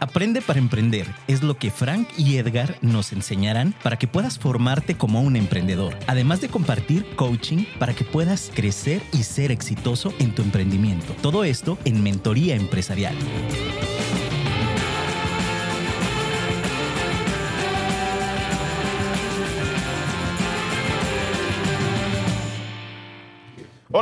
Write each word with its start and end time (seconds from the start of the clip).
Aprende 0.00 0.40
para 0.42 0.58
emprender 0.58 1.06
es 1.26 1.42
lo 1.42 1.56
que 1.58 1.70
Frank 1.70 2.08
y 2.16 2.36
Edgar 2.36 2.76
nos 2.80 3.12
enseñarán 3.12 3.74
para 3.82 3.98
que 3.98 4.08
puedas 4.08 4.38
formarte 4.38 4.96
como 4.96 5.20
un 5.20 5.36
emprendedor, 5.36 5.96
además 6.06 6.40
de 6.40 6.48
compartir 6.48 7.04
coaching 7.16 7.64
para 7.78 7.94
que 7.94 8.04
puedas 8.04 8.50
crecer 8.54 9.02
y 9.12 9.24
ser 9.24 9.52
exitoso 9.52 10.12
en 10.18 10.34
tu 10.34 10.42
emprendimiento. 10.42 11.14
Todo 11.20 11.44
esto 11.44 11.78
en 11.84 12.02
Mentoría 12.02 12.54
Empresarial. 12.54 13.14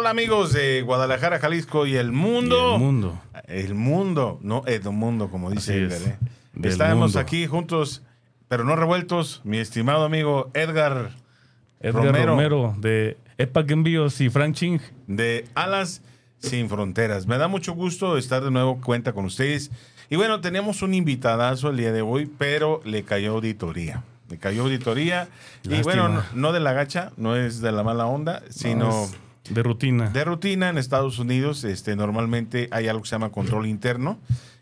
Hola 0.06 0.12
amigos 0.12 0.52
de 0.52 0.82
Guadalajara, 0.82 1.40
Jalisco 1.40 1.84
y 1.84 1.96
el 1.96 2.12
mundo. 2.12 2.70
Y 2.70 2.74
el 2.74 2.80
mundo. 2.80 3.20
El 3.48 3.74
mundo, 3.74 4.38
no 4.40 4.62
el 4.66 4.82
mundo, 4.84 5.30
como 5.30 5.50
dice 5.50 5.78
Edgar. 5.78 6.00
es. 6.00 6.06
¿eh? 6.06 6.18
Estamos 6.62 7.14
mundo. 7.14 7.18
aquí 7.18 7.48
juntos, 7.48 8.04
pero 8.46 8.62
no 8.62 8.76
revueltos. 8.76 9.40
Mi 9.42 9.58
estimado 9.58 10.04
amigo 10.04 10.48
Edgar 10.54 11.10
Edgar 11.80 12.04
Romero. 12.04 12.26
Romero, 12.26 12.76
de 12.78 13.16
Epac 13.36 13.68
Envíos 13.68 14.20
y 14.20 14.30
Frank 14.30 14.54
Ching. 14.54 14.80
de 15.08 15.44
Alas 15.56 16.02
Sin 16.38 16.68
Fronteras. 16.68 17.26
Me 17.26 17.36
da 17.36 17.48
mucho 17.48 17.74
gusto 17.74 18.16
estar 18.16 18.44
de 18.44 18.52
nuevo 18.52 18.80
cuenta 18.80 19.12
con 19.12 19.24
ustedes. 19.24 19.72
Y 20.08 20.14
bueno, 20.14 20.40
teníamos 20.40 20.82
un 20.82 20.94
invitadazo 20.94 21.70
el 21.70 21.78
día 21.78 21.90
de 21.90 22.02
hoy, 22.02 22.30
pero 22.38 22.80
le 22.84 23.02
cayó 23.02 23.32
auditoría. 23.32 24.04
Le 24.30 24.38
cayó 24.38 24.62
auditoría. 24.62 25.26
Y 25.64 25.70
Lástima. 25.70 25.82
bueno, 25.82 26.08
no, 26.10 26.22
no 26.32 26.52
de 26.52 26.60
la 26.60 26.74
gacha, 26.74 27.10
no 27.16 27.34
es 27.34 27.60
de 27.60 27.72
la 27.72 27.82
mala 27.82 28.06
onda, 28.06 28.44
sino... 28.50 28.88
No, 28.88 29.04
es 29.06 29.25
de 29.50 29.62
rutina. 29.62 30.10
De 30.10 30.24
rutina 30.24 30.68
en 30.68 30.78
Estados 30.78 31.18
Unidos, 31.18 31.64
este, 31.64 31.96
normalmente 31.96 32.68
hay 32.70 32.88
algo 32.88 33.02
que 33.02 33.08
se 33.08 33.14
llama 33.14 33.30
control 33.30 33.66
interno 33.66 34.18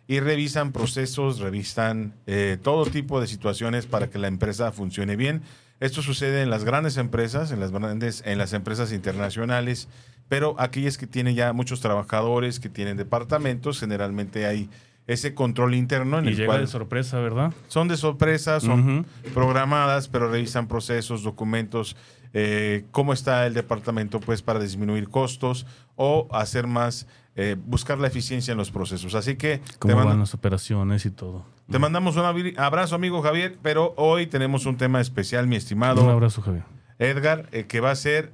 y 0.06 0.20
revisan 0.20 0.72
procesos, 0.72 1.38
revisan 1.38 2.14
eh, 2.26 2.58
todo 2.62 2.86
tipo 2.86 3.20
de 3.20 3.26
situaciones 3.26 3.86
para 3.86 4.10
que 4.10 4.18
la 4.18 4.28
empresa 4.28 4.70
funcione 4.72 5.16
bien. 5.16 5.42
Esto 5.80 6.02
sucede 6.02 6.42
en 6.42 6.50
las 6.50 6.64
grandes 6.64 6.96
empresas, 6.96 7.50
en 7.50 7.60
las 7.60 7.70
grandes, 7.70 8.22
en 8.26 8.38
las 8.38 8.52
empresas 8.52 8.92
internacionales, 8.92 9.88
pero 10.28 10.54
aquellas 10.58 10.98
que 10.98 11.06
tienen 11.06 11.34
ya 11.34 11.52
muchos 11.52 11.80
trabajadores, 11.80 12.60
que 12.60 12.68
tienen 12.68 12.96
departamentos, 12.96 13.80
generalmente 13.80 14.46
hay 14.46 14.68
ese 15.06 15.34
control 15.34 15.74
interno 15.74 16.18
en 16.18 16.26
y 16.26 16.28
el 16.28 16.36
llega 16.36 16.46
cual 16.46 16.60
de 16.62 16.66
sorpresa, 16.66 17.18
¿verdad? 17.20 17.52
son 17.68 17.88
de 17.88 17.96
sorpresa, 17.96 18.60
son 18.60 19.04
programadas, 19.34 20.08
pero 20.08 20.30
revisan 20.30 20.66
procesos, 20.66 21.22
documentos, 21.22 21.96
eh, 22.34 22.84
cómo 22.90 23.12
está 23.14 23.46
el 23.46 23.54
departamento, 23.54 24.20
pues 24.20 24.42
para 24.42 24.58
disminuir 24.60 25.08
costos 25.08 25.64
o 25.96 26.28
hacer 26.32 26.66
más, 26.66 27.06
eh, 27.36 27.56
buscar 27.64 27.98
la 27.98 28.08
eficiencia 28.08 28.52
en 28.52 28.58
los 28.58 28.70
procesos. 28.70 29.14
Así 29.14 29.36
que 29.36 29.58
te, 29.58 29.78
Cómo 29.78 29.94
mando- 29.94 30.10
van 30.10 30.18
las 30.20 30.34
operaciones 30.34 31.06
y 31.06 31.10
todo. 31.10 31.46
te 31.70 31.78
mandamos 31.78 32.16
un 32.16 32.24
abrazo, 32.58 32.94
amigo 32.94 33.22
Javier, 33.22 33.56
pero 33.62 33.94
hoy 33.96 34.26
tenemos 34.26 34.66
un 34.66 34.76
tema 34.76 35.00
especial, 35.00 35.46
mi 35.46 35.54
Un 35.54 35.58
estimado 35.58 36.10
abrazo, 36.10 36.42
Javier. 36.42 36.64
Edgar, 36.98 37.48
eh, 37.52 37.64
que 37.64 37.80
va 37.80 37.90
a 37.92 37.96
ser 37.96 38.30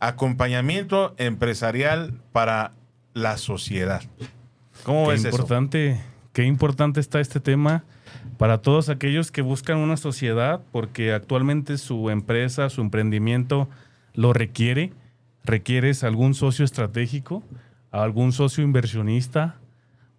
acompañamiento 0.00 1.14
empresarial 1.18 2.20
para 2.32 2.72
la 3.14 3.38
sociedad. 3.38 4.02
¿Cómo 4.84 5.04
Qué 5.06 5.12
ves 5.12 5.20
eso? 5.24 5.28
importante, 5.30 6.00
qué 6.32 6.44
importante 6.44 7.00
está 7.00 7.20
este 7.20 7.40
tema 7.40 7.84
para 8.36 8.58
todos 8.58 8.88
aquellos 8.88 9.30
que 9.30 9.42
buscan 9.42 9.78
una 9.78 9.96
sociedad, 9.96 10.60
porque 10.72 11.12
actualmente 11.12 11.78
su 11.78 12.10
empresa, 12.10 12.68
su 12.70 12.80
emprendimiento 12.80 13.68
lo 14.14 14.32
requiere. 14.32 14.92
Requieres 15.44 16.04
algún 16.04 16.34
socio 16.34 16.64
estratégico, 16.64 17.42
algún 17.90 18.32
socio 18.32 18.64
inversionista, 18.64 19.56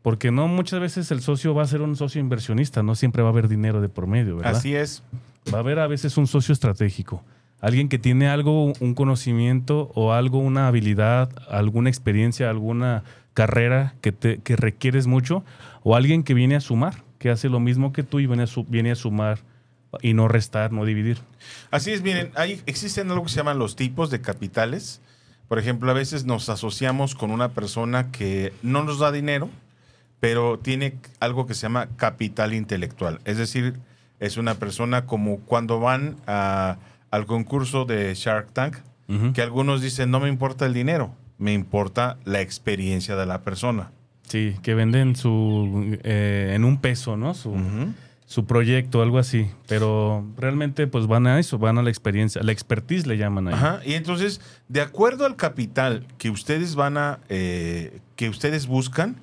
porque 0.01 0.29
no 0.31 0.47
muchas 0.47 0.79
veces 0.79 1.09
el 1.09 1.21
socio 1.21 1.55
va 1.55 1.63
a 1.63 1.67
ser 1.67 1.81
un 1.81 1.95
socio 1.95 2.21
inversionista, 2.21 2.83
no 2.83 2.93
siempre 2.93 3.23
va 3.23 3.29
a 3.29 3.31
haber 3.31 3.47
dinero 3.47 3.81
de 3.81 3.89
por 3.89 4.05
medio, 4.05 4.37
¿verdad? 4.37 4.55
Así 4.55 4.75
es. 4.75 5.03
Va 5.51 5.57
a 5.57 5.61
haber 5.61 5.79
a 5.79 5.87
veces 5.87 6.17
un 6.17 6.27
socio 6.27 6.53
estratégico, 6.53 7.23
alguien 7.59 7.89
que 7.89 7.97
tiene 7.97 8.27
algo, 8.27 8.73
un 8.79 8.93
conocimiento 8.93 9.91
o 9.95 10.13
algo, 10.13 10.37
una 10.37 10.67
habilidad, 10.67 11.31
alguna 11.49 11.89
experiencia, 11.89 12.51
alguna 12.51 13.03
carrera 13.33 13.95
que, 14.01 14.11
te, 14.11 14.37
que 14.37 14.55
requieres 14.55 15.07
mucho, 15.07 15.43
o 15.81 15.95
alguien 15.95 16.23
que 16.23 16.35
viene 16.35 16.55
a 16.55 16.61
sumar, 16.61 17.04
que 17.25 17.31
hace 17.31 17.49
lo 17.49 17.59
mismo 17.59 17.91
que 17.91 18.03
tú 18.03 18.19
y 18.19 18.27
viene 18.27 18.43
a, 18.43 18.47
su- 18.47 18.65
viene 18.65 18.91
a 18.91 18.95
sumar 18.95 19.39
y 19.99 20.13
no 20.13 20.27
restar, 20.27 20.71
no 20.71 20.85
dividir. 20.85 21.17
Así 21.71 21.89
es, 21.91 22.03
miren, 22.03 22.29
hay, 22.35 22.61
existen 22.67 23.09
algo 23.09 23.23
que 23.23 23.29
se 23.31 23.37
llaman 23.37 23.57
los 23.57 23.75
tipos 23.75 24.11
de 24.11 24.21
capitales. 24.21 25.01
Por 25.47 25.57
ejemplo, 25.57 25.89
a 25.89 25.95
veces 25.95 26.25
nos 26.25 26.49
asociamos 26.49 27.15
con 27.15 27.31
una 27.31 27.49
persona 27.49 28.11
que 28.11 28.53
no 28.61 28.83
nos 28.83 28.99
da 28.99 29.11
dinero, 29.11 29.49
pero 30.19 30.59
tiene 30.59 30.99
algo 31.19 31.47
que 31.47 31.55
se 31.55 31.61
llama 31.63 31.87
capital 31.97 32.53
intelectual. 32.53 33.19
Es 33.25 33.39
decir, 33.39 33.73
es 34.19 34.37
una 34.37 34.53
persona 34.53 35.07
como 35.07 35.39
cuando 35.39 35.79
van 35.79 36.17
a- 36.27 36.77
al 37.09 37.25
concurso 37.25 37.85
de 37.85 38.13
Shark 38.13 38.51
Tank, 38.53 38.75
que 39.33 39.41
algunos 39.41 39.81
dicen, 39.81 40.11
no 40.11 40.19
me 40.19 40.29
importa 40.29 40.67
el 40.67 40.75
dinero, 40.75 41.11
me 41.39 41.53
importa 41.53 42.17
la 42.23 42.41
experiencia 42.41 43.15
de 43.15 43.25
la 43.25 43.41
persona. 43.41 43.89
Sí, 44.27 44.55
que 44.63 44.73
venden 44.73 45.15
su 45.15 45.97
eh, 46.03 46.53
en 46.55 46.65
un 46.65 46.81
peso, 46.81 47.17
¿no? 47.17 47.33
Su, 47.33 48.45
proyecto, 48.45 49.01
algo 49.01 49.19
así. 49.19 49.47
Pero 49.67 50.25
realmente, 50.37 50.87
pues 50.87 51.07
van 51.07 51.27
a 51.27 51.39
eso, 51.39 51.57
van 51.57 51.77
a 51.77 51.83
la 51.83 51.89
experiencia, 51.89 52.41
la 52.43 52.51
expertise 52.51 53.05
le 53.05 53.17
llaman 53.17 53.47
ahí. 53.47 53.53
Ajá, 53.53 53.81
y 53.85 53.93
entonces, 53.93 54.41
de 54.67 54.81
acuerdo 54.81 55.25
al 55.25 55.35
capital 55.35 56.05
que 56.17 56.29
ustedes 56.29 56.75
van 56.75 56.97
a, 56.97 57.19
eh, 57.29 57.99
que 58.15 58.29
ustedes 58.29 58.67
buscan, 58.67 59.17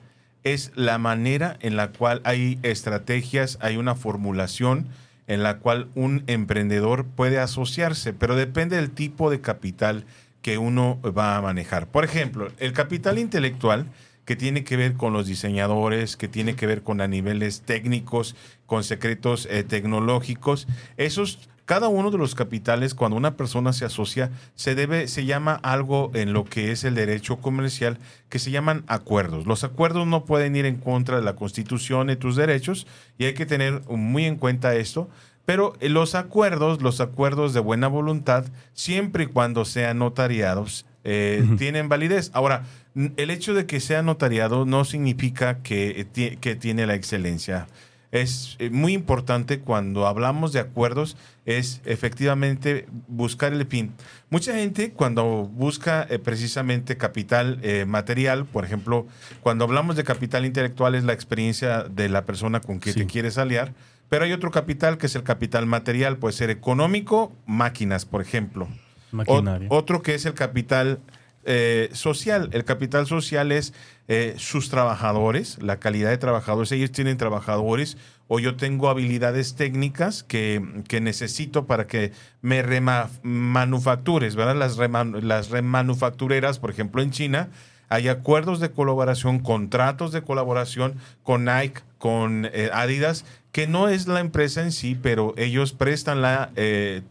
es 0.44 0.72
la 0.74 0.98
manera 0.98 1.56
en 1.60 1.76
la 1.76 1.92
cual 1.92 2.20
hay 2.24 2.58
estrategias, 2.62 3.58
hay 3.60 3.76
una 3.76 3.94
formulación 3.94 4.88
en 5.26 5.42
la 5.42 5.58
cual 5.58 5.88
un 5.94 6.24
emprendedor 6.26 7.04
puede 7.04 7.38
asociarse, 7.38 8.12
pero 8.12 8.36
depende 8.36 8.76
del 8.76 8.90
tipo 8.90 9.30
de 9.30 9.40
capital 9.40 10.04
que 10.42 10.58
uno 10.58 11.00
va 11.02 11.36
a 11.36 11.42
manejar. 11.42 11.86
Por 11.86 12.04
ejemplo, 12.04 12.50
el 12.58 12.72
capital 12.72 13.18
intelectual 13.18 13.86
que 14.32 14.36
tiene 14.36 14.64
que 14.64 14.78
ver 14.78 14.94
con 14.94 15.12
los 15.12 15.26
diseñadores, 15.26 16.16
que 16.16 16.26
tiene 16.26 16.56
que 16.56 16.66
ver 16.66 16.82
con 16.82 17.02
a 17.02 17.06
niveles 17.06 17.60
técnicos, 17.66 18.34
con 18.64 18.82
secretos 18.82 19.46
eh, 19.50 19.62
tecnológicos, 19.62 20.66
esos 20.96 21.50
cada 21.66 21.88
uno 21.88 22.10
de 22.10 22.16
los 22.16 22.34
capitales 22.34 22.94
cuando 22.94 23.18
una 23.18 23.36
persona 23.36 23.74
se 23.74 23.84
asocia 23.84 24.30
se 24.54 24.74
debe 24.74 25.06
se 25.06 25.26
llama 25.26 25.60
algo 25.62 26.10
en 26.14 26.32
lo 26.32 26.46
que 26.46 26.72
es 26.72 26.82
el 26.84 26.94
derecho 26.94 27.42
comercial 27.42 27.98
que 28.30 28.38
se 28.38 28.50
llaman 28.50 28.84
acuerdos. 28.86 29.46
Los 29.46 29.64
acuerdos 29.64 30.06
no 30.06 30.24
pueden 30.24 30.56
ir 30.56 30.64
en 30.64 30.78
contra 30.78 31.16
de 31.16 31.22
la 31.22 31.36
Constitución 31.36 32.08
y 32.08 32.16
tus 32.16 32.34
derechos 32.34 32.86
y 33.18 33.26
hay 33.26 33.34
que 33.34 33.44
tener 33.44 33.82
muy 33.90 34.24
en 34.24 34.36
cuenta 34.36 34.74
esto. 34.74 35.10
Pero 35.44 35.74
eh, 35.80 35.90
los 35.90 36.14
acuerdos, 36.14 36.80
los 36.80 37.02
acuerdos 37.02 37.52
de 37.52 37.60
buena 37.60 37.88
voluntad, 37.88 38.46
siempre 38.72 39.24
y 39.24 39.26
cuando 39.26 39.66
sean 39.66 39.98
notariados, 39.98 40.86
eh, 41.04 41.44
tienen 41.58 41.88
validez. 41.88 42.30
Ahora, 42.32 42.64
el 42.94 43.30
hecho 43.30 43.54
de 43.54 43.66
que 43.66 43.80
sea 43.80 44.02
notariado 44.02 44.64
no 44.66 44.84
significa 44.84 45.58
que, 45.62 46.06
eh, 46.14 46.38
que 46.40 46.56
tiene 46.56 46.86
la 46.86 46.94
excelencia. 46.94 47.66
Es 48.10 48.56
eh, 48.58 48.68
muy 48.68 48.92
importante 48.92 49.60
cuando 49.60 50.06
hablamos 50.06 50.52
de 50.52 50.60
acuerdos, 50.60 51.16
es 51.46 51.80
efectivamente 51.86 52.86
buscar 53.08 53.54
el 53.54 53.66
fin. 53.66 53.92
Mucha 54.28 54.52
gente 54.54 54.92
cuando 54.92 55.24
busca 55.50 56.06
eh, 56.10 56.18
precisamente 56.18 56.98
capital 56.98 57.58
eh, 57.62 57.86
material, 57.86 58.44
por 58.44 58.66
ejemplo, 58.66 59.06
cuando 59.40 59.64
hablamos 59.64 59.96
de 59.96 60.04
capital 60.04 60.44
intelectual 60.44 60.94
es 60.94 61.04
la 61.04 61.14
experiencia 61.14 61.84
de 61.84 62.10
la 62.10 62.26
persona 62.26 62.60
con 62.60 62.80
que 62.80 62.92
Sí. 62.92 63.00
te 63.00 63.06
quieres 63.06 63.38
aliar, 63.38 63.72
pero 64.10 64.26
hay 64.26 64.32
otro 64.34 64.50
capital 64.50 64.98
que 64.98 65.06
es 65.06 65.14
el 65.16 65.22
capital 65.22 65.64
material, 65.64 66.18
puede 66.18 66.34
ser 66.34 66.50
económico, 66.50 67.32
máquinas, 67.46 68.04
por 68.04 68.20
ejemplo. 68.20 68.68
Ot- 69.12 69.66
otro 69.70 70.02
que 70.02 70.14
es 70.14 70.26
el 70.26 70.34
capital 70.34 70.98
eh, 71.44 71.90
social. 71.92 72.48
El 72.52 72.64
capital 72.64 73.06
social 73.06 73.52
es 73.52 73.74
eh, 74.08 74.34
sus 74.36 74.68
trabajadores, 74.70 75.58
la 75.62 75.78
calidad 75.78 76.10
de 76.10 76.18
trabajadores. 76.18 76.72
Ellos 76.72 76.92
tienen 76.92 77.16
trabajadores 77.16 77.96
o 78.28 78.38
yo 78.38 78.56
tengo 78.56 78.88
habilidades 78.88 79.54
técnicas 79.54 80.22
que, 80.22 80.62
que 80.88 81.00
necesito 81.00 81.66
para 81.66 81.86
que 81.86 82.12
me 82.40 82.62
remanufactures, 82.62 84.36
¿verdad? 84.36 84.56
Las, 84.56 84.78
reman- 84.78 85.20
las 85.20 85.50
remanufactureras, 85.50 86.58
por 86.58 86.70
ejemplo, 86.70 87.02
en 87.02 87.10
China, 87.10 87.50
hay 87.88 88.08
acuerdos 88.08 88.58
de 88.60 88.70
colaboración, 88.70 89.38
contratos 89.40 90.12
de 90.12 90.22
colaboración 90.22 90.94
con 91.22 91.44
Nike, 91.44 91.82
con 91.98 92.48
eh, 92.52 92.70
Adidas, 92.72 93.26
que 93.52 93.66
no 93.66 93.88
es 93.88 94.06
la 94.08 94.20
empresa 94.20 94.62
en 94.62 94.72
sí, 94.72 94.98
pero 95.00 95.34
ellos 95.36 95.74
prestan 95.74 96.22
la, 96.22 96.50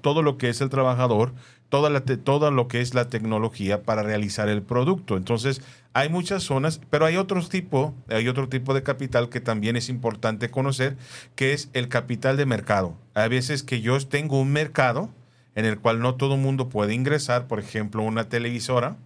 todo 0.01 0.24
lo 0.24 0.39
que 0.39 0.50
es 0.50 0.60
el 0.60 0.69
trabajador, 0.69 1.34
toda 1.71 1.89
la 1.89 2.01
todo 2.01 2.51
lo 2.51 2.68
que 2.68 2.81
es 2.81 2.94
la 2.94 3.07
tecnología 3.07 3.83
para 3.83 4.03
realizar 4.03 4.50
el 4.50 4.62
producto. 4.62 5.15
Entonces, 5.15 5.62
hay 5.94 6.09
muchas 6.09 6.44
zonas, 6.44 6.81
pero 6.89 7.06
hay 7.06 7.15
otro 7.15 7.41
tipo, 7.47 7.95
hay 8.09 8.27
otro 8.27 8.50
tipo 8.50 8.73
de 8.73 8.83
capital 8.83 9.29
que 9.29 9.39
también 9.39 9.77
es 9.77 9.88
importante 9.88 10.51
conocer, 10.51 10.97
que 11.35 11.53
es 11.53 11.69
el 11.71 11.88
capital 11.88 12.35
de 12.35 12.45
mercado. 12.45 12.97
Hay 13.13 13.29
veces 13.29 13.63
que 13.63 13.79
yo 13.79 13.97
tengo 14.06 14.41
un 14.41 14.51
mercado 14.51 15.09
en 15.56 15.63
el 15.63 15.79
cual 15.79 16.01
no 16.01 16.15
todo 16.15 16.35
el 16.35 16.41
mundo 16.41 16.68
puede 16.68 16.94
ingresar, 16.94 17.47
por 17.47 17.62
ejemplo, 17.62 18.03
una 18.03 18.27
televisora, 18.27 18.97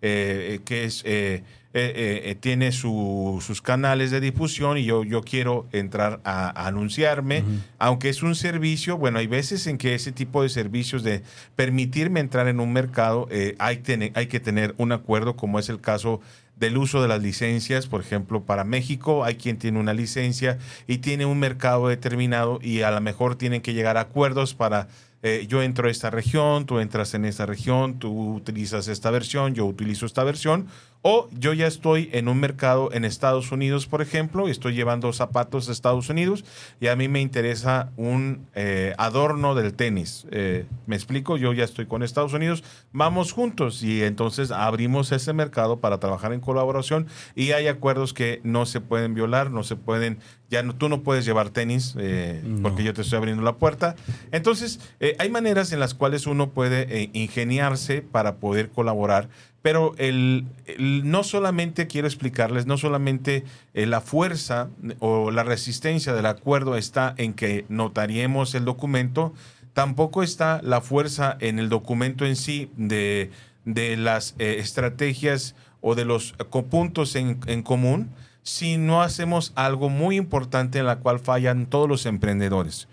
eh, 0.00 0.60
que 0.64 0.84
es... 0.84 1.02
Eh, 1.04 1.44
eh, 1.76 2.22
eh, 2.30 2.34
tiene 2.36 2.70
su- 2.70 3.42
sus 3.44 3.60
canales 3.60 4.12
de 4.12 4.20
difusión 4.20 4.78
y 4.78 4.84
yo, 4.84 5.02
yo 5.02 5.22
quiero 5.22 5.66
entrar 5.72 6.20
a, 6.24 6.48
a 6.50 6.68
anunciarme, 6.68 7.42
aunque 7.80 8.08
es 8.08 8.22
un 8.22 8.36
servicio, 8.36 8.96
bueno, 8.96 9.18
hay 9.18 9.26
veces 9.26 9.66
en 9.66 9.76
que 9.76 9.94
ese 9.96 10.12
tipo 10.12 10.42
de 10.44 10.48
servicios 10.50 11.02
de 11.02 11.22
permitirme 11.56 12.20
entrar 12.20 12.46
en 12.48 12.60
un 12.60 12.72
mercado, 12.72 13.26
eh, 13.30 13.56
hay, 13.58 13.82
hay 14.14 14.26
que 14.28 14.40
tener 14.40 14.74
un 14.78 14.92
acuerdo, 14.92 15.36
como 15.36 15.58
es 15.58 15.68
el 15.68 15.80
caso 15.80 16.20
del 16.56 16.76
uso 16.78 17.02
de 17.02 17.08
las 17.08 17.20
licencias, 17.20 17.88
por 17.88 18.00
ejemplo, 18.00 18.44
para 18.44 18.62
México 18.62 19.24
hay 19.24 19.34
quien 19.34 19.56
tiene 19.58 19.80
una 19.80 19.92
licencia 19.94 20.58
y 20.86 20.98
tiene 20.98 21.26
un 21.26 21.40
mercado 21.40 21.88
determinado 21.88 22.60
y 22.62 22.82
a 22.82 22.92
lo 22.92 23.00
mejor 23.00 23.34
tienen 23.34 23.60
que 23.60 23.74
llegar 23.74 23.96
a 23.96 24.02
acuerdos 24.02 24.54
para 24.54 24.86
eh, 25.24 25.46
yo 25.48 25.62
entro 25.62 25.88
a 25.88 25.90
esta 25.90 26.10
región, 26.10 26.66
tú 26.66 26.78
entras 26.80 27.14
en 27.14 27.24
esta 27.24 27.46
región, 27.46 27.98
tú 27.98 28.34
utilizas 28.34 28.86
esta 28.88 29.10
versión, 29.10 29.54
yo 29.54 29.64
utilizo 29.66 30.04
esta 30.06 30.22
versión, 30.22 30.66
o 31.06 31.28
yo 31.38 31.52
ya 31.52 31.66
estoy 31.66 32.08
en 32.12 32.28
un 32.28 32.40
mercado 32.40 32.88
en 32.94 33.04
Estados 33.04 33.52
Unidos, 33.52 33.86
por 33.86 34.00
ejemplo, 34.00 34.48
y 34.48 34.50
estoy 34.50 34.72
llevando 34.72 35.12
zapatos 35.12 35.66
de 35.66 35.74
Estados 35.74 36.08
Unidos 36.08 36.46
y 36.80 36.86
a 36.86 36.96
mí 36.96 37.08
me 37.08 37.20
interesa 37.20 37.92
un 37.98 38.46
eh, 38.54 38.94
adorno 38.96 39.54
del 39.54 39.74
tenis. 39.74 40.26
Eh, 40.30 40.64
¿Me 40.86 40.96
explico? 40.96 41.36
Yo 41.36 41.52
ya 41.52 41.64
estoy 41.64 41.84
con 41.84 42.02
Estados 42.02 42.32
Unidos, 42.32 42.64
vamos 42.92 43.32
juntos 43.32 43.82
y 43.82 44.02
entonces 44.02 44.50
abrimos 44.50 45.12
ese 45.12 45.34
mercado 45.34 45.78
para 45.78 46.00
trabajar 46.00 46.32
en 46.32 46.40
colaboración 46.40 47.06
y 47.34 47.52
hay 47.52 47.66
acuerdos 47.68 48.14
que 48.14 48.40
no 48.42 48.64
se 48.64 48.80
pueden 48.80 49.12
violar, 49.12 49.50
no 49.50 49.62
se 49.62 49.76
pueden, 49.76 50.20
ya 50.48 50.62
no, 50.62 50.74
tú 50.74 50.88
no 50.88 51.02
puedes 51.02 51.26
llevar 51.26 51.50
tenis 51.50 51.94
eh, 51.98 52.40
No. 52.42 52.62
porque 52.62 52.82
yo 52.82 52.94
te 52.94 53.02
estoy 53.02 53.18
abriendo 53.18 53.42
la 53.42 53.56
puerta. 53.56 53.94
Entonces, 54.32 54.80
hay 55.18 55.28
maneras 55.28 55.70
en 55.72 55.80
las 55.80 55.92
cuales 55.92 56.26
uno 56.26 56.48
puede 56.48 57.10
ingeniarse 57.12 58.00
para 58.00 58.36
poder 58.36 58.70
colaborar, 58.70 59.28
pero 59.64 59.94
el, 59.96 60.44
no 60.76 61.24
solamente 61.24 61.86
quiero 61.86 62.06
explicarles, 62.06 62.66
no 62.66 62.76
solamente 62.76 63.44
eh, 63.72 63.86
la 63.86 64.02
fuerza 64.02 64.68
o 64.98 65.30
la 65.30 65.42
resistencia 65.42 66.12
del 66.12 66.26
acuerdo 66.26 66.76
está 66.76 67.14
en 67.16 67.32
que 67.32 67.64
notariemos 67.70 68.54
el 68.54 68.66
documento, 68.66 69.32
tampoco 69.72 70.22
está 70.22 70.60
la 70.62 70.82
fuerza 70.82 71.38
en 71.40 71.58
el 71.58 71.70
documento 71.70 72.26
en 72.26 72.36
sí 72.36 72.70
de, 72.76 73.30
de 73.64 73.96
las 73.96 74.34
eh, 74.38 74.56
estrategias 74.58 75.54
o 75.80 75.94
de 75.94 76.04
los 76.04 76.34
eh, 76.38 76.44
puntos 76.44 77.16
en, 77.16 77.40
en 77.46 77.62
común 77.62 78.10
si 78.42 78.76
no 78.76 79.00
hacemos 79.00 79.54
algo 79.54 79.88
muy 79.88 80.16
importante 80.16 80.80
en 80.80 80.84
la 80.84 80.98
cual 80.98 81.20
fallan 81.20 81.64
todos 81.64 81.88
los 81.88 82.04
emprendedores. 82.04 82.86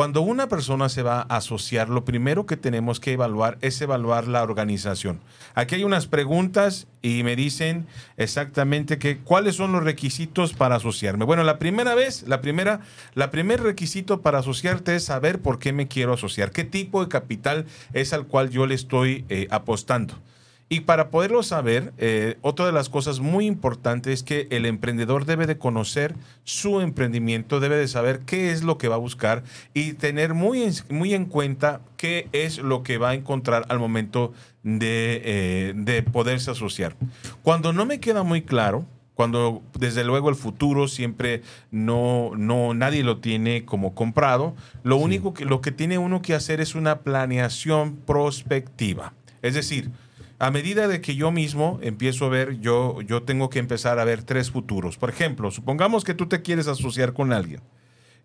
Cuando 0.00 0.22
una 0.22 0.48
persona 0.48 0.88
se 0.88 1.02
va 1.02 1.26
a 1.28 1.36
asociar, 1.36 1.90
lo 1.90 2.06
primero 2.06 2.46
que 2.46 2.56
tenemos 2.56 3.00
que 3.00 3.12
evaluar 3.12 3.58
es 3.60 3.78
evaluar 3.82 4.28
la 4.28 4.42
organización. 4.42 5.20
Aquí 5.54 5.74
hay 5.74 5.84
unas 5.84 6.06
preguntas 6.06 6.86
y 7.02 7.22
me 7.22 7.36
dicen 7.36 7.86
exactamente 8.16 8.98
que 8.98 9.18
cuáles 9.18 9.56
son 9.56 9.72
los 9.72 9.84
requisitos 9.84 10.54
para 10.54 10.76
asociarme. 10.76 11.26
Bueno, 11.26 11.44
la 11.44 11.58
primera 11.58 11.94
vez, 11.94 12.26
la 12.26 12.40
primera, 12.40 12.80
la 13.12 13.30
primer 13.30 13.62
requisito 13.62 14.22
para 14.22 14.38
asociarte 14.38 14.96
es 14.96 15.04
saber 15.04 15.42
por 15.42 15.58
qué 15.58 15.74
me 15.74 15.86
quiero 15.86 16.14
asociar, 16.14 16.50
qué 16.50 16.64
tipo 16.64 17.02
de 17.02 17.10
capital 17.10 17.66
es 17.92 18.14
al 18.14 18.26
cual 18.26 18.48
yo 18.48 18.64
le 18.64 18.76
estoy 18.76 19.26
eh, 19.28 19.48
apostando. 19.50 20.14
Y 20.72 20.82
para 20.82 21.10
poderlo 21.10 21.42
saber, 21.42 21.92
eh, 21.98 22.38
otra 22.42 22.64
de 22.64 22.70
las 22.70 22.88
cosas 22.88 23.18
muy 23.18 23.44
importantes 23.44 24.14
es 24.14 24.22
que 24.22 24.46
el 24.50 24.66
emprendedor 24.66 25.26
debe 25.26 25.48
de 25.48 25.58
conocer 25.58 26.14
su 26.44 26.80
emprendimiento, 26.80 27.58
debe 27.58 27.74
de 27.74 27.88
saber 27.88 28.20
qué 28.20 28.52
es 28.52 28.62
lo 28.62 28.78
que 28.78 28.86
va 28.86 28.94
a 28.94 28.98
buscar 28.98 29.42
y 29.74 29.94
tener 29.94 30.32
muy 30.32 30.62
en, 30.62 30.72
muy 30.88 31.12
en 31.12 31.24
cuenta 31.24 31.80
qué 31.96 32.28
es 32.30 32.58
lo 32.58 32.84
que 32.84 32.98
va 32.98 33.10
a 33.10 33.14
encontrar 33.14 33.66
al 33.68 33.80
momento 33.80 34.32
de, 34.62 35.20
eh, 35.24 35.72
de 35.74 36.04
poderse 36.04 36.52
asociar. 36.52 36.94
Cuando 37.42 37.72
no 37.72 37.84
me 37.84 37.98
queda 37.98 38.22
muy 38.22 38.42
claro, 38.42 38.86
cuando 39.16 39.62
desde 39.76 40.04
luego 40.04 40.28
el 40.28 40.36
futuro 40.36 40.86
siempre 40.86 41.42
no, 41.72 42.30
no 42.36 42.74
nadie 42.74 43.02
lo 43.02 43.18
tiene 43.18 43.64
como 43.64 43.92
comprado, 43.92 44.54
lo 44.84 44.98
único 44.98 45.34
que 45.34 45.44
lo 45.46 45.60
que 45.62 45.72
tiene 45.72 45.98
uno 45.98 46.22
que 46.22 46.32
hacer 46.32 46.60
es 46.60 46.76
una 46.76 47.00
planeación 47.00 47.96
prospectiva. 47.96 49.14
Es 49.42 49.54
decir, 49.54 49.90
a 50.40 50.50
medida 50.50 50.88
de 50.88 51.00
que 51.00 51.14
yo 51.14 51.30
mismo 51.30 51.78
empiezo 51.82 52.24
a 52.24 52.28
ver, 52.30 52.58
yo, 52.60 53.00
yo 53.02 53.22
tengo 53.22 53.48
que 53.50 53.58
empezar 53.60 53.98
a 54.00 54.04
ver 54.04 54.22
tres 54.24 54.50
futuros. 54.50 54.96
Por 54.96 55.10
ejemplo, 55.10 55.50
supongamos 55.52 56.02
que 56.02 56.14
tú 56.14 56.26
te 56.26 56.42
quieres 56.42 56.66
asociar 56.66 57.12
con 57.12 57.32
alguien. 57.32 57.60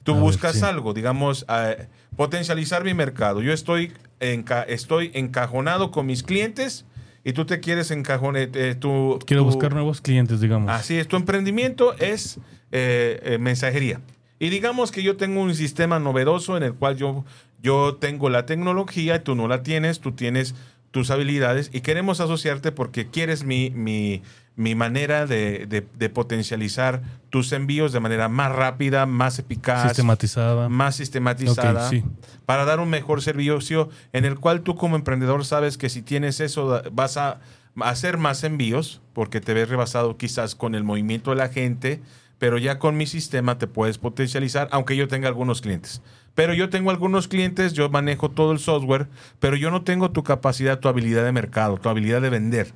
Tú 0.04 0.14
A 0.14 0.16
ver, 0.16 0.24
buscas 0.24 0.56
sí. 0.58 0.64
algo, 0.66 0.94
digamos, 0.94 1.46
eh, 1.50 1.88
potencializar 2.16 2.84
mi 2.84 2.94
mercado. 2.94 3.42
Yo 3.42 3.52
estoy, 3.52 3.92
enca- 4.20 4.66
estoy 4.68 5.12
encajonado 5.14 5.92
con 5.92 6.06
mis 6.06 6.24
clientes 6.24 6.86
y 7.24 7.34
tú 7.34 7.46
te 7.46 7.60
quieres 7.60 7.92
encajonar. 7.92 8.50
eh, 8.54 8.76
tu- 8.76 9.20
Quiero 9.26 9.42
tu- 9.44 9.48
buscar 9.50 9.74
nuevos 9.74 10.00
clientes, 10.02 10.40
digamos. 10.42 10.72
Así 10.72 10.98
es, 10.98 11.08
tu 11.08 11.16
emprendimiento 11.18 11.94
es 11.98 12.38
eh, 12.72 13.20
eh, 13.24 13.38
mensajería. 13.40 14.00
Y 14.40 14.50
digamos 14.50 14.92
que 14.92 15.02
yo 15.04 15.18
tengo 15.18 15.42
un 15.42 15.56
sistema 15.56 15.98
novedoso 16.00 16.56
en 16.58 16.64
el 16.64 16.74
cual 16.74 16.98
yo, 16.98 17.26
yo 17.64 17.96
tengo 17.96 18.30
la 18.30 18.46
tecnología, 18.46 19.24
tú 19.24 19.34
no 19.34 19.48
la 19.48 19.64
tienes, 19.64 20.00
tú 20.02 20.12
tienes 20.12 20.56
tus 20.96 21.12
habilidades 21.12 21.70
y 21.74 21.82
queremos 21.82 22.22
asociarte 22.22 22.72
porque 22.72 23.10
quieres 23.10 23.44
mi, 23.44 23.70
mi, 23.72 24.22
mi 24.56 24.76
manera 24.76 25.26
de, 25.26 25.66
de- 25.68 25.86
de 25.94 26.10
potencializar 26.10 27.02
tus 27.30 27.52
envíos 27.52 27.92
de 27.92 28.00
manera 28.00 28.30
más 28.30 28.54
rápida, 28.54 29.06
más 29.06 29.38
eficaz, 29.38 29.90
Sistematizada. 29.90 30.70
más 30.70 30.96
sistematizada 30.96 31.90
sí. 31.90 32.02
para 32.46 32.64
dar 32.64 32.80
un 32.80 32.90
mejor 32.90 33.22
servicio 33.22 33.90
en 34.14 34.24
el 34.24 34.40
cual 34.40 34.62
tú 34.62 34.78
como 34.78 34.96
emprendedor 34.96 35.44
sabes 35.44 35.78
que 35.78 35.90
si 35.90 36.02
tienes 36.02 36.40
eso 36.40 36.82
vas 36.94 37.18
a 37.18 37.42
hacer 37.82 38.18
más 38.18 38.46
envíos 38.46 39.02
porque 39.12 39.42
te 39.42 39.54
ves 39.54 39.68
rebasado 39.68 40.16
quizás 40.16 40.56
con 40.56 40.76
el 40.76 40.86
movimiento 40.86 41.32
de 41.32 41.36
la 41.36 41.50
gente, 41.50 42.00
pero 42.40 42.58
ya 42.58 42.80
con 42.80 42.96
mi 42.96 43.06
sistema 43.06 43.58
te 43.58 43.68
puedes 43.68 43.98
potencializar, 43.98 44.70
aunque 44.72 44.96
yo 44.96 45.10
tenga 45.10 45.28
algunos 45.28 45.60
clientes. 45.60 46.02
Pero 46.36 46.54
yo 46.54 46.70
tengo 46.70 46.92
algunos 46.92 47.28
clientes, 47.28 47.74
yo 47.74 47.90
manejo 47.90 48.30
todo 48.30 48.52
el 48.52 48.60
software, 48.60 49.08
pero 49.40 49.56
yo 49.56 49.72
no 49.72 49.84
tengo 49.84 50.12
tu 50.12 50.24
capacidad, 50.24 50.80
tu 50.80 50.90
habilidad 50.90 51.24
de 51.24 51.32
mercado, 51.32 51.78
tu 51.78 51.90
habilidad 51.90 52.22
de 52.22 52.30
vender. 52.30 52.74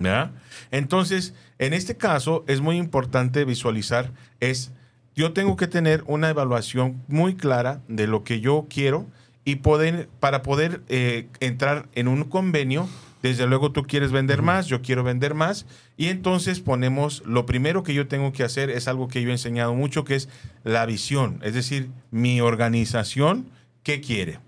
¿Ya? 0.00 0.32
Entonces, 0.70 1.34
en 1.58 1.72
este 1.72 1.96
caso 1.96 2.44
es 2.46 2.60
muy 2.60 2.76
importante 2.76 3.44
visualizar, 3.44 4.12
es, 4.40 4.72
yo 5.14 5.32
tengo 5.32 5.56
que 5.56 5.66
tener 5.66 6.04
una 6.06 6.28
evaluación 6.28 7.02
muy 7.08 7.34
clara 7.34 7.80
de 7.88 8.06
lo 8.06 8.22
que 8.22 8.40
yo 8.40 8.66
quiero 8.68 9.06
y 9.44 9.56
poder, 9.56 10.08
para 10.20 10.42
poder 10.42 10.82
eh, 10.88 11.28
entrar 11.40 11.88
en 11.94 12.06
un 12.06 12.24
convenio, 12.24 12.88
desde 13.22 13.46
luego 13.46 13.72
tú 13.72 13.82
quieres 13.82 14.12
vender 14.12 14.42
más, 14.42 14.66
yo 14.66 14.82
quiero 14.82 15.02
vender 15.04 15.34
más, 15.34 15.66
y 15.96 16.06
entonces 16.08 16.60
ponemos, 16.60 17.22
lo 17.26 17.46
primero 17.46 17.82
que 17.82 17.94
yo 17.94 18.06
tengo 18.08 18.32
que 18.32 18.44
hacer 18.44 18.70
es 18.70 18.88
algo 18.88 19.08
que 19.08 19.22
yo 19.22 19.28
he 19.28 19.32
enseñado 19.32 19.74
mucho, 19.74 20.04
que 20.04 20.14
es 20.14 20.28
la 20.64 20.86
visión, 20.86 21.40
es 21.42 21.54
decir, 21.54 21.88
mi 22.10 22.40
organización, 22.40 23.50
¿qué 23.82 24.00
quiere? 24.00 24.40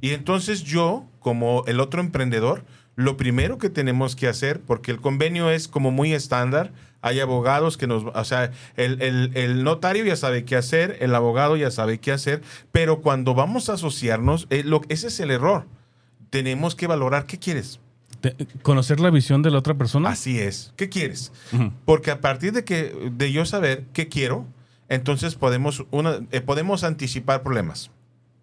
Y 0.00 0.10
entonces 0.10 0.62
yo, 0.64 1.04
como 1.20 1.64
el 1.66 1.80
otro 1.80 2.00
emprendedor, 2.00 2.64
lo 2.94 3.16
primero 3.16 3.56
que 3.58 3.70
tenemos 3.70 4.16
que 4.16 4.28
hacer, 4.28 4.60
porque 4.60 4.90
el 4.90 5.00
convenio 5.00 5.50
es 5.50 5.66
como 5.68 5.90
muy 5.90 6.12
estándar, 6.12 6.72
hay 7.00 7.18
abogados 7.20 7.76
que 7.78 7.86
nos, 7.86 8.04
o 8.04 8.24
sea, 8.24 8.52
el, 8.76 9.00
el- 9.02 9.30
el 9.34 9.64
notario 9.64 10.04
ya 10.04 10.14
sabe 10.14 10.44
qué 10.44 10.56
hacer, 10.56 10.98
el 11.00 11.14
abogado 11.14 11.56
ya 11.56 11.70
sabe 11.70 11.98
qué 11.98 12.12
hacer, 12.12 12.42
pero 12.70 13.00
cuando 13.00 13.34
vamos 13.34 13.68
a 13.68 13.72
asociarnos, 13.74 14.46
eh, 14.50 14.62
lo- 14.64 14.82
ese 14.88 15.08
es 15.08 15.18
el 15.20 15.30
error. 15.32 15.66
Tenemos 16.30 16.74
que 16.76 16.86
valorar 16.86 17.26
qué 17.26 17.38
quieres. 17.38 17.80
Te- 18.22 18.34
conocer 18.62 18.98
la 19.00 19.10
visión 19.10 19.42
de 19.42 19.50
la 19.50 19.58
otra 19.58 19.74
persona. 19.74 20.08
Así 20.10 20.38
es. 20.38 20.72
¿Qué 20.76 20.88
quieres? 20.88 21.30
Porque 21.84 22.10
a 22.10 22.20
partir 22.22 22.52
de 22.52 22.64
que 22.64 23.10
de 23.12 23.30
yo 23.32 23.44
saber 23.44 23.84
qué 23.92 24.08
quiero, 24.08 24.46
entonces 24.88 25.34
podemos 25.34 25.84
una, 25.90 26.20
eh, 26.30 26.40
podemos 26.40 26.84
anticipar 26.84 27.42
problemas. 27.42 27.90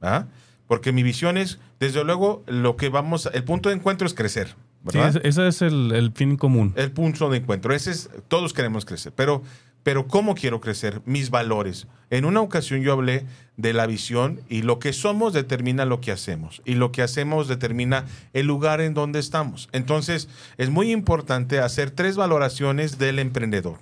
¿ah? 0.01 0.25
Porque 0.67 0.91
mi 0.91 1.01
visión 1.01 1.38
es, 1.38 1.59
desde 1.79 2.03
luego, 2.03 2.43
lo 2.45 2.75
que 2.75 2.89
vamos, 2.89 3.27
el 3.33 3.43
punto 3.43 3.69
de 3.69 3.75
encuentro 3.75 4.05
es 4.05 4.13
crecer, 4.13 4.50
Sí, 4.91 4.98
¿verdad? 4.98 5.09
ese, 5.17 5.27
ese 5.27 5.48
es 5.48 5.62
el, 5.63 5.91
el 5.91 6.12
fin 6.13 6.38
común. 6.38 6.74
el 6.77 6.91
punto 6.91 7.29
de 7.29 7.38
encuentro. 7.39 7.74
Ese 7.74 7.91
es, 7.91 8.09
todos 8.27 8.53
queremos 8.53 8.86
crecer, 8.86 9.12
pero, 9.15 9.41
pero 9.83 10.07
¿cómo 10.07 10.36
quiero 10.36 10.59
crecer? 10.59 11.01
Mis 11.05 11.29
valores. 11.29 11.88
En 12.09 12.25
una 12.25 12.41
ocasión 12.41 12.81
yo 12.81 12.93
hablé 12.93 13.25
de 13.57 13.74
la 13.74 13.86
visión 13.86 14.41
y 14.50 14.62
lo 14.62 14.79
que 14.79 14.93
somos 14.93 15.33
determina 15.33 15.86
lo 15.86 16.01
que 16.01 16.12
hacemos 16.12 16.62
y 16.65 16.75
lo 16.75 16.91
que 16.91 17.01
hacemos 17.01 17.48
determina 17.48 18.05
el 18.33 18.48
lugar 18.48 18.81
en 18.81 18.93
donde 18.93 19.19
estamos. 19.19 19.69
Entonces 19.71 20.29
es 20.57 20.69
muy 20.69 20.91
importante 20.91 21.59
hacer 21.59 21.91
tres 21.91 22.15
valoraciones 22.15 22.98
del 22.98 23.19
emprendedor, 23.19 23.79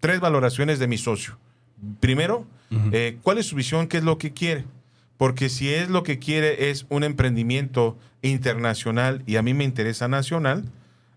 tres 0.00 0.20
valoraciones 0.20 0.78
de 0.78 0.86
mi 0.86 0.98
socio. 0.98 1.38
Primero, 2.00 2.46
eh, 2.92 3.18
¿cuál 3.22 3.38
es 3.38 3.46
su 3.46 3.56
visión? 3.56 3.86
¿Qué 3.86 3.98
es 3.98 4.04
lo 4.04 4.18
que 4.18 4.32
quiere? 4.32 4.64
Porque 5.16 5.48
si 5.48 5.72
es 5.72 5.88
lo 5.88 6.02
que 6.02 6.18
quiere 6.18 6.70
es 6.70 6.86
un 6.88 7.04
emprendimiento 7.04 7.96
internacional 8.22 9.22
y 9.26 9.36
a 9.36 9.42
mí 9.42 9.54
me 9.54 9.64
interesa 9.64 10.08
nacional, 10.08 10.64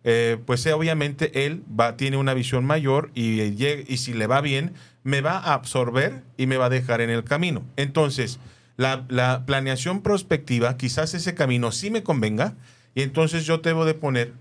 eh, 0.03 0.38
pues 0.46 0.65
eh, 0.65 0.74
obviamente 0.74 1.46
él 1.46 1.63
tiene 1.98 2.18
una 2.18 2.34
visión 2.34 2.65
mayor 2.65 3.12
y, 3.13 3.41
eh, 3.41 3.86
y 3.88 3.98
si 3.98 4.13
le 4.13 4.27
va 4.27 4.41
bien, 4.41 4.74
me 5.03 5.22
va 5.22 5.38
a 5.38 5.53
absorber 5.53 6.24
y 6.38 6.48
me 6.48 6.58
va 6.58 6.65
a 6.65 6.70
dejar 6.70 7.01
en 7.01 7.10
el 7.10 7.24
camino. 7.24 7.63
Entonces, 7.75 8.39
la, 8.77 9.06
la 9.10 9.46
planeación 9.46 10.01
prospectiva, 10.01 10.77
quizás 10.77 11.13
ese 11.13 11.36
camino 11.36 11.72
sí 11.72 11.91
me 11.91 12.03
convenga 12.03 12.56
y 12.96 13.01
entonces 13.01 13.46
yo 13.46 13.58
debo 13.60 13.86
de 13.86 13.94
poner 13.94 14.34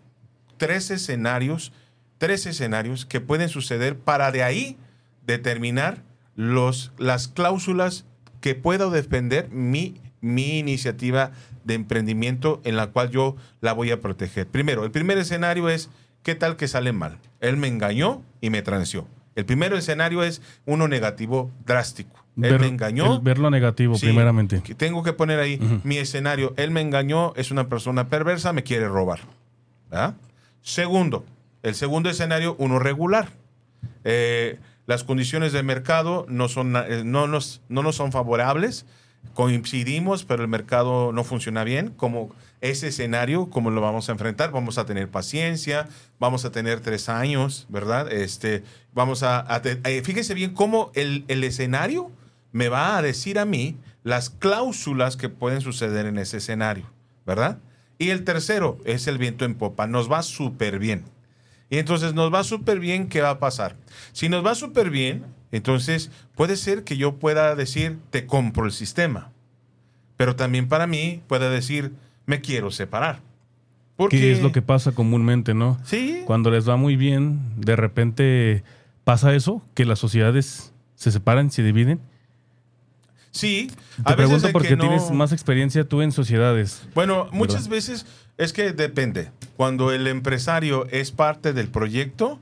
tres 0.59 0.91
escenarios, 0.91 1.73
tres 2.19 2.47
escenarios 2.47 3.05
que 3.05 3.21
pueden 3.21 3.49
suceder 3.49 3.97
para 3.97 4.31
de 4.31 4.43
ahí 4.43 4.77
determinar 5.27 6.03
los, 6.37 6.93
las 6.99 7.29
cláusulas 7.29 8.05
que 8.41 8.55
puedo 8.55 8.91
defender 8.91 9.49
mi, 9.51 10.01
mi 10.21 10.59
iniciativa 10.59 11.33
de 11.65 11.75
emprendimiento 11.75 12.61
en 12.65 12.77
la 12.77 12.89
cual 12.89 13.11
yo 13.11 13.37
la 13.61 13.73
voy 13.73 13.91
a 13.91 14.01
proteger. 14.01 14.47
Primero, 14.47 14.85
el 14.85 14.91
primer 14.91 15.19
escenario 15.19 15.69
es, 15.69 15.91
¿qué 16.23 16.35
tal 16.35 16.57
que 16.57 16.69
sale 16.69 16.93
mal? 16.93 17.19
Él 17.41 17.57
me 17.57 17.69
engañó 17.69 18.23
y 18.41 18.51
me 18.51 18.63
transió. 18.63 19.07
El 19.37 19.45
primer 19.45 19.73
escenario 19.75 20.23
es 20.25 20.43
uno 20.67 20.89
negativo 20.89 21.51
drástico. 21.65 22.25
Él 22.37 22.43
Ver- 22.53 22.61
me 22.61 22.67
engañó. 22.69 23.15
el 23.17 23.21
ver 23.21 23.39
lo 23.39 23.51
negativo, 23.51 23.97
Sí, 23.97 24.07
primeramente. 24.07 24.61
que 24.63 24.75
Tengo 24.75 25.03
que 25.03 25.13
poner 25.13 25.39
ahí 25.41 25.59
mi 25.85 25.97
escenario. 25.99 26.55
Él 26.57 26.71
me 26.71 26.81
engañó, 26.81 27.33
es 27.37 27.51
una 27.51 27.69
persona 27.69 28.09
perversa, 28.09 28.53
me 28.53 28.63
quiere 28.63 28.89
robar. 28.89 29.21
¿verdad? 29.91 30.15
Segundo, 30.63 31.25
el 31.63 31.75
segundo 31.75 32.11
escenario, 32.11 32.55
uno 32.59 32.79
regular. 32.79 33.31
Eh, 34.05 34.59
las 34.87 35.05
condiciones 35.05 35.53
de 35.53 35.63
mercado 35.63 36.27
no, 36.29 36.49
son, 36.49 36.75
eh, 36.77 37.03
no, 37.05 37.27
nos, 37.27 37.61
no 37.69 37.83
nos 37.83 37.97
son 37.97 38.11
favorables. 38.13 38.87
Coincidimos, 39.35 40.25
pero 40.25 40.43
el 40.43 40.49
mercado 40.49 41.13
no 41.13 41.23
funciona 41.25 41.65
bien. 41.65 41.91
Como 41.91 42.35
ese 42.61 42.89
escenario, 42.89 43.51
¿cómo 43.51 43.71
lo 43.71 43.81
vamos 43.81 44.09
a 44.09 44.13
enfrentar? 44.13 44.51
Vamos 44.51 44.79
a 44.79 44.87
tener 44.87 45.09
paciencia, 45.09 45.89
vamos 46.19 46.45
a 46.45 46.51
tener 46.51 46.81
tres 46.81 47.09
años, 47.09 47.67
¿verdad? 47.69 48.11
Este, 48.13 48.65
vamos 48.95 49.23
a, 49.23 49.41
a 49.53 49.63
eh, 49.65 50.03
fíjense 50.05 50.35
bien 50.35 50.55
cómo 50.55 50.91
el, 50.95 51.25
el 51.29 51.45
escenario 51.45 52.11
me 52.53 52.69
va 52.69 52.97
a 52.97 53.03
decir 53.03 53.39
a 53.39 53.45
mí 53.45 53.77
las 54.03 54.31
cláusulas 54.31 55.17
que 55.17 55.29
pueden 55.29 55.61
suceder 55.61 56.07
en 56.07 56.19
ese 56.19 56.39
escenario, 56.39 56.87
¿verdad? 57.27 57.59
Y 57.99 58.11
el 58.11 58.25
tercero 58.25 58.79
es 58.85 59.07
el 59.07 59.19
viento 59.19 59.45
en 59.45 59.55
popa. 59.55 59.87
Nos 59.87 60.11
va 60.11 60.23
súper 60.23 60.79
bien. 60.79 61.05
Y 61.71 61.79
entonces 61.79 62.15
nos 62.15 62.33
va 62.33 62.45
súper 62.45 62.81
bien, 62.81 63.09
¿qué 63.09 63.21
va 63.21 63.31
a 63.31 63.39
pasar? 63.39 63.77
Si 64.13 64.29
nos 64.29 64.45
va 64.45 64.55
súper 64.55 64.91
bien, 64.91 65.27
entonces 65.53 66.11
puede 66.35 66.57
ser 66.57 66.85
que 66.85 66.97
yo 66.97 67.17
pueda 67.17 67.55
decir, 67.55 67.99
te 68.11 68.27
compro 68.27 68.65
el 68.67 68.73
sistema. 68.73 69.31
Pero 70.17 70.37
también 70.37 70.69
para 70.69 70.87
mí 70.87 71.23
puede 71.29 71.49
decir, 71.51 71.93
me 72.27 72.41
quiero 72.41 72.71
separar. 72.71 73.21
Porque, 73.97 74.19
¿Qué 74.21 74.33
es 74.33 74.43
lo 74.43 74.53
que 74.53 74.63
pasa 74.63 74.93
comúnmente, 74.93 75.55
no? 75.55 75.79
Sí, 75.85 76.23
Cuando 76.25 76.51
les 76.51 76.69
va 76.69 76.77
muy 76.77 76.95
bien, 76.97 77.41
de 77.57 77.75
repente 77.77 78.63
pasa 79.05 79.35
eso, 79.35 79.63
que 79.75 79.85
las 79.85 79.99
sociedades 79.99 80.73
se 80.95 81.11
separan, 81.11 81.51
se 81.51 81.63
dividen. 81.63 82.01
sí. 83.31 83.71
Te 84.07 84.15
pregunto 84.15 84.47
el 84.47 84.53
porque 84.53 84.77
no- 84.77 84.83
tienes 84.89 85.11
más 85.11 85.33
experiencia 85.33 85.85
tú 85.85 86.03
en 86.03 86.13
sociedades. 86.13 86.87
Bueno, 86.95 87.29
muchas 87.33 87.69
veces 87.69 88.07
es 88.37 88.53
que 88.53 88.73
depende. 88.73 89.31
Cuando 89.57 89.93
el 89.93 90.07
empresario 90.07 90.87
es 90.91 91.11
parte 91.11 91.53
del 91.53 91.69
proyecto 91.69 92.39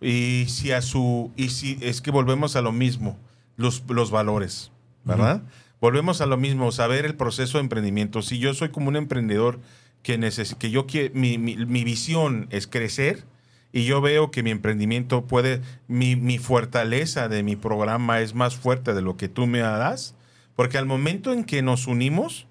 y 0.00 0.46
si 0.48 0.72
a 0.72 0.82
su 0.82 1.30
y 1.36 1.50
si 1.50 1.78
es 1.80 2.00
que 2.00 2.10
volvemos 2.10 2.56
a 2.56 2.62
lo 2.62 2.72
mismo, 2.72 3.18
los, 3.56 3.82
los 3.88 4.10
valores, 4.10 4.72
¿verdad? 5.04 5.42
Volvemos 5.80 6.20
a 6.20 6.26
lo 6.26 6.36
mismo, 6.36 6.72
saber 6.72 7.04
el 7.06 7.14
proceso 7.14 7.58
de 7.58 7.62
emprendimiento. 7.64 8.22
Si 8.22 8.38
yo 8.38 8.52
soy 8.54 8.68
como 8.70 8.88
un 8.88 8.96
emprendedor 8.96 9.60
que 10.02 10.18
neces 10.18 10.54
que 10.54 10.70
yo 10.70 10.86
mi, 11.14 11.38
mi- 11.38 11.56
mi 11.56 11.84
visión 11.84 12.46
es 12.50 12.66
crecer 12.66 13.24
y 13.72 13.84
yo 13.84 14.00
veo 14.00 14.30
que 14.30 14.42
mi 14.42 14.50
emprendimiento 14.50 15.24
puede, 15.26 15.60
mi, 15.88 16.16
mi 16.16 16.38
fortaleza 16.38 17.28
de 17.28 17.42
mi 17.42 17.56
programa 17.56 18.20
es 18.20 18.34
más 18.34 18.56
fuerte 18.56 18.94
de 18.94 19.02
lo 19.02 19.16
que 19.16 19.28
tú 19.28 19.46
me 19.46 19.60
das, 19.60 20.14
porque 20.56 20.76
al 20.78 20.86
momento 20.86 21.32
en 21.32 21.44
que 21.44 21.62
nos 21.62 21.86
unimos, 21.86 22.46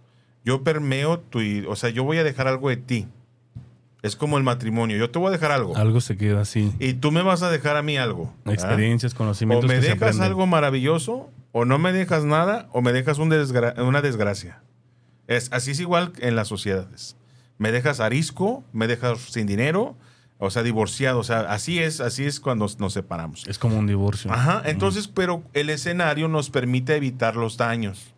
yo 0.45 0.63
permeo 0.63 1.19
tu, 1.19 1.39
o 1.67 1.75
sea, 1.75 1.89
yo 1.89 2.03
voy 2.03 2.17
a 2.17 2.23
dejar 2.23 2.47
algo 2.47 2.69
de 2.69 2.77
ti. 2.77 3.07
Es 4.01 4.15
como 4.15 4.37
el 4.37 4.43
matrimonio, 4.43 4.95
yo 4.97 5.09
te 5.11 5.19
voy 5.19 5.27
a 5.27 5.31
dejar 5.31 5.51
algo 5.51 5.75
Algo 5.75 5.99
se 5.99 6.15
queda 6.15 6.41
así. 6.41 6.71
y 6.79 6.93
tú 6.93 7.11
me 7.11 7.21
vas 7.21 7.43
a 7.43 7.49
dejar 7.51 7.75
a 7.75 7.81
mí 7.81 7.97
algo. 7.97 8.33
¿verdad? 8.45 8.53
Experiencias, 8.53 9.13
O 9.13 9.17
conocimientos 9.17 9.67
me 9.67 9.75
que 9.75 9.81
se 9.81 9.89
dejas 9.89 10.19
algo 10.21 10.47
maravilloso, 10.47 11.29
o 11.51 11.65
no 11.65 11.79
me 11.79 11.91
dejas 11.91 12.23
nada, 12.23 12.69
o 12.71 12.81
me 12.81 12.93
dejas 12.93 13.17
un 13.17 13.29
desgra- 13.29 13.77
una 13.85 14.01
desgracia. 14.01 14.61
Es, 15.27 15.51
así 15.51 15.71
es 15.71 15.79
igual 15.79 16.13
en 16.19 16.35
las 16.35 16.47
sociedades. 16.47 17.15
Me 17.57 17.71
dejas 17.71 17.99
arisco, 17.99 18.63
me 18.71 18.87
dejas 18.87 19.19
sin 19.19 19.45
dinero, 19.47 19.97
o 20.37 20.49
sea, 20.49 20.63
divorciado. 20.63 21.19
O 21.19 21.23
sea, 21.25 21.41
así 21.51 21.79
es, 21.79 21.99
así 21.99 22.23
es 22.25 22.39
cuando 22.39 22.67
nos 22.79 22.93
separamos. 22.93 23.45
Es 23.47 23.59
como 23.59 23.77
un 23.77 23.85
divorcio. 23.87 24.31
Ajá, 24.31 24.61
entonces, 24.65 25.09
pero 25.09 25.43
el 25.53 25.69
escenario 25.69 26.29
nos 26.29 26.49
permite 26.49 26.95
evitar 26.95 27.35
los 27.35 27.57
daños. 27.57 28.13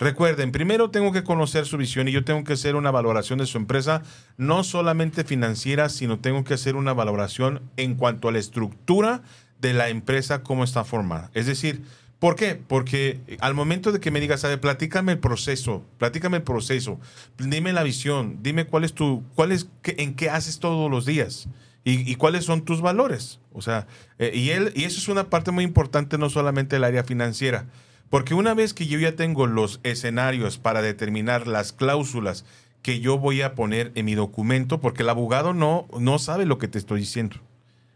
Recuerden, 0.00 0.50
primero 0.50 0.90
tengo 0.90 1.12
que 1.12 1.22
conocer 1.22 1.66
su 1.66 1.76
visión 1.76 2.08
y 2.08 2.12
yo 2.12 2.24
tengo 2.24 2.42
que 2.42 2.54
hacer 2.54 2.74
una 2.74 2.90
valoración 2.90 3.38
de 3.38 3.44
su 3.44 3.58
empresa, 3.58 4.02
no 4.38 4.64
solamente 4.64 5.24
financiera, 5.24 5.90
sino 5.90 6.18
tengo 6.18 6.42
que 6.42 6.54
hacer 6.54 6.74
una 6.74 6.94
valoración 6.94 7.60
en 7.76 7.96
cuanto 7.96 8.28
a 8.28 8.32
la 8.32 8.38
estructura 8.38 9.20
de 9.60 9.74
la 9.74 9.90
empresa, 9.90 10.42
cómo 10.42 10.64
está 10.64 10.84
formada. 10.84 11.30
Es 11.34 11.44
decir, 11.44 11.82
¿por 12.18 12.34
qué? 12.34 12.58
Porque 12.66 13.20
al 13.40 13.52
momento 13.52 13.92
de 13.92 14.00
que 14.00 14.10
me 14.10 14.20
digas, 14.20 14.42
ver, 14.42 14.58
platícame 14.58 15.12
el 15.12 15.18
proceso, 15.18 15.84
platícame 15.98 16.38
el 16.38 16.44
proceso, 16.44 16.98
dime 17.36 17.74
la 17.74 17.82
visión, 17.82 18.38
dime 18.42 18.64
cuál 18.64 18.84
es 18.84 18.94
tu, 18.94 19.22
cuál 19.34 19.52
es, 19.52 19.68
qué- 19.82 19.96
en 19.98 20.14
qué 20.14 20.30
haces 20.30 20.60
todos 20.60 20.90
los 20.90 21.04
días. 21.04 21.46
Y, 21.84 22.10
y 22.10 22.14
cuáles 22.16 22.44
son 22.44 22.62
tus 22.62 22.80
valores. 22.82 23.38
O 23.54 23.62
sea, 23.62 23.86
eh, 24.18 24.32
y, 24.34 24.50
él, 24.50 24.70
y 24.76 24.84
eso 24.84 24.98
es 24.98 25.08
una 25.08 25.28
parte 25.30 25.50
muy 25.50 25.64
importante, 25.64 26.18
no 26.18 26.28
solamente 26.30 26.76
el 26.76 26.84
área 26.84 27.04
financiera. 27.04 27.66
Porque 28.10 28.34
una 28.34 28.54
vez 28.54 28.74
que 28.74 28.86
yo 28.86 28.98
ya 28.98 29.14
tengo 29.16 29.46
los 29.46 29.80
escenarios 29.84 30.58
para 30.58 30.82
determinar 30.82 31.46
las 31.46 31.72
cláusulas 31.72 32.44
que 32.82 33.00
yo 33.00 33.18
voy 33.18 33.42
a 33.42 33.54
poner 33.54 33.92
en 33.94 34.04
mi 34.06 34.14
documento, 34.14 34.80
porque 34.80 35.02
el 35.02 35.08
abogado 35.10 35.54
no, 35.54 35.86
no 35.98 36.18
sabe 36.18 36.44
lo 36.46 36.58
que 36.58 36.66
te 36.68 36.78
estoy 36.78 37.00
diciendo. 37.00 37.36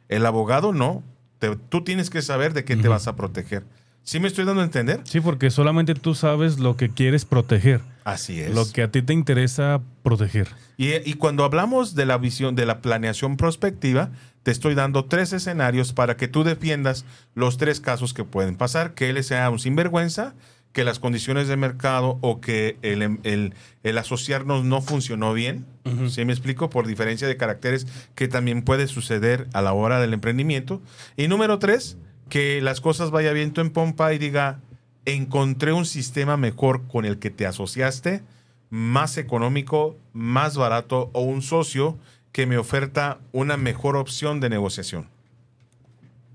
El 0.08 0.24
abogado 0.26 0.72
no. 0.72 1.02
Te- 1.38 1.56
tú 1.56 1.82
tienes 1.82 2.10
que 2.10 2.22
saber 2.22 2.52
de 2.54 2.64
qué 2.64 2.76
te 2.76 2.88
vas 2.88 3.08
a 3.08 3.16
proteger. 3.16 3.64
¿Sí 4.04 4.20
me 4.20 4.28
estoy 4.28 4.44
dando 4.44 4.60
a 4.60 4.64
entender? 4.66 5.00
Sí, 5.04 5.20
porque 5.20 5.50
solamente 5.50 5.94
tú 5.94 6.14
sabes 6.14 6.58
lo 6.58 6.76
que 6.76 6.90
quieres 6.90 7.24
proteger, 7.24 7.80
Así 8.04 8.38
es. 8.38 8.54
lo 8.54 8.70
que 8.70 8.82
a 8.82 8.90
ti 8.90 9.00
te 9.00 9.14
interesa 9.14 9.80
proteger. 10.02 10.48
Y, 10.76 10.92
y 11.10 11.14
cuando 11.14 11.42
hablamos 11.42 11.94
de 11.94 12.04
la 12.04 12.18
visión 12.18 12.54
de 12.54 12.66
la 12.66 12.82
planeación 12.82 13.38
prospectiva, 13.38 14.10
te 14.44 14.52
estoy 14.52 14.74
dando 14.76 15.06
tres 15.06 15.32
escenarios 15.32 15.92
para 15.92 16.16
que 16.16 16.28
tú 16.28 16.44
defiendas 16.44 17.04
los 17.34 17.56
tres 17.58 17.80
casos 17.80 18.14
que 18.14 18.22
pueden 18.22 18.54
pasar, 18.56 18.94
que 18.94 19.10
él 19.10 19.24
sea 19.24 19.50
un 19.50 19.58
sinvergüenza, 19.58 20.34
que 20.72 20.84
las 20.84 20.98
condiciones 20.98 21.48
de 21.48 21.56
mercado 21.56 22.18
o 22.20 22.40
que 22.40 22.76
el, 22.82 23.02
em- 23.02 23.18
el- 23.22 23.54
el 23.84 23.96
asociarnos 23.98 24.64
no 24.64 24.82
funcionó 24.82 25.32
bien, 25.32 25.64
Ujú. 25.84 26.08
¿sí 26.10 26.24
me 26.24 26.32
explico? 26.32 26.68
Por 26.70 26.86
diferencia 26.86 27.26
de 27.28 27.36
caracteres 27.36 27.86
que 28.14 28.28
también 28.28 28.62
puede 28.62 28.86
suceder 28.86 29.48
a 29.52 29.62
la 29.62 29.72
hora 29.72 30.00
del 30.00 30.12
emprendimiento. 30.14 30.80
Y 31.16 31.28
número 31.28 31.58
tres, 31.58 31.96
que 32.28 32.60
las 32.60 32.80
cosas 32.80 33.10
vaya 33.10 33.32
viento 33.32 33.60
en 33.60 33.70
pompa 33.70 34.12
y 34.14 34.18
diga, 34.18 34.60
encontré 35.04 35.72
un 35.72 35.86
sistema 35.86 36.36
mejor 36.36 36.86
con 36.88 37.04
el 37.04 37.18
que 37.18 37.30
te 37.30 37.46
asociaste, 37.46 38.22
más 38.70 39.16
económico, 39.18 39.96
más 40.12 40.56
barato 40.56 41.10
o 41.12 41.20
un 41.22 41.42
socio 41.42 41.96
que 42.34 42.46
me 42.46 42.58
oferta 42.58 43.20
una 43.30 43.56
mejor 43.56 43.96
opción 43.96 44.40
de 44.40 44.50
negociación, 44.50 45.06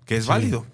que 0.06 0.15
es 0.15 0.24
Sí. 0.24 0.29
válido. 0.29 0.65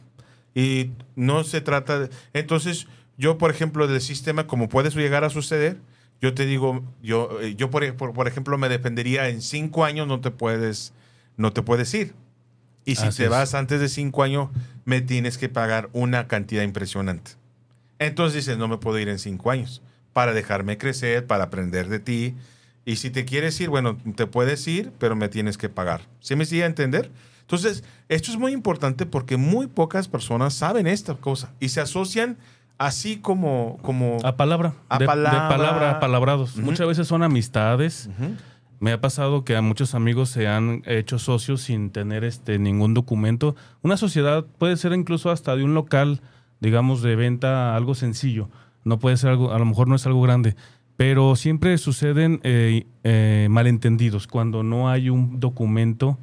Y 0.54 0.92
no 1.16 1.44
se 1.44 1.62
trata 1.62 1.98
de... 1.98 2.10
Entonces, 2.34 2.86
yo, 3.18 3.40
por 3.40 3.50
ejemplo, 3.50 3.88
del 3.88 4.02
sistema, 4.02 4.46
como 4.46 4.70
puede 4.70 4.92
llegar 4.92 5.24
a 5.24 5.32
suceder, 5.32 5.78
yo 6.22 6.36
te 6.36 6.46
digo, 6.46 6.84
yo, 7.02 7.40
eh, 7.42 7.56
yo 7.56 7.72
por, 7.72 7.92
por- 7.96 8.14
por 8.14 8.28
ejemplo, 8.28 8.56
me 8.60 8.70
defendería 8.70 9.28
en 9.30 9.42
cinco 9.42 9.84
años 9.84 10.08
no 10.08 10.22
te 10.22 10.30
puedes, 10.30 10.94
no 11.38 11.52
te 11.52 11.64
puedes 11.64 11.92
ir. 11.96 12.14
Y 12.86 12.98
si 12.98 13.08
Así 13.08 13.18
te 13.18 13.24
es. 13.24 13.30
vas 13.32 13.56
antes 13.56 13.80
de 13.82 13.90
cinco 13.90 14.22
años, 14.22 14.50
me 14.86 15.02
tienes 15.02 15.40
que 15.40 15.50
pagar 15.50 15.90
una 15.92 16.28
cantidad 16.28 16.62
impresionante. 16.62 17.32
Entonces 17.98 18.46
dices, 18.46 18.60
no 18.60 18.68
me 18.68 18.78
puedo 18.78 19.00
ir 19.00 19.10
en 19.10 19.18
cinco 19.18 19.50
años 19.50 19.82
para 20.14 20.34
dejarme 20.34 20.78
crecer, 20.78 21.26
para 21.26 21.46
aprender 21.46 21.90
de 21.90 21.98
ti. 22.00 22.36
Y 22.86 22.98
si 22.98 23.10
te 23.10 23.26
quieres 23.26 23.60
ir, 23.60 23.70
bueno, 23.70 23.98
te 24.16 24.28
puedes 24.28 24.68
ir, 24.68 24.92
pero 25.00 25.16
me 25.16 25.28
tienes 25.28 25.58
que 25.58 25.70
pagar. 25.70 26.02
¿Sí 26.20 26.36
me 26.36 26.46
sigue 26.46 26.64
a 26.64 26.68
entender? 26.68 27.12
Entonces, 27.42 27.84
esto 28.10 28.32
es 28.32 28.38
muy 28.38 28.52
importante 28.52 29.06
porque 29.06 29.38
muy 29.38 29.68
pocas 29.68 30.08
personas 30.08 30.54
saben 30.54 30.88
esta 30.88 31.16
cosa 31.16 31.52
y 31.60 31.70
se 31.70 31.82
asocian 31.82 32.38
así 32.78 33.18
como... 33.18 33.78
como 33.82 34.18
A 34.24 34.36
palabra. 34.36 34.74
A 34.90 34.98
de, 34.98 35.04
de 35.04 35.08
palabra. 35.08 35.50
palabra 35.50 35.92
a 35.92 36.00
palabrados. 36.00 36.58
Muchas 36.58 36.88
veces 36.88 37.08
son 37.08 37.24
amistades. 37.24 38.10
Me 38.80 38.92
ha 38.92 39.02
pasado 39.02 39.44
que 39.46 39.56
a 39.56 39.62
muchos 39.62 39.96
amigos 39.96 40.30
se 40.30 40.48
han 40.48 40.84
hecho 40.86 41.18
socios 41.18 41.62
sin 41.62 41.90
tener 41.90 42.24
este 42.24 42.60
ningún 42.60 42.94
documento. 42.94 43.56
Una 43.82 43.98
sociedad 43.98 44.46
puede 44.60 44.78
ser 44.78 44.94
incluso 44.94 45.32
hasta 45.32 45.56
de 45.56 45.64
un 45.64 45.74
local, 45.74 46.22
digamos, 46.60 47.02
de 47.02 47.16
venta, 47.16 47.76
algo 47.76 47.96
sencillo. 47.96 48.50
No 48.84 49.00
puede 49.00 49.18
ser 49.18 49.32
algo, 49.32 49.54
a 49.54 49.58
lo 49.60 49.66
mejor 49.66 49.88
no 49.88 49.96
es 49.96 50.06
algo 50.06 50.22
grande. 50.22 50.56
Pero 50.98 51.36
siempre 51.36 51.78
suceden 51.78 52.40
eh, 52.44 52.86
eh, 53.04 53.48
malentendidos 53.50 54.28
cuando 54.28 54.64
no 54.64 54.90
hay 54.90 55.10
un 55.10 55.40
documento 55.40 56.18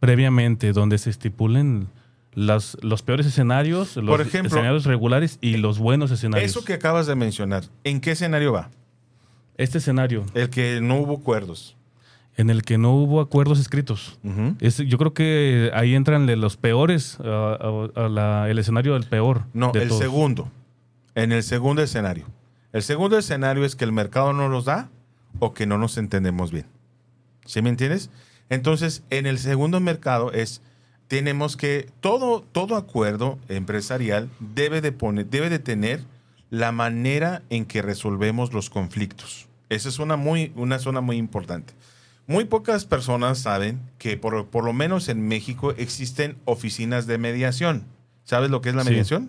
previamente 0.00 0.72
donde 0.72 0.98
se 0.98 1.10
estipulen 1.10 1.88
las, 2.32 2.76
los 2.82 3.02
peores 3.02 3.26
escenarios, 3.26 3.96
los 3.96 4.06
Por 4.06 4.20
ejemplo, 4.20 4.48
escenarios 4.48 4.84
regulares 4.84 5.38
y 5.40 5.56
los 5.58 5.78
buenos 5.78 6.10
escenarios. 6.10 6.50
Eso 6.50 6.64
que 6.64 6.74
acabas 6.74 7.06
de 7.06 7.14
mencionar, 7.14 7.64
¿en 7.84 8.00
qué 8.00 8.12
escenario 8.12 8.52
va? 8.52 8.70
Este 9.58 9.78
escenario, 9.78 10.24
El 10.34 10.50
que 10.50 10.80
no 10.82 10.96
hubo 10.98 11.16
acuerdos. 11.16 11.76
en 12.38 12.50
el 12.50 12.62
que 12.62 12.76
no 12.76 12.92
hubo 12.94 13.22
acuerdos 13.22 13.58
escritos. 13.58 14.18
Es- 14.60 14.76
yo 14.76 14.98
creo 14.98 15.14
que 15.14 15.70
ahí 15.74 15.94
entran 15.94 16.26
los 16.40 16.58
peores, 16.58 17.18
a- 17.20 17.56
a- 17.94 18.04
a 18.04 18.08
la- 18.10 18.50
el 18.50 18.58
escenario 18.58 18.92
del 18.92 19.04
peor. 19.04 19.44
No, 19.54 19.72
de 19.72 19.82
el 19.82 19.88
todos. 19.88 20.00
segundo. 20.02 20.50
En 21.14 21.32
el 21.32 21.42
segundo 21.42 21.82
escenario. 21.82 22.26
El 22.72 22.82
segundo 22.82 23.18
escenario 23.18 23.64
es 23.64 23.76
que 23.76 23.84
el 23.84 23.92
mercado 23.92 24.32
no 24.32 24.48
nos 24.48 24.64
da 24.64 24.88
o 25.38 25.54
que 25.54 25.66
no 25.66 25.78
nos 25.78 25.96
entendemos 25.98 26.50
bien. 26.50 26.66
¿Sí 27.44 27.62
me 27.62 27.70
entiendes? 27.70 28.10
Entonces, 28.48 29.02
en 29.10 29.26
el 29.26 29.38
segundo 29.38 29.80
mercado 29.80 30.32
es, 30.32 30.62
tenemos 31.08 31.56
que, 31.56 31.88
todo, 32.00 32.44
todo 32.52 32.76
acuerdo 32.76 33.38
empresarial 33.48 34.28
debe 34.40 34.80
de, 34.80 34.92
poner, 34.92 35.26
debe 35.26 35.50
de 35.50 35.58
tener 35.58 36.04
la 36.50 36.72
manera 36.72 37.42
en 37.50 37.64
que 37.64 37.82
resolvemos 37.82 38.52
los 38.52 38.70
conflictos. 38.70 39.48
Esa 39.68 39.88
es 39.88 39.98
una, 39.98 40.16
muy, 40.16 40.52
una 40.54 40.78
zona 40.78 41.00
muy 41.00 41.16
importante. 41.16 41.74
Muy 42.28 42.44
pocas 42.44 42.84
personas 42.84 43.38
saben 43.38 43.80
que 43.98 44.16
por, 44.16 44.46
por 44.46 44.64
lo 44.64 44.72
menos 44.72 45.08
en 45.08 45.26
México 45.26 45.72
existen 45.72 46.36
oficinas 46.44 47.06
de 47.06 47.18
mediación. 47.18 47.84
¿Sabes 48.24 48.50
lo 48.50 48.60
que 48.60 48.70
es 48.70 48.74
la 48.74 48.82
Sí. 48.82 49.28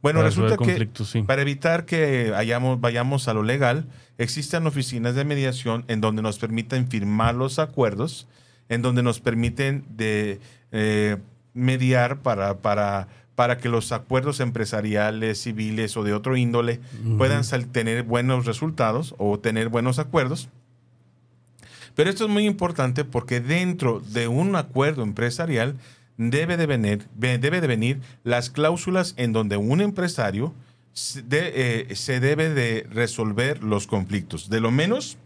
Bueno, 0.00 0.20
Para 0.20 0.28
resulta 0.28 0.56
que 0.56 0.88
sí. 1.04 1.22
para 1.22 1.42
evitar 1.42 1.84
que 1.84 2.32
hayamos, 2.36 2.80
vayamos 2.80 3.26
a 3.26 3.34
lo 3.34 3.42
legal, 3.42 3.86
existen 4.16 4.66
oficinas 4.66 5.14
de 5.16 5.24
mediación 5.24 5.84
en 5.88 6.00
donde 6.00 6.22
nos 6.22 6.38
permiten 6.38 6.88
firmar 6.88 7.34
los 7.34 7.58
acuerdos, 7.58 8.28
en 8.68 8.82
donde 8.82 9.02
nos 9.02 9.18
permiten 9.18 9.84
de, 9.90 10.40
eh, 10.70 11.16
mediar 11.58 12.20
para, 12.20 12.58
para, 12.58 13.08
para 13.34 13.58
que 13.58 13.68
los 13.68 13.92
acuerdos 13.92 14.40
empresariales, 14.40 15.42
civiles 15.42 15.96
o 15.96 16.04
de 16.04 16.12
otro 16.12 16.36
índole 16.36 16.80
puedan 17.16 17.42
tener 17.72 18.04
buenos 18.04 18.46
resultados 18.46 19.14
o 19.18 19.38
tener 19.38 19.68
buenos 19.68 19.98
acuerdos. 19.98 20.48
Pero 21.94 22.10
esto 22.10 22.24
es 22.24 22.30
muy 22.30 22.46
importante 22.46 23.04
porque 23.04 23.40
dentro 23.40 24.00
de 24.00 24.28
un 24.28 24.54
acuerdo 24.54 25.02
empresarial 25.02 25.76
debe 26.18 26.56
de 26.58 26.66
venir, 26.66 27.08
ve- 27.14 27.38
debe 27.38 27.62
de 27.62 27.66
venir 27.66 28.00
las 28.24 28.50
cláusulas 28.50 29.14
en 29.16 29.32
donde 29.32 29.56
un 29.56 29.80
empresario 29.80 30.52
se, 30.92 31.22
eh, 31.30 31.94
se 31.94 32.20
debe 32.20 32.50
de 32.50 32.86
resolver 32.90 33.62
los 33.62 33.86
conflictos, 33.86 34.50
de 34.50 34.60
lo 34.60 34.70
menos 34.70 35.16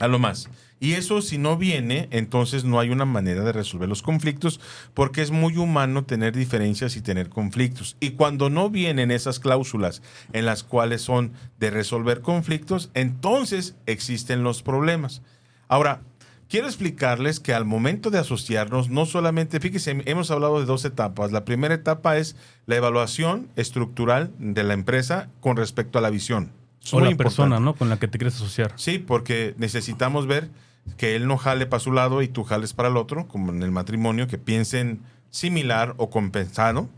a 0.00 0.08
lo 0.08 0.18
más. 0.18 0.48
Y 0.80 0.92
eso 0.92 1.22
si 1.22 1.38
no 1.38 1.56
viene, 1.56 2.06
entonces 2.12 2.62
no 2.64 2.78
hay 2.78 2.90
una 2.90 3.04
manera 3.04 3.42
de 3.42 3.50
resolver 3.52 3.88
los 3.88 4.00
conflictos 4.02 4.60
porque 4.94 5.22
es 5.22 5.32
muy 5.32 5.56
humano 5.56 6.04
tener 6.04 6.36
diferencias 6.36 6.94
y 6.96 7.00
tener 7.00 7.28
conflictos. 7.28 7.96
Y 7.98 8.10
cuando 8.10 8.48
no 8.48 8.70
vienen 8.70 9.10
esas 9.10 9.40
cláusulas 9.40 10.02
en 10.32 10.46
las 10.46 10.62
cuales 10.62 11.02
son 11.02 11.32
de 11.58 11.70
resolver 11.70 12.20
conflictos, 12.20 12.90
entonces 12.94 13.74
existen 13.86 14.44
los 14.44 14.62
problemas. 14.62 15.20
Ahora, 15.66 16.00
quiero 16.48 16.66
explicarles 16.66 17.40
que 17.40 17.54
al 17.54 17.64
momento 17.64 18.10
de 18.10 18.18
asociarnos, 18.18 18.88
no 18.90 19.06
solamente, 19.06 19.60
fíjense, 19.60 20.02
hemos 20.06 20.30
hablado 20.30 20.58
de 20.60 20.66
dos 20.66 20.84
etapas. 20.84 21.32
La 21.32 21.44
primera 21.44 21.74
etapa 21.74 22.16
es 22.16 22.36
la 22.66 22.76
evaluación 22.76 23.48
estructural 23.56 24.32
de 24.38 24.62
la 24.64 24.74
empresa 24.74 25.28
con 25.40 25.56
respecto 25.56 25.98
a 25.98 26.02
la 26.02 26.10
visión. 26.10 26.52
Es 26.82 26.92
O 26.94 27.00
la 27.00 27.10
importante. 27.10 27.16
persona, 27.24 27.60
¿no? 27.60 27.74
Con 27.74 27.88
la 27.88 27.98
que 27.98 28.08
te 28.08 28.18
quieres 28.18 28.34
asociar. 28.36 28.72
Sí, 28.76 28.98
porque 28.98 29.54
necesitamos 29.58 30.26
ver 30.26 30.48
que 30.96 31.16
él 31.16 31.26
no 31.26 31.36
jale 31.36 31.66
para 31.66 31.80
su 31.80 31.92
lado 31.92 32.22
y 32.22 32.28
tú 32.28 32.44
jales 32.44 32.72
para 32.72 32.88
el 32.88 32.96
otro, 32.96 33.28
como 33.28 33.52
en 33.52 33.62
el 33.62 33.70
matrimonio, 33.70 34.26
que 34.26 34.38
piensen 34.38 35.00
similar 35.30 35.94
o 35.98 36.08
compensado. 36.08 36.88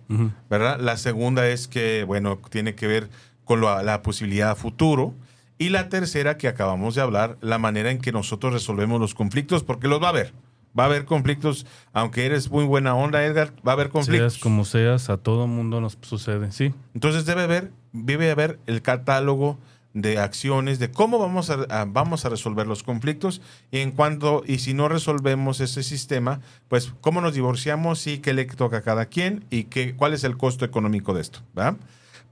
¿verdad? 0.49 0.79
La 0.79 0.97
segunda 0.97 1.49
es 1.49 1.67
que, 1.67 2.05
bueno, 2.05 2.39
tiene 2.51 2.77
que 2.77 2.87
ver 2.87 3.11
con 3.45 3.61
la, 3.61 3.83
la 3.83 4.03
posibilidad 4.03 4.51
a 4.51 4.55
futuro. 4.55 5.15
Y 5.61 5.69
la 5.69 5.91
tercera, 5.91 6.39
que 6.39 6.49
acabamos 6.49 6.95
de 6.95 7.03
hablar, 7.03 7.37
la 7.43 7.59
manera 7.59 7.91
en 7.91 7.99
que 7.99 8.13
nosotros 8.13 8.53
resolvemos 8.55 8.99
los 8.99 9.15
conflictos, 9.15 9.63
porque 9.63 9.89
los 9.89 10.03
va 10.03 10.07
a 10.07 10.11
haber. 10.11 10.33
Va 10.79 10.85
a 10.85 10.87
haber 10.87 11.05
conflictos, 11.05 11.67
aunque 11.93 12.25
eres 12.25 12.51
muy 12.51 12.65
buena 12.65 12.95
onda, 12.95 13.23
Edgar, 13.25 13.53
va 13.67 13.73
a 13.73 13.75
haber 13.75 13.91
conflictos. 13.91 14.33
Seas 14.35 14.43
como 14.43 14.65
seas, 14.65 15.11
a 15.11 15.19
todo 15.19 15.47
mundo 15.47 15.81
nos 15.83 15.99
sucede. 16.01 16.51
Sí. 16.51 16.73
Entonces 16.95 17.27
debe 17.27 17.43
haber, 17.43 17.73
debe 17.93 18.31
haber 18.31 18.59
el 18.67 18.81
catálogo 18.81 19.59
de 19.93 20.19
acciones 20.19 20.79
de 20.79 20.91
cómo 20.93 21.19
vamos 21.19 21.51
a, 21.51 21.55
a- 21.69 21.85
vamos 21.85 22.25
a 22.25 22.29
resolver 22.29 22.67
los 22.67 22.83
conflictos 22.85 23.43
y 23.73 23.81
en 23.81 23.91
cuanto 23.91 24.43
y 24.47 24.61
si 24.61 24.73
no 24.73 24.89
resolvemos 24.89 25.61
ese 25.61 25.83
sistema, 25.83 26.41
pues 26.69 26.93
cómo 27.01 27.21
nos 27.21 27.35
divorciamos 27.35 28.07
y 28.07 28.19
qué 28.19 28.33
le 28.33 28.45
toca 28.45 28.79
a 28.79 28.83
cada 28.83 29.07
quien 29.07 29.45
y 29.51 29.65
qué, 29.65 29.97
cuál 29.97 30.15
es 30.15 30.23
el 30.23 30.37
costo 30.37 30.65
económico 30.65 31.13
de 31.13 31.21
esto, 31.23 31.41
¿verdad? 31.55 31.77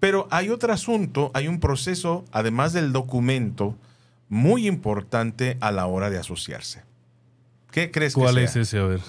Pero 0.01 0.29
hay 0.31 0.51
otro 0.51 0.73
asunto, 0.73 1.31
hay 1.35 1.49
un 1.49 1.61
proceso, 1.61 2.25
además 2.33 2.73
del 2.73 2.93
documento, 2.93 3.77
muy 4.29 4.67
importante 4.67 5.57
a 5.61 5.73
la 5.73 5.87
hora 5.87 6.11
de 6.11 6.19
asociarse. 6.19 6.83
¿Qué 7.71 7.91
crees 7.91 8.15
que 8.15 8.21
¿Cuál 8.21 8.35
sea? 8.35 8.45
es 8.45 8.57
ese? 8.57 8.79
A 8.79 8.85
ver. 8.85 9.01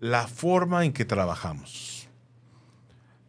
La 0.00 0.26
forma 0.26 0.84
en 0.84 0.92
que 0.92 1.04
trabajamos. 1.04 2.08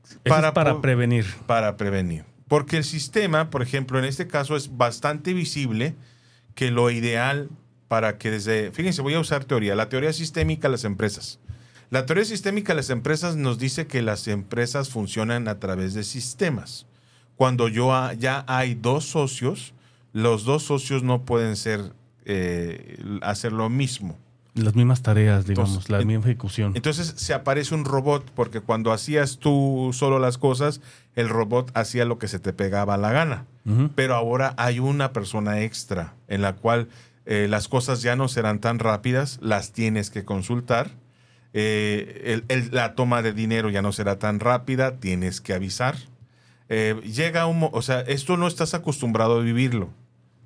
Eso 0.06 0.20
Para 0.24 0.48
es 0.50 0.54
para 0.54 0.82
prevenir. 0.82 1.26
para 1.46 1.76
prevenir. 1.78 2.26
Porque 2.48 2.78
el 2.78 2.84
sistema, 2.84 3.50
por 3.50 3.62
ejemplo, 3.62 4.00
en 4.00 4.06
este 4.06 4.28
caso 4.28 4.56
es 4.56 4.78
bastante 4.78 5.34
visible 5.34 5.96
que 6.56 6.72
lo 6.72 6.90
ideal 6.92 7.50
para 7.88 8.18
que 8.18 8.32
desde, 8.32 8.72
fíjense, 8.72 9.02
voy 9.02 9.14
a 9.16 9.20
usar 9.20 9.44
teoría, 9.46 9.76
la 9.76 9.90
teoría 9.90 10.14
sistémica 10.14 10.68
de 10.68 10.74
las 10.74 10.84
empresas. 10.84 11.40
La 11.94 12.08
teoría 12.08 12.26
sistémica 12.26 12.74
de 12.74 12.78
las 12.78 12.90
empresas 12.90 13.36
nos 13.36 13.60
dice 13.60 13.86
que 13.86 14.02
las 14.02 14.28
empresas 14.28 14.90
funcionan 14.90 15.48
a 15.48 15.60
través 15.60 15.94
de 15.94 16.04
sistemas. 16.04 16.88
Cuando 17.36 17.68
yo 17.68 17.94
ha- 17.94 18.14
ya 18.14 18.44
hay 18.48 18.74
dos 18.74 19.06
socios, 19.06 19.76
los 20.12 20.44
dos 20.44 20.64
socios 20.64 21.04
no 21.04 21.22
pueden 21.24 21.56
ser 21.56 21.94
eh, 22.26 22.98
hacer 23.22 23.54
lo 23.54 23.70
mismo. 23.70 24.18
Las 24.56 24.74
mismas 24.74 25.04
tareas, 25.04 25.46
digamos, 25.46 25.70
Entonces, 25.70 25.90
la 25.92 26.00
misma 26.04 26.24
ejecución. 26.26 26.72
Entonces 26.76 27.14
se 27.16 27.34
aparece 27.36 27.76
un 27.76 27.86
robot, 27.86 28.32
porque 28.34 28.60
cuando 28.60 28.92
hacías 28.92 29.38
tú 29.38 29.92
solo 29.94 30.18
las 30.18 30.40
cosas, 30.40 30.82
el 31.16 31.30
robot 31.30 31.70
hacía 31.76 32.06
lo 32.06 32.18
que 32.18 32.28
se 32.28 32.40
te 32.40 32.54
pegaba 32.54 32.98
la 32.98 33.12
gana. 33.12 33.46
Pero 33.94 34.16
ahora 34.16 34.56
hay 34.58 34.80
una 34.80 35.14
persona 35.14 35.62
extra 35.62 36.16
en 36.28 36.42
la 36.42 36.54
cual 36.56 36.88
eh, 37.28 37.46
las 37.48 37.68
cosas 37.68 38.02
ya 38.02 38.16
no 38.16 38.28
serán 38.30 38.58
tan 38.60 38.80
rápidas, 38.80 39.38
las 39.44 39.74
tienes 39.74 40.10
que 40.10 40.26
consultar. 40.26 40.90
Eh, 41.54 42.22
el- 42.26 42.46
el- 42.48 42.70
la 42.72 42.96
toma 42.96 43.22
de 43.22 43.34
dinero 43.34 43.70
ya 43.70 43.82
no 43.82 43.92
será 43.92 44.18
tan 44.20 44.40
rápida, 44.40 44.98
tienes 45.00 45.40
que 45.42 45.54
avisar. 45.54 45.96
Eh, 46.70 46.96
llega 47.04 47.46
un... 47.46 47.70
O 47.72 47.82
sea, 47.82 48.02
esto 48.02 48.38
no 48.38 48.48
estás 48.48 48.74
acostumbrado 48.74 49.40
a 49.40 49.44
vivirlo. 49.44 49.90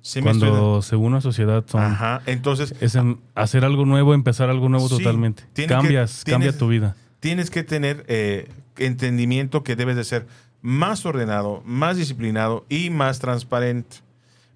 ¿Sí 0.02 0.20
Cuando 0.20 0.80
según 0.82 1.06
una 1.12 1.20
sociedad 1.20 1.64
son... 1.66 1.82
Ajá, 1.82 2.22
entonces 2.26 2.74
Es 2.80 2.96
hacer 3.34 3.64
algo 3.64 3.84
nuevo, 3.84 4.14
empezar 4.14 4.48
algo 4.48 4.68
nuevo 4.68 4.88
Sí, 4.88 4.98
totalmente. 4.98 5.44
que- 5.54 5.66
Cambias, 5.66 6.22
cambia 6.24 6.56
tu 6.56 6.68
vida. 6.68 6.94
tienes 7.20 7.50
que 7.50 7.64
tener 7.64 8.04
eh, 8.08 8.48
entendimiento 8.76 9.62
que 9.64 9.76
debes 9.76 9.96
de 9.96 10.04
ser 10.04 10.26
más 10.62 11.04
ordenado, 11.06 11.62
más 11.64 11.96
disciplinado 11.96 12.64
y 12.68 12.90
más 12.90 13.18
transparente. 13.18 13.96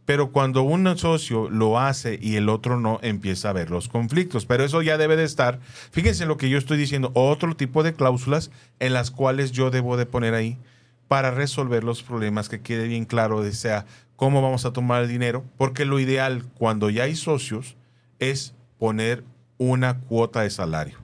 Pero 0.05 0.33
cuando 0.33 0.63
un 0.63 0.99
socio 0.99 1.49
lo 1.49 1.79
hace 1.79 2.19
y 2.21 2.37
el 2.37 2.49
otro 2.49 2.81
no, 2.81 2.99
empieza 3.03 3.51
a 3.51 3.53
ver 3.53 3.71
los 3.71 3.89
conflictos. 3.89 4.47
Pero 4.47 4.65
eso 4.65 4.83
ya 4.83 4.99
debe 4.99 5.17
de 5.17 5.25
estar, 5.25 5.61
fíjense 5.91 6.27
lo 6.27 6.37
que 6.37 6.49
yo 6.49 6.59
estoy 6.59 6.77
diciendo, 6.77 7.13
otro 7.15 7.55
tipo 7.55 7.83
de 7.83 7.95
cláusulas 7.95 8.51
en 8.81 8.93
las 8.93 9.11
cuales 9.11 9.53
yo 9.53 9.71
debo 9.71 9.97
de 9.97 10.07
poner 10.07 10.35
ahí 10.35 10.59
para 11.07 11.31
resolver 11.31 11.85
los 11.85 12.03
problemas, 12.03 12.49
que 12.49 12.63
quede 12.63 12.89
bien 12.89 13.05
claro, 13.05 13.43
de 13.43 13.53
sea 13.53 13.87
cómo 14.17 14.41
vamos 14.41 14.65
a 14.65 14.73
tomar 14.73 15.03
el 15.03 15.09
dinero, 15.09 15.45
porque 15.57 15.85
lo 15.85 16.01
ideal 16.01 16.45
cuando 16.57 16.91
ya 16.91 17.05
hay 17.05 17.17
socios 17.17 17.77
es 18.19 18.55
poner 18.79 19.25
una 19.59 19.99
cuota 19.99 20.43
de 20.43 20.51
salario. 20.51 20.99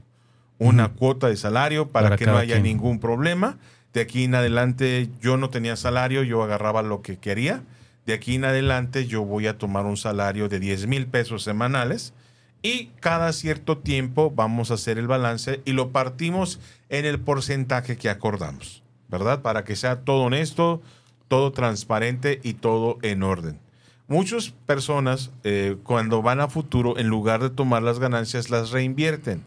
Una 0.58 0.88
cuota 0.88 1.28
de 1.28 1.36
salario 1.36 1.88
para, 1.88 2.06
Para 2.06 2.16
que 2.16 2.26
no 2.26 2.36
haya 2.36 2.54
quien. 2.54 2.64
ningún 2.64 2.98
problema. 2.98 3.58
De 3.92 4.00
aquí 4.00 4.24
en 4.24 4.34
adelante 4.34 5.08
yo 5.20 5.36
no 5.36 5.50
tenía 5.50 5.76
salario, 5.76 6.22
yo 6.22 6.42
agarraba 6.42 6.82
lo 6.82 7.02
que 7.02 7.18
quería. 7.18 7.62
De 8.08 8.14
aquí 8.14 8.36
en 8.36 8.46
adelante 8.46 9.06
yo 9.06 9.22
voy 9.22 9.48
a 9.48 9.58
tomar 9.58 9.84
un 9.84 9.98
salario 9.98 10.48
de 10.48 10.58
10 10.58 10.86
mil 10.86 11.08
pesos 11.08 11.42
semanales 11.42 12.14
y 12.62 12.86
cada 13.00 13.34
cierto 13.34 13.76
tiempo 13.76 14.30
vamos 14.30 14.70
a 14.70 14.74
hacer 14.74 14.96
el 14.96 15.06
balance 15.06 15.60
y 15.66 15.72
lo 15.72 15.90
partimos 15.90 16.58
en 16.88 17.04
el 17.04 17.20
porcentaje 17.20 17.98
que 17.98 18.08
acordamos, 18.08 18.82
¿verdad? 19.10 19.42
Para 19.42 19.64
que 19.64 19.76
sea 19.76 20.04
todo 20.04 20.22
honesto, 20.22 20.80
todo 21.28 21.52
transparente 21.52 22.40
y 22.42 22.54
todo 22.54 22.96
en 23.02 23.22
orden. 23.22 23.60
Muchas 24.06 24.54
personas 24.64 25.30
eh, 25.44 25.76
cuando 25.82 26.22
van 26.22 26.40
a 26.40 26.48
futuro, 26.48 26.96
en 26.96 27.08
lugar 27.08 27.42
de 27.42 27.50
tomar 27.50 27.82
las 27.82 27.98
ganancias, 27.98 28.48
las 28.48 28.70
reinvierten. 28.70 29.44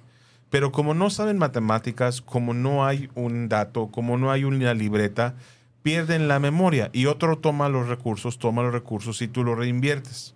Pero 0.51 0.71
como 0.71 0.93
no 0.93 1.09
saben 1.09 1.39
matemáticas, 1.39 2.21
como 2.21 2.53
no 2.53 2.85
hay 2.85 3.09
un 3.15 3.49
dato, 3.49 3.87
como 3.87 4.19
no 4.19 4.29
hay 4.29 4.43
una 4.43 4.75
libreta, 4.75 5.33
pierden 5.83 6.27
la 6.27 6.39
memoria 6.39 6.89
y 6.93 7.07
otro 7.07 7.37
toma 7.37 7.69
los 7.69 7.87
recursos, 7.87 8.39
toma 8.39 8.63
los 8.63 8.73
recursos 8.73 9.21
y 9.21 9.27
tú 9.27 9.43
los 9.43 9.57
reinviertes. 9.57 10.35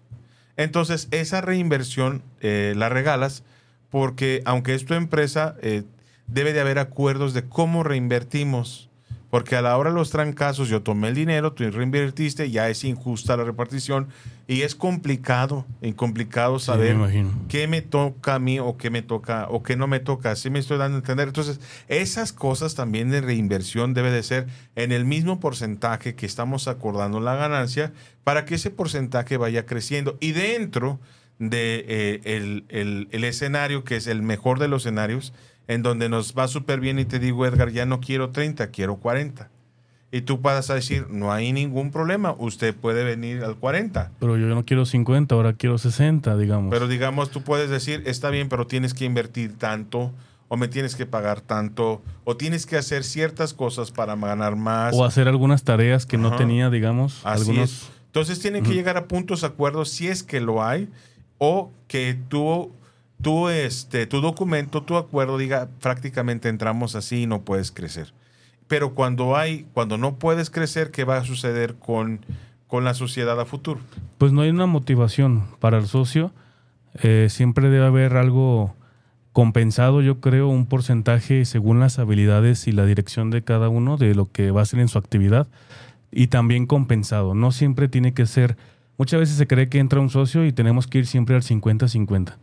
Entonces, 0.57 1.07
esa 1.11 1.41
reinversión 1.41 2.23
eh, 2.41 2.73
la 2.75 2.89
regalas 2.89 3.43
porque 3.89 4.41
aunque 4.45 4.73
es 4.73 4.85
tu 4.85 4.93
empresa, 4.93 5.55
eh, 5.61 5.83
debe 6.27 6.53
de 6.53 6.61
haber 6.61 6.79
acuerdos 6.79 7.33
de 7.33 7.47
cómo 7.47 7.83
reinvertimos. 7.83 8.89
Porque 9.35 9.57
a 9.57 9.61
la 9.61 9.75
hora 9.77 9.89
de 9.89 9.95
los 9.97 10.11
trancazos 10.11 10.69
yo 10.69 10.81
tomé 10.81 11.09
el 11.09 11.15
dinero, 11.15 11.51
tú 11.51 11.69
reinvertiste, 11.69 12.49
ya 12.51 12.69
es 12.69 12.85
injusta 12.85 13.35
la 13.35 13.43
repartición 13.43 14.07
y 14.47 14.61
es 14.61 14.75
complicado, 14.75 15.65
es 15.81 15.93
complicado 15.93 16.57
Sí, 16.57 16.71
me 16.71 16.73
saber 16.77 16.95
qué 17.49 17.67
me 17.67 17.81
toca 17.81 18.35
a 18.35 18.39
mí 18.39 18.59
o 18.61 18.77
qué 18.77 18.89
me 18.89 19.01
toca 19.01 19.47
o 19.49 19.61
qué 19.61 19.75
no 19.75 19.87
me 19.87 19.99
toca. 19.99 20.31
Así 20.31 20.49
me 20.49 20.59
estoy 20.59 20.77
dando 20.77 20.95
a 20.95 20.99
entender. 20.99 21.27
Entonces, 21.27 21.59
esas 21.89 22.31
cosas 22.31 22.75
también 22.75 23.09
de 23.09 23.19
reinversión 23.19 23.93
debe 23.93 24.09
de 24.09 24.23
ser 24.23 24.47
en 24.77 24.93
el 24.93 25.03
mismo 25.03 25.41
porcentaje 25.41 26.15
que 26.15 26.25
estamos 26.25 26.69
acordando 26.69 27.19
la 27.19 27.35
ganancia 27.35 27.91
para 28.23 28.45
que 28.45 28.55
ese 28.55 28.69
porcentaje 28.71 29.35
vaya 29.35 29.65
creciendo. 29.65 30.15
Y 30.21 30.31
dentro 30.31 31.01
de 31.39 31.83
eh, 31.89 32.21
el, 32.23 32.63
el- 32.69 33.09
el 33.11 33.23
escenario 33.25 33.83
que 33.83 33.97
es 33.97 34.07
el 34.07 34.21
mejor 34.21 34.59
de 34.59 34.69
los 34.69 34.83
escenarios, 34.83 35.33
en 35.67 35.83
donde 35.83 36.09
nos 36.09 36.33
va 36.35 36.47
súper 36.47 36.79
bien 36.79 36.99
y 36.99 37.05
te 37.05 37.19
digo, 37.19 37.45
Edgar, 37.45 37.71
ya 37.71 37.85
no 37.85 37.99
quiero 37.99 38.29
30, 38.29 38.67
quiero 38.67 38.97
40. 38.97 39.49
Y 40.11 40.21
tú 40.21 40.41
puedas 40.41 40.67
decir, 40.67 41.07
no 41.09 41.33
hay 41.33 41.51
ningún 41.51 41.91
problema, 41.91 42.35
usted 42.37 42.73
puede 42.73 43.03
venir 43.03 43.43
al 43.43 43.57
40. 43.57 44.11
Pero 44.19 44.37
yo 44.37 44.47
no 44.47 44.63
quiero 44.63 44.85
50, 44.85 45.35
ahora 45.35 45.53
quiero 45.53 45.77
60, 45.77 46.37
digamos. 46.37 46.71
Pero 46.71 46.87
digamos, 46.87 47.31
tú 47.31 47.41
puedes 47.41 47.69
decir, 47.69 48.03
está 48.05 48.29
bien, 48.29 48.47
pero 48.47 48.65
tienes 48.65 48.93
que 48.93 49.03
invertir 49.03 49.57
tanto, 49.57 50.13
o 50.47 50.57
me 50.57 50.67
tienes 50.67 50.95
que 50.95 51.05
pagar 51.05 51.41
tanto, 51.41 52.01
o 52.23 52.37
tienes 52.37 52.65
que 52.65 52.77
hacer 52.77 53.03
ciertas 53.03 53.53
cosas 53.53 53.91
para 53.91 54.15
ganar 54.15 54.55
más. 54.55 54.93
o 54.95 55.03
hacer 55.03 55.27
algunas 55.27 55.63
tareas 55.63 56.05
que 56.05 56.17
no 56.17 56.35
tenía, 56.37 56.69
digamos. 56.69 57.19
Así 57.25 57.49
algunos, 57.49 57.71
es. 57.71 57.91
Entonces 58.05 58.39
tienen 58.39 58.63
que 58.63 58.73
llegar 58.73 58.95
a 58.95 59.07
puntos 59.07 59.41
de 59.41 59.47
acuerdo 59.47 59.83
si 59.83 60.07
es 60.07 60.23
que 60.23 60.39
lo 60.39 60.63
hay, 60.63 60.87
o 61.39 61.71
que 61.89 62.17
tú, 62.29 62.71
tú 63.25 63.49
este, 63.49 64.05
tu 64.05 64.21
documento, 64.21 64.83
tu 64.83 64.97
acuerdo 64.97 65.39
diga 65.39 65.67
prácticamente 65.81 66.47
entramos 66.47 66.93
así 66.93 67.23
y 67.23 67.25
no 67.25 67.41
puedes 67.41 67.71
crecer. 67.71 68.13
Pero 68.67 68.93
cuando 68.93 69.35
hay, 69.35 69.65
cuando 69.73 69.97
no 69.97 70.17
puedes 70.19 70.51
crecer, 70.51 70.91
¿qué 70.91 71.05
va 71.05 71.17
a 71.17 71.25
suceder 71.25 71.73
con, 71.73 72.23
con 72.67 72.83
la 72.83 72.93
sociedad 72.93 73.41
a 73.41 73.45
futuro? 73.45 73.79
Pues 74.19 74.31
no 74.31 74.41
hay 74.41 74.51
una 74.51 74.67
motivación 74.67 75.45
para 75.59 75.79
el 75.79 75.87
socio. 75.87 76.33
Eh, 77.01 77.25
siempre 77.31 77.69
debe 77.69 77.87
haber 77.87 78.15
algo 78.15 78.75
compensado, 79.33 80.03
yo 80.03 80.19
creo, 80.19 80.47
un 80.47 80.67
porcentaje 80.67 81.45
según 81.45 81.79
las 81.79 81.97
habilidades 81.97 82.67
y 82.67 82.73
la 82.73 82.85
dirección 82.85 83.31
de 83.31 83.43
cada 83.43 83.69
uno 83.69 83.97
de 83.97 84.13
lo 84.13 84.31
que 84.31 84.51
va 84.51 84.59
a 84.59 84.63
hacer 84.63 84.79
en 84.79 84.87
su 84.87 84.99
actividad 84.99 85.47
y 86.11 86.27
también 86.27 86.67
compensado. 86.67 87.33
No 87.33 87.51
siempre 87.51 87.87
tiene 87.87 88.13
que 88.13 88.27
ser, 88.27 88.55
muchas 88.99 89.19
veces 89.19 89.37
se 89.37 89.47
cree 89.47 89.67
que 89.67 89.79
entra 89.79 89.99
un 89.99 90.11
socio 90.11 90.45
y 90.45 90.53
tenemos 90.53 90.85
que 90.85 90.99
ir 90.99 91.07
siempre 91.07 91.35
al 91.35 91.41
50-50. 91.41 92.35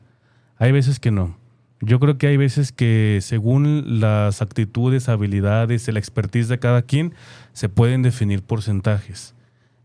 Hay 0.62 0.70
veces 0.70 1.01
que 1.01 1.11
no. 1.11 1.37
Yo 1.81 1.98
creo 1.98 2.18
que 2.18 2.29
hay 2.29 2.37
veces 2.37 2.70
que 2.70 3.18
según 3.20 3.98
las 4.01 4.42
actitudes, 4.42 5.09
habilidades, 5.09 5.88
la 5.88 5.98
expertise 5.98 6.46
de 6.46 6.61
cada 6.61 6.83
quien, 6.83 7.14
se 7.53 7.68
pueden 7.68 8.03
definir 8.03 8.44
porcentajes. 8.44 9.35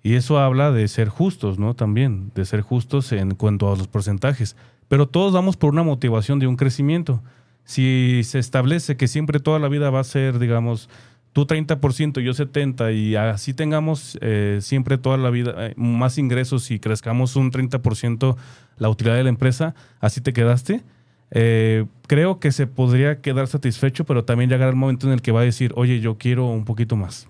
Y 0.04 0.14
eso 0.14 0.38
habla 0.38 0.72
de 0.72 0.88
ser 0.88 1.10
justos, 1.10 1.58
¿no? 1.58 1.74
También, 1.74 2.32
de 2.36 2.46
ser 2.46 2.62
justos 2.62 3.12
en 3.12 3.34
cuanto 3.34 3.74
a 3.74 3.76
los 3.76 3.88
porcentajes. 3.88 4.56
Pero 4.88 5.08
todos 5.08 5.34
vamos 5.34 5.58
por 5.58 5.74
una 5.74 5.82
motivación 5.82 6.38
de 6.38 6.46
un 6.46 6.58
crecimiento. 6.58 7.24
Si 7.64 8.22
se 8.24 8.38
establece 8.38 8.98
que 8.98 9.08
siempre 9.08 9.40
toda 9.40 9.58
la 9.58 9.70
vida 9.70 9.90
va 9.90 10.02
a 10.02 10.04
ser, 10.04 10.38
digamos, 10.38 10.92
tú 11.34 11.48
30%, 11.48 12.20
yo 12.20 12.34
70%, 12.34 12.96
y 12.96 13.16
así 13.16 13.56
tengamos 13.56 14.20
eh, 14.22 14.60
siempre 14.62 15.00
toda 15.00 15.18
la 15.18 15.32
vida 15.32 15.54
eh, 15.58 15.74
más 15.76 16.20
ingresos 16.20 16.70
y 16.70 16.78
crezcamos 16.80 17.36
un 17.36 17.52
30% 17.52 18.38
la 18.78 18.90
utilidad 18.90 19.16
de 19.16 19.24
la 19.24 19.30
empresa, 19.30 19.76
así 20.00 20.22
te 20.22 20.34
quedaste, 20.34 20.84
eh, 21.32 21.86
creo 22.08 22.40
que 22.40 22.52
se 22.52 22.68
podría 22.68 23.22
quedar 23.22 23.48
satisfecho, 23.48 24.06
pero 24.06 24.24
también 24.24 24.50
llegará 24.50 24.70
el 24.70 24.76
momento 24.76 25.08
en 25.08 25.14
el 25.14 25.22
que 25.22 25.32
va 25.32 25.42
a 25.42 25.44
decir, 25.44 25.74
oye, 25.76 26.00
yo 26.00 26.18
quiero 26.18 26.46
un 26.48 26.66
poquito 26.66 26.96
más. 26.96 27.28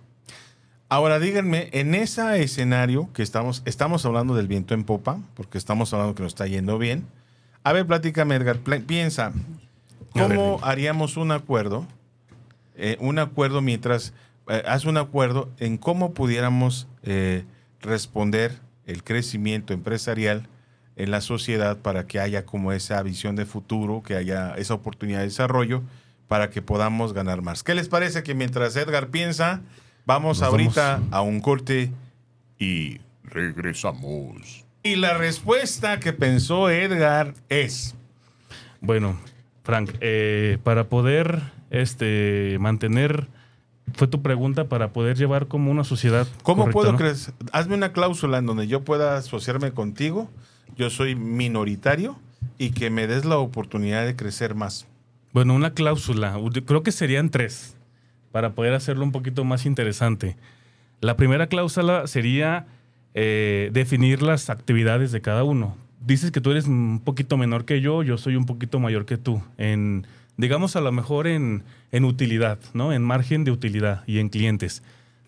Ahora 0.90 1.20
díganme, 1.20 1.70
en 1.74 1.96
ese 1.96 2.42
escenario 2.42 3.10
que 3.12 3.22
estamos, 3.22 3.62
estamos 3.66 4.06
hablando 4.06 4.36
del 4.36 4.48
viento 4.48 4.74
en 4.74 4.86
popa, 4.86 5.20
porque 5.34 5.58
estamos 5.58 5.94
hablando 5.94 6.16
que 6.16 6.24
nos 6.24 6.32
está 6.32 6.48
yendo 6.48 6.78
bien. 6.78 7.06
A 7.64 7.74
ver, 7.74 7.86
platícame, 7.86 8.36
Edgar, 8.36 8.60
piensa, 8.60 9.34
¿cómo 10.14 10.60
haríamos 10.64 11.18
un 11.18 11.32
acuerdo? 11.32 11.86
Eh, 12.78 12.96
un 13.02 13.20
acuerdo 13.20 13.62
mientras, 13.62 14.14
eh, 14.48 14.64
haz 14.66 14.86
un 14.86 14.96
acuerdo 14.96 15.50
en 15.58 15.78
cómo 15.78 16.14
pudiéramos 16.14 16.88
eh, 17.04 17.44
responder 17.82 18.54
el 18.86 19.04
crecimiento 19.04 19.74
empresarial 19.74 20.48
en 20.98 21.12
la 21.12 21.22
sociedad 21.22 21.78
para 21.78 22.08
que 22.08 22.20
haya 22.20 22.46
como 22.46 22.72
esa 22.74 23.02
visión 23.04 23.36
de 23.36 23.46
futuro, 23.46 24.02
que 24.04 24.16
haya 24.16 24.56
esa 24.58 24.74
oportunidad 24.74 25.20
de 25.20 25.26
desarrollo 25.26 25.84
para 26.28 26.50
que 26.50 26.62
podamos 26.62 27.14
ganar 27.14 27.42
más. 27.42 27.64
¿Qué 27.64 27.76
les 27.76 27.88
parece 27.88 28.24
que 28.24 28.34
mientras 28.36 28.76
Edgar 28.76 29.08
piensa, 29.08 29.62
vamos 30.06 30.42
Nos 30.42 30.50
ahorita 30.50 30.94
vamos. 30.96 31.14
a 31.14 31.22
un 31.22 31.40
corte 31.40 31.92
Y 32.60 33.00
regresamos. 33.24 34.66
y 34.84 34.96
la 34.96 35.18
respuesta 35.18 36.00
que 36.00 36.14
pensó 36.14 36.70
Edgar 36.70 37.34
es 37.50 37.96
Bueno, 38.82 39.18
Frank, 39.64 39.92
eh, 40.02 40.58
para 40.64 40.86
poder 40.86 41.42
este, 41.70 42.58
mantener, 42.60 43.28
fue 43.94 44.08
tu 44.08 44.22
pregunta, 44.22 44.66
para 44.66 44.90
poder 44.94 45.18
llevar 45.18 45.48
como 45.48 45.72
una 45.72 45.84
sociedad. 45.84 46.28
¿Cómo 46.44 46.64
correcta, 46.64 46.74
puedo 46.74 46.92
¿no? 46.94 46.98
crecer? 46.98 47.34
Hazme 47.52 47.76
una 47.76 47.92
cláusula 47.94 48.38
en 48.40 48.46
donde 48.46 48.68
yo 48.68 48.84
pueda 48.84 49.18
asociarme 49.18 49.72
contigo, 49.72 50.30
yo 50.76 50.90
soy 50.90 51.16
minoritario 51.16 52.18
y 52.58 52.72
que 52.72 52.90
me 52.90 53.08
des 53.08 53.26
la 53.26 53.38
oportunidad 53.38 54.06
de 54.06 54.16
crecer 54.16 54.56
más. 54.56 54.88
Bueno, 55.34 55.54
una 55.54 55.74
cláusula, 55.74 56.40
creo 56.66 56.84
que 56.84 56.92
serían 56.92 57.30
tres, 57.30 57.76
para 58.32 58.54
poder 58.54 58.74
hacerlo 58.74 59.04
un 59.04 59.12
poquito 59.12 59.44
más 59.44 59.66
interesante. 59.66 60.36
La 61.00 61.16
primera 61.16 61.48
cláusula 61.48 62.08
sería 62.08 62.66
eh, 63.14 63.70
definir 63.74 64.22
las 64.22 64.50
actividades 64.50 65.12
de 65.12 65.22
cada 65.22 65.44
uno. 65.44 65.78
Dices 66.06 66.32
que 66.32 66.42
tú 66.42 66.52
eres 66.52 66.68
un 66.68 67.02
poquito 67.04 67.38
menor 67.38 67.66
que 67.66 67.82
yo, 67.82 68.04
yo 68.04 68.18
soy 68.18 68.36
un 68.36 68.46
poquito 68.46 68.80
mayor 68.80 69.06
que 69.06 69.18
tú. 69.18 69.42
En, 69.58 70.08
digamos, 70.38 70.76
a 70.76 70.82
lo 70.82 70.92
mejor 70.92 71.28
en, 71.28 71.64
en 71.92 72.06
utilidad, 72.06 72.60
¿no? 72.74 72.94
En 72.94 73.04
margen 73.04 73.44
de 73.44 73.52
utilidad 73.52 74.04
y 74.08 74.20
en 74.20 74.30
clientes. 74.30 74.84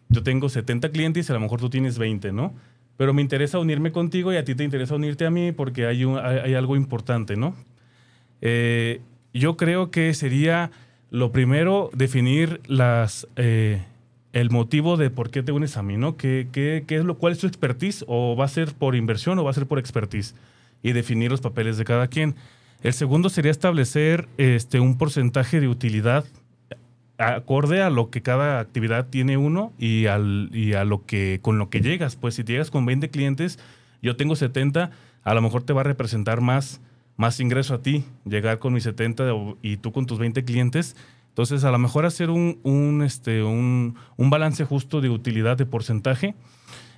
Yo 0.07 0.23
tengo 0.23 0.49
70 0.49 0.89
clientes 0.89 1.29
y 1.29 1.31
a 1.31 1.35
lo 1.35 1.41
mejor 1.41 1.59
tú 1.59 1.69
tienes 1.69 1.97
20, 1.97 2.31
¿no? 2.31 2.53
Pero 2.99 3.13
me 3.13 3.21
interesa 3.21 3.59
unirme 3.59 3.93
contigo 3.93 4.33
y 4.33 4.35
a 4.35 4.43
ti 4.43 4.55
te 4.55 4.65
interesa 4.65 4.93
unirte 4.93 5.25
a 5.25 5.29
mí 5.29 5.53
porque 5.53 5.85
hay, 5.85 6.03
hay 6.03 6.53
algo 6.53 6.75
importante, 6.75 7.37
¿no? 7.37 7.55
Eh, 8.41 8.99
yo 9.33 9.55
creo 9.55 9.89
que 9.89 10.13
sería 10.13 10.69
lo 11.09 11.31
primero 11.31 11.91
definir 11.93 12.59
las 12.67 13.25
eh, 13.37 13.81
el 14.33 14.49
motivo 14.49 14.97
de 14.97 15.09
por 15.11 15.29
qué 15.31 15.43
te 15.43 15.53
unes 15.53 15.77
a 15.77 15.81
mí, 15.81 15.95
¿no? 15.95 16.17
¿Qué, 16.17 16.49
qué, 16.51 16.83
qué 16.85 16.97
es 16.97 17.05
lo, 17.05 17.17
¿Cuál 17.17 17.31
es 17.31 17.39
tu 17.39 17.47
expertise? 17.47 18.03
¿O 18.05 18.35
va 18.35 18.43
a 18.43 18.49
ser 18.49 18.73
por 18.73 18.97
inversión 18.97 19.39
o 19.39 19.45
va 19.45 19.51
a 19.51 19.53
ser 19.53 19.65
por 19.65 19.79
expertise? 19.79 20.35
Y 20.83 20.91
definir 20.91 21.31
los 21.31 21.39
papeles 21.39 21.77
de 21.77 21.85
cada 21.85 22.09
quien. 22.09 22.35
El 22.83 22.91
segundo 22.91 23.29
sería 23.29 23.51
establecer 23.51 24.27
este, 24.35 24.81
un 24.81 24.97
porcentaje 24.97 25.61
de 25.61 25.69
utilidad 25.69 26.25
acorde 27.19 27.81
a 27.83 27.89
lo 27.89 28.09
que 28.09 28.21
cada 28.21 28.59
actividad 28.59 29.07
tiene 29.07 29.37
uno 29.37 29.73
y, 29.77 30.07
al, 30.07 30.49
y 30.53 30.73
a 30.73 30.85
lo 30.85 31.05
que 31.05 31.39
con 31.41 31.59
lo 31.59 31.69
que 31.69 31.81
llegas. 31.81 32.15
Pues 32.15 32.35
si 32.35 32.43
llegas 32.43 32.71
con 32.71 32.85
20 32.85 33.09
clientes, 33.09 33.59
yo 34.01 34.15
tengo 34.15 34.35
70, 34.35 34.91
a 35.23 35.33
lo 35.33 35.41
mejor 35.41 35.63
te 35.63 35.73
va 35.73 35.81
a 35.81 35.83
representar 35.83 36.41
más, 36.41 36.81
más 37.17 37.39
ingreso 37.39 37.73
a 37.75 37.81
ti, 37.81 38.05
llegar 38.25 38.59
con 38.59 38.73
mis 38.73 38.83
70 38.83 39.33
o- 39.33 39.57
y 39.61 39.77
tú 39.77 39.91
con 39.91 40.05
tus 40.05 40.17
20 40.17 40.43
clientes. 40.45 40.95
Entonces, 41.27 41.63
a 41.65 41.71
lo 41.71 41.77
mejor 41.77 42.05
hacer 42.05 42.29
un, 42.29 42.59
un, 42.63 43.03
este, 43.03 43.43
un, 43.43 43.95
un 44.17 44.29
balance 44.29 44.63
justo 44.65 45.01
de 45.01 45.09
utilidad 45.09 45.57
de 45.57 45.65
porcentaje. 45.65 46.35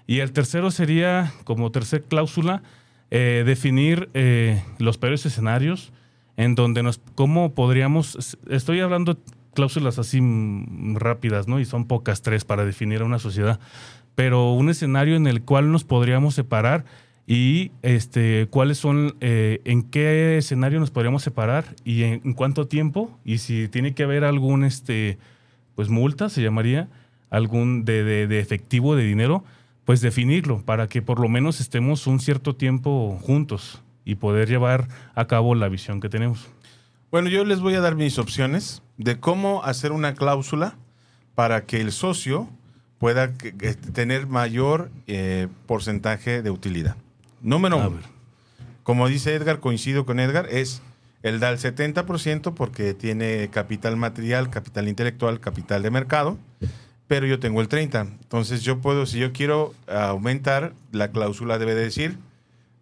Y 0.08 0.20
el 0.20 0.32
tercero 0.32 0.72
sería, 0.72 1.34
como 1.44 1.72
tercer 1.72 2.04
cláusula, 2.04 2.64
eh, 3.12 3.44
definir 3.46 4.10
eh, 4.14 4.64
los 4.80 4.98
peores 4.98 5.26
escenarios 5.26 5.92
en 6.38 6.56
donde 6.56 6.82
nos, 6.82 7.00
cómo 7.16 7.54
podríamos, 7.54 8.38
estoy 8.50 8.80
hablando 8.80 9.18
cláusulas 9.54 10.00
así 10.00 10.20
rápidas, 10.94 11.48
¿no? 11.48 11.60
Y 11.60 11.66
son 11.66 11.86
pocas 11.86 12.22
tres 12.22 12.46
para 12.46 12.66
definir 12.66 13.02
a 13.02 13.06
una 13.06 13.20
sociedad, 13.20 13.60
pero 14.16 14.52
un 14.54 14.70
escenario 14.70 15.16
en 15.16 15.28
el 15.28 15.42
cual 15.44 15.72
nos 15.72 15.84
podríamos 15.84 16.36
separar 16.36 16.86
y 17.28 17.72
este, 17.82 18.48
cuáles 18.50 18.78
son, 18.78 19.16
eh, 19.22 19.62
en 19.66 19.84
qué 19.84 20.38
escenario 20.38 20.80
nos 20.80 20.92
podríamos 20.92 21.24
separar 21.24 21.66
y 21.86 22.04
en, 22.04 22.34
cuánto 22.34 22.68
tiempo 22.68 23.18
y 23.24 23.38
si 23.38 23.68
tiene 23.68 23.94
que 23.94 24.04
haber 24.04 24.24
algún, 24.24 24.64
este, 24.64 25.18
pues 25.76 25.90
multa 25.90 26.30
se 26.30 26.42
llamaría, 26.42 26.90
algún 27.30 27.86
de- 27.86 28.28
de 28.28 28.40
efectivo 28.40 28.96
de 28.96 29.04
dinero, 29.06 29.44
pues 29.86 30.02
definirlo 30.02 30.62
para 30.64 30.88
que 30.88 31.02
por 31.02 31.20
lo 31.20 31.30
menos 31.30 31.60
estemos 31.62 32.06
un 32.08 32.20
cierto 32.20 32.56
tiempo 32.56 33.18
juntos 33.22 33.82
y 34.04 34.16
poder 34.16 34.50
llevar 34.50 34.88
a 35.16 35.26
cabo 35.28 35.56
la 35.56 35.70
visión 35.70 36.02
que 36.02 36.10
tenemos. 36.10 36.50
Bueno, 37.12 37.28
yo 37.28 37.44
les 37.44 37.60
voy 37.60 37.76
a 37.76 37.82
dar 37.82 37.96
mis 37.96 38.18
opciones 38.18 38.82
de 38.98 39.20
cómo 39.20 39.66
hacer 39.66 39.92
una 39.92 40.16
cláusula 40.16 40.78
para 41.36 41.66
que 41.66 41.82
el 41.82 41.92
socio 41.92 42.48
pueda 43.00 43.34
tener 43.94 44.28
mayor 44.28 44.90
eh, 45.08 45.50
porcentaje 45.66 46.42
de 46.42 46.50
utilidad. 46.52 46.96
Número 47.42 47.76
uno, 47.78 48.00
como 48.84 49.10
dice 49.10 49.36
Edgar, 49.36 49.60
coincido 49.60 50.06
con 50.06 50.22
Edgar, 50.22 50.48
es 50.50 50.82
el 51.22 51.42
da 51.42 51.50
el 51.50 51.58
70% 51.58 52.54
porque 52.54 52.94
tiene 52.94 53.50
capital 53.50 53.98
material, 53.98 54.50
capital 54.50 54.88
intelectual, 54.88 55.42
capital 55.42 55.84
de 55.84 55.92
mercado. 55.92 56.38
pero 57.08 57.28
yo 57.28 57.42
tengo 57.42 57.60
el 57.60 57.68
30. 57.68 58.02
Entonces 58.22 58.62
yo 58.62 58.80
puedo, 58.80 59.06
si 59.06 59.20
yo 59.20 59.34
quiero 59.34 59.74
aumentar, 59.88 60.74
la 60.94 61.12
cláusula 61.12 61.58
debe 61.60 61.76
decir, 61.76 62.18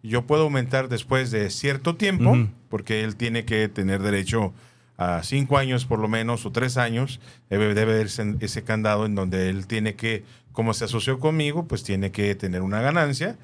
yo 0.04 0.22
puedo 0.22 0.44
aumentar 0.44 0.88
después 0.88 1.32
de 1.32 1.50
cierto 1.50 1.96
tiempo. 1.96 2.36
Porque 2.70 3.04
él 3.04 3.16
tiene 3.16 3.44
que 3.44 3.68
tener 3.68 4.00
derecho 4.00 4.54
a 4.96 5.22
cinco 5.22 5.58
años 5.58 5.84
por 5.84 5.98
lo 5.98 6.08
menos 6.08 6.46
o 6.46 6.52
tres 6.52 6.76
años, 6.76 7.20
debe, 7.50 7.74
debe 7.74 7.94
haber 7.94 8.06
ese, 8.06 8.64
candado 8.64 9.06
en 9.06 9.14
donde 9.14 9.50
él 9.50 9.66
tiene 9.66 9.94
que, 9.94 10.24
como 10.52 10.72
se 10.72 10.84
asoció 10.84 11.18
conmigo, 11.18 11.66
pues 11.66 11.82
tiene 11.82 12.12
que 12.12 12.34
tener 12.34 12.62
una 12.62 12.80
ganancia. 12.80 13.36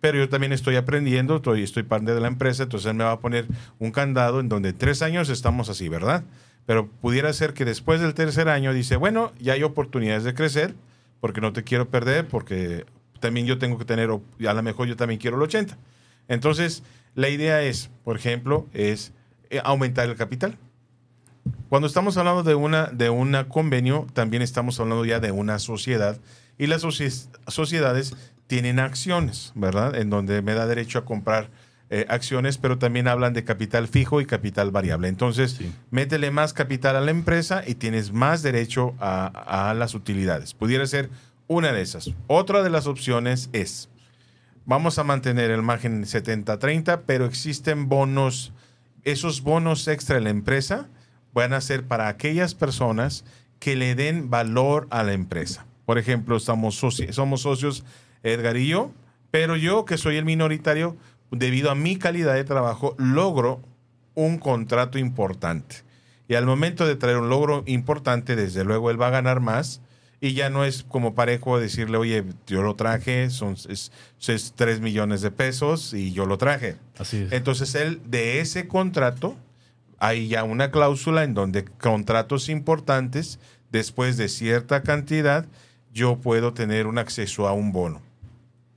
Pero 0.00 0.18
yo 0.18 0.28
también 0.28 0.52
estoy 0.52 0.76
aprendiendo, 0.76 1.36
estoy, 1.36 1.62
estoy 1.62 1.82
parte 1.82 2.14
de 2.14 2.20
la 2.20 2.28
empresa, 2.28 2.64
entonces 2.64 2.90
él 2.90 2.96
me 2.96 3.04
va 3.04 3.12
a 3.12 3.20
poner 3.20 3.46
un 3.78 3.90
candado 3.90 4.40
en 4.40 4.48
donde 4.48 4.72
tres 4.74 5.00
años 5.00 5.30
estamos 5.30 5.70
así, 5.70 5.88
¿verdad? 5.88 6.24
Pero 6.66 6.88
pudiera 6.88 7.32
ser 7.32 7.54
que 7.54 7.64
después 7.64 8.00
del 8.00 8.12
tercer 8.12 8.48
año 8.48 8.74
dice, 8.74 8.96
bueno, 8.96 9.32
ya 9.38 9.54
hay 9.54 9.62
oportunidades 9.62 10.24
de 10.24 10.34
crecer, 10.34 10.74
porque 11.20 11.40
no 11.40 11.52
te 11.54 11.62
quiero 11.62 11.88
perder, 11.88 12.28
porque 12.28 12.84
también 13.20 13.46
yo 13.46 13.56
tengo 13.56 13.78
que 13.78 13.86
tener, 13.86 14.10
a 14.10 14.52
lo 14.52 14.62
mejor 14.62 14.88
yo 14.88 14.96
también 14.96 15.18
quiero 15.20 15.36
el 15.36 15.42
80. 15.42 15.78
Entonces, 16.28 16.82
la 17.14 17.28
idea 17.28 17.62
es, 17.62 17.90
por 18.04 18.16
ejemplo, 18.16 18.66
es 18.72 19.12
eh, 19.50 19.60
aumentar 19.64 20.08
el 20.08 20.16
capital. 20.16 20.56
Cuando 21.68 21.86
estamos 21.88 22.16
hablando 22.16 22.42
de 22.42 22.54
una 22.54 22.86
de 22.86 23.10
un 23.10 23.34
convenio, 23.48 24.06
también 24.12 24.42
estamos 24.42 24.80
hablando 24.80 25.04
ya 25.04 25.20
de 25.20 25.30
una 25.30 25.58
sociedad 25.58 26.18
y 26.58 26.66
las 26.66 26.82
socie- 26.84 27.28
sociedades 27.48 28.14
tienen 28.46 28.78
acciones, 28.78 29.52
¿verdad? 29.54 29.94
En 29.96 30.10
donde 30.10 30.40
me 30.42 30.54
da 30.54 30.66
derecho 30.66 30.98
a 30.98 31.04
comprar 31.04 31.50
eh, 31.90 32.06
acciones, 32.08 32.56
pero 32.58 32.78
también 32.78 33.08
hablan 33.08 33.34
de 33.34 33.44
capital 33.44 33.88
fijo 33.88 34.20
y 34.20 34.26
capital 34.26 34.70
variable. 34.70 35.06
Entonces, 35.08 35.52
Sí. 35.52 35.70
métele 35.90 36.30
más 36.30 36.52
capital 36.54 36.96
a 36.96 37.00
la 37.02 37.10
empresa 37.10 37.62
y 37.66 37.74
tienes 37.74 38.10
más 38.12 38.42
derecho 38.42 38.94
a, 38.98 39.70
a 39.70 39.74
las 39.74 39.94
utilidades. 39.94 40.54
Pudiera 40.54 40.86
ser 40.86 41.10
una 41.46 41.72
de 41.72 41.82
esas. 41.82 42.10
Otra 42.26 42.62
de 42.62 42.70
las 42.70 42.86
opciones 42.86 43.50
es, 43.52 43.90
vamos 44.66 44.98
a 44.98 45.04
mantener 45.04 45.50
el 45.50 45.62
margen 45.62 46.02
70-30, 46.04 47.02
pero 47.06 47.24
existen 47.26 47.88
bonos, 47.88 48.52
esos 49.04 49.42
bonos 49.42 49.86
extra 49.88 50.18
en 50.18 50.24
la 50.24 50.30
empresa 50.30 50.88
van 51.32 51.52
a 51.52 51.60
ser 51.60 51.84
para 51.84 52.08
aquellas 52.08 52.54
personas 52.54 53.24
que 53.58 53.76
le 53.76 53.94
den 53.94 54.30
valor 54.30 54.86
a 54.90 55.02
la 55.02 55.12
empresa. 55.12 55.66
Por 55.86 55.98
ejemplo, 55.98 56.36
estamos 56.36 56.82
soci- 56.82 57.12
somos 57.12 57.42
socios 57.42 57.84
Edgar 58.22 58.56
y 58.56 58.68
yo, 58.68 58.90
pero 59.30 59.56
yo 59.56 59.84
que 59.84 59.98
soy 59.98 60.16
el 60.16 60.24
minoritario, 60.24 60.96
debido 61.30 61.70
a 61.70 61.74
mi 61.74 61.96
calidad 61.96 62.34
de 62.34 62.44
trabajo, 62.44 62.94
logro 62.98 63.60
un 64.14 64.38
contrato 64.38 64.98
importante. 64.98 65.76
Y 66.28 66.36
al 66.36 66.46
momento 66.46 66.86
de 66.86 66.96
traer 66.96 67.18
un 67.18 67.28
logro 67.28 67.64
importante, 67.66 68.36
desde 68.36 68.64
luego 68.64 68.90
él 68.90 69.00
va 69.00 69.08
a 69.08 69.10
ganar 69.10 69.40
más. 69.40 69.82
Y 70.24 70.32
ya 70.32 70.48
no 70.48 70.64
es 70.64 70.84
como 70.84 71.14
parejo 71.14 71.60
decirle, 71.60 71.98
oye, 71.98 72.24
yo 72.46 72.62
lo 72.62 72.76
traje, 72.76 73.28
son 73.28 73.56
es, 73.68 73.92
es 74.26 74.54
3 74.56 74.80
millones 74.80 75.20
de 75.20 75.30
pesos 75.30 75.92
y 75.92 76.14
yo 76.14 76.24
lo 76.24 76.38
traje. 76.38 76.76
Así 76.96 77.18
es. 77.18 77.32
Entonces 77.32 77.74
él, 77.74 78.00
de 78.06 78.40
ese 78.40 78.66
contrato, 78.66 79.36
hay 79.98 80.28
ya 80.28 80.42
una 80.42 80.70
cláusula 80.70 81.24
en 81.24 81.34
donde 81.34 81.66
contratos 81.66 82.48
importantes, 82.48 83.38
después 83.70 84.16
de 84.16 84.30
cierta 84.30 84.82
cantidad, 84.82 85.44
yo 85.92 86.16
puedo 86.16 86.54
tener 86.54 86.86
un 86.86 86.96
acceso 86.96 87.46
a 87.46 87.52
un 87.52 87.72
bono. 87.72 88.00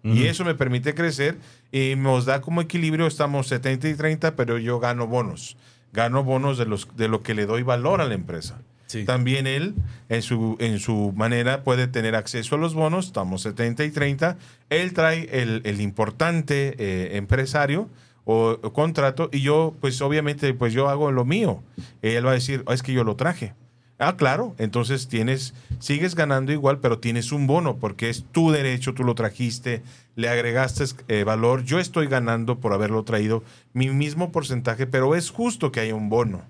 Y 0.04 0.26
eso 0.26 0.44
me 0.44 0.54
permite 0.54 0.94
crecer 0.96 1.38
y 1.72 1.96
nos 1.96 2.26
da 2.26 2.42
como 2.42 2.60
equilibrio, 2.60 3.08
estamos 3.08 3.48
70 3.48 3.88
y 3.88 3.94
30, 3.94 4.36
pero 4.36 4.58
yo 4.58 4.82
gano 4.82 5.08
bonos. 5.08 5.56
Gano 5.94 6.26
bonos 6.26 6.58
de, 6.58 6.66
los, 6.66 6.90
de 6.98 7.08
lo 7.08 7.24
que 7.24 7.34
le 7.34 7.46
doy 7.46 7.64
valor 7.64 8.02
a 8.02 8.06
la 8.06 8.16
empresa. 8.16 8.60
También 9.06 9.47
él, 9.47 9.76
en 10.10 10.21
su, 10.21 10.56
en 10.60 10.80
su 10.80 11.13
manera, 11.15 11.63
puede 11.63 11.88
tener 11.88 12.15
acceso 12.15 12.56
a 12.56 12.58
los 12.58 12.73
bonos. 12.73 13.08
Estamos 13.08 13.41
70 13.41 13.84
y 13.86 13.91
30. 13.91 14.38
Él 14.69 14.93
trae 14.93 15.28
el, 15.32 15.62
el 15.65 15.82
importante 15.82 16.76
eh, 16.78 17.17
empresario 17.17 17.89
o, 18.23 18.60
contrato 18.73 19.30
y 19.32 19.41
yo, 19.41 19.73
pues 19.80 20.02
obviamente, 20.02 20.54
pues 20.54 20.73
yo 20.73 20.89
hago 20.89 21.12
lo 21.12 21.26
mío. 21.26 21.63
Él 22.02 22.26
va 22.26 22.32
a 22.32 22.36
decir, 22.36 22.63
"Ah, 22.67 22.73
es 22.73 22.84
que 22.84 22.93
yo 22.93 23.04
lo 23.04 23.15
traje. 23.15 23.54
Ah, 24.00 24.15
claro. 24.15 24.54
Entonces 24.58 25.08
tienes, 25.08 25.54
sigues 25.80 26.13
ganando 26.13 26.52
igual, 26.52 26.80
pero 26.80 27.00
tienes 27.00 27.32
un 27.32 27.47
bono 27.47 27.78
porque 27.78 28.10
es 28.10 28.26
tu 28.32 28.52
derecho, 28.52 28.93
tú 28.93 29.04
lo 29.04 29.15
trajiste, 29.15 29.82
le 30.15 30.30
agregaste 30.30 30.84
eh, 31.08 31.23
valor. 31.23 31.63
Yo 31.63 31.80
estoy 31.80 32.08
ganando 32.08 32.60
por 32.60 32.73
haberlo 32.73 33.04
traído 33.04 33.43
mi 33.73 33.89
mismo 33.89 34.32
porcentaje, 34.32 34.86
pero 34.86 35.15
es 35.15 35.32
justo 35.32 35.71
que 35.71 35.80
haya 35.80 35.95
un 35.95 36.10
bono. 36.10 36.43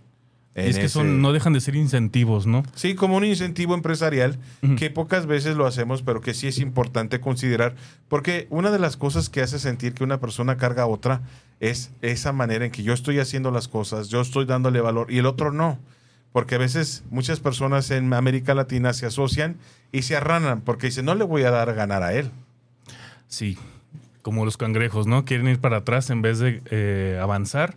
Y 0.58 0.70
es 0.70 0.78
que 0.80 0.86
ese- 0.86 0.94
son, 0.94 1.22
no 1.22 1.34
dejan 1.34 1.54
de 1.54 1.62
ser 1.62 1.76
incentivos, 1.76 2.48
¿no? 2.48 2.64
Sí, 2.76 2.96
como 2.96 3.16
un 3.18 3.24
incentivo 3.24 3.76
empresarial 3.76 4.40
que 4.78 4.90
pocas 4.90 5.26
veces 5.28 5.56
lo 5.56 5.68
hacemos, 5.68 6.02
pero 6.02 6.20
que 6.20 6.34
sí 6.34 6.48
es 6.48 6.58
importante 6.60 7.20
considerar, 7.20 7.76
porque 8.08 8.48
una 8.50 8.72
de 8.72 8.80
las 8.80 8.98
cosas 8.98 9.30
que 9.30 9.42
hace 9.42 9.60
sentir 9.60 9.94
que 9.94 10.04
una 10.04 10.20
persona 10.20 10.58
carga 10.58 10.84
a 10.84 10.88
otra 10.88 11.22
es 11.60 11.92
esa 12.02 12.34
manera 12.34 12.66
en 12.66 12.72
que 12.72 12.82
yo 12.84 12.94
estoy 12.94 13.20
haciendo 13.20 13.52
las 13.52 13.68
cosas, 13.68 14.10
yo 14.10 14.20
estoy 14.22 14.46
dándole 14.46 14.82
valor 14.82 15.12
y 15.12 15.20
el 15.20 15.26
otro 15.28 15.52
no. 15.52 15.78
Porque 16.34 16.56
a 16.56 16.60
veces 16.60 17.04
muchas 17.10 17.40
personas 17.40 17.90
en 17.90 18.14
América 18.14 18.54
Latina 18.54 18.94
se 18.94 19.06
asocian 19.08 19.58
y 19.92 20.02
se 20.04 20.16
arranan 20.16 20.62
porque 20.62 20.88
dicen, 20.88 21.06
no 21.06 21.16
le 21.16 21.24
voy 21.24 21.44
a 21.44 21.52
dar 21.52 21.70
a 21.70 21.74
ganar 21.74 22.04
a 22.04 22.14
él. 22.14 22.30
Sí, 23.28 23.58
como 24.22 24.46
los 24.46 24.58
cangrejos, 24.58 25.08
¿no? 25.08 25.26
Quieren 25.26 25.48
ir 25.48 25.60
para 25.60 25.78
atrás 25.78 26.10
en 26.10 26.22
vez 26.22 26.40
de 26.40 26.62
eh, 26.70 27.20
avanzar, 27.22 27.76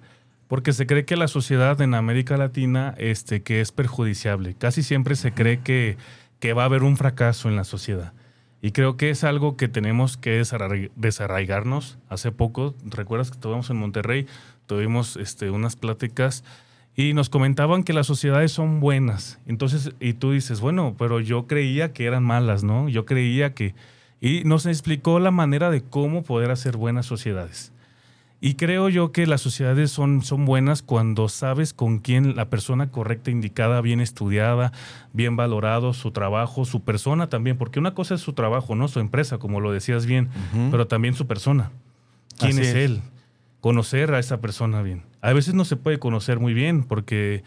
porque 0.51 0.73
se 0.73 0.85
cree 0.85 1.05
que 1.05 1.17
la 1.17 1.29
sociedad 1.29 1.81
en 1.81 1.95
América 1.95 2.37
Latina 2.37 2.93
este, 2.99 3.41
que 3.43 3.61
es 3.61 3.71
perjudiciable. 3.71 4.57
Casi 4.59 4.83
siempre 4.83 5.15
se 5.15 5.31
cree 5.31 5.61
que, 5.61 5.97
que 6.41 6.55
va 6.55 6.63
a 6.63 6.65
haber 6.65 6.83
un 6.83 6.97
fracaso 6.97 7.49
en 7.49 7.55
la 7.55 7.63
sociedad. 7.63 8.13
Y 8.61 8.73
creo 8.73 8.97
que 8.97 9.11
es 9.11 9.23
algo 9.23 9.57
que 9.57 9.69
tenemos 9.69 10.17
que 10.17 10.43
desarrai- 10.43 10.91
desarraigarnos. 10.97 11.99
Hace 12.09 12.33
poco, 12.33 12.75
¿recuerdas 12.85 13.31
que 13.31 13.37
estuvimos 13.37 13.71
en 13.71 13.77
Monterrey? 13.77 14.27
Tuvimos 14.67 15.17
este, 15.17 15.51
unas 15.51 15.77
pláticas 15.77 16.43
y 16.97 17.15
nos 17.15 17.31
comentaban 17.31 17.85
que 17.85 17.93
las 17.93 18.09
sociedades 18.09 18.51
son 18.51 18.81
buenas. 18.81 19.39
Entonces, 19.47 19.93
y 20.01 20.15
tú 20.15 20.33
dices, 20.33 20.61
bueno, 20.61 20.97
pero 20.99 21.21
yo 21.21 21.47
creía 21.47 21.93
que 21.93 22.07
eran 22.07 22.25
malas, 22.25 22.65
¿no? 22.65 22.89
Yo 22.89 23.07
creía 23.07 23.55
que... 23.55 23.77
Y 24.21 24.43
nos 24.43 24.67
explicó 24.67 25.21
la 25.21 25.31
manera 25.31 25.71
de 25.71 25.83
cómo 25.83 26.25
poder 26.25 26.51
hacer 26.51 26.77
buenas 26.77 27.07
sociedades. 27.07 27.73
Y 28.43 28.55
creo 28.55 28.89
yo 28.89 29.13
que 29.13 29.27
las 29.27 29.43
sociedades 29.43 29.91
son, 29.91 30.23
son 30.23 30.47
buenas 30.47 30.81
cuando 30.81 31.29
sabes 31.29 31.75
con 31.75 31.99
quién 31.99 32.37
la 32.37 32.49
persona 32.49 32.91
correcta, 32.91 33.31
indicada, 33.31 33.83
bien 33.83 34.01
estudiada, 34.01 34.73
bien 35.13 35.37
valorado, 35.37 35.93
su 35.93 36.11
trabajo, 36.11 36.65
su 36.65 36.83
persona 36.83 37.29
también, 37.29 37.59
porque 37.59 37.79
una 37.79 37.93
cosa 37.93 38.15
es 38.15 38.23
su 38.23 38.33
trabajo, 38.33 38.75
no 38.75 38.89
su 38.89 38.99
empresa, 38.99 39.37
como 39.37 39.61
lo 39.61 39.73
decías 39.73 40.07
bien, 40.07 40.31
pero 40.71 40.87
también 40.87 41.13
su 41.13 41.27
persona. 41.27 41.71
¿Quién 42.39 42.59
es, 42.59 42.69
es. 42.69 42.75
él? 42.77 43.03
Conocer 43.61 44.15
a 44.15 44.19
esa 44.19 44.41
persona 44.41 44.81
bien. 44.81 45.03
A 45.21 45.35
veces 45.35 45.53
no 45.53 45.67
se 45.67 45.77
puede 45.77 45.99
conocer 45.99 46.41
muy 46.41 46.55
bien 46.55 46.85
porque... 46.85 47.45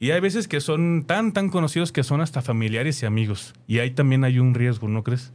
Y 0.00 0.10
hay 0.10 0.18
veces 0.18 0.48
que 0.48 0.60
son 0.60 1.04
tan, 1.06 1.30
tan 1.32 1.50
conocidos 1.50 1.92
que 1.92 2.02
son 2.02 2.20
hasta 2.20 2.42
familiares 2.42 3.00
y 3.00 3.06
amigos. 3.06 3.54
Y 3.68 3.78
ahí 3.78 3.92
también 3.92 4.24
hay 4.24 4.40
un 4.40 4.54
riesgo, 4.54 4.88
¿no 4.88 5.04
crees? 5.04 5.32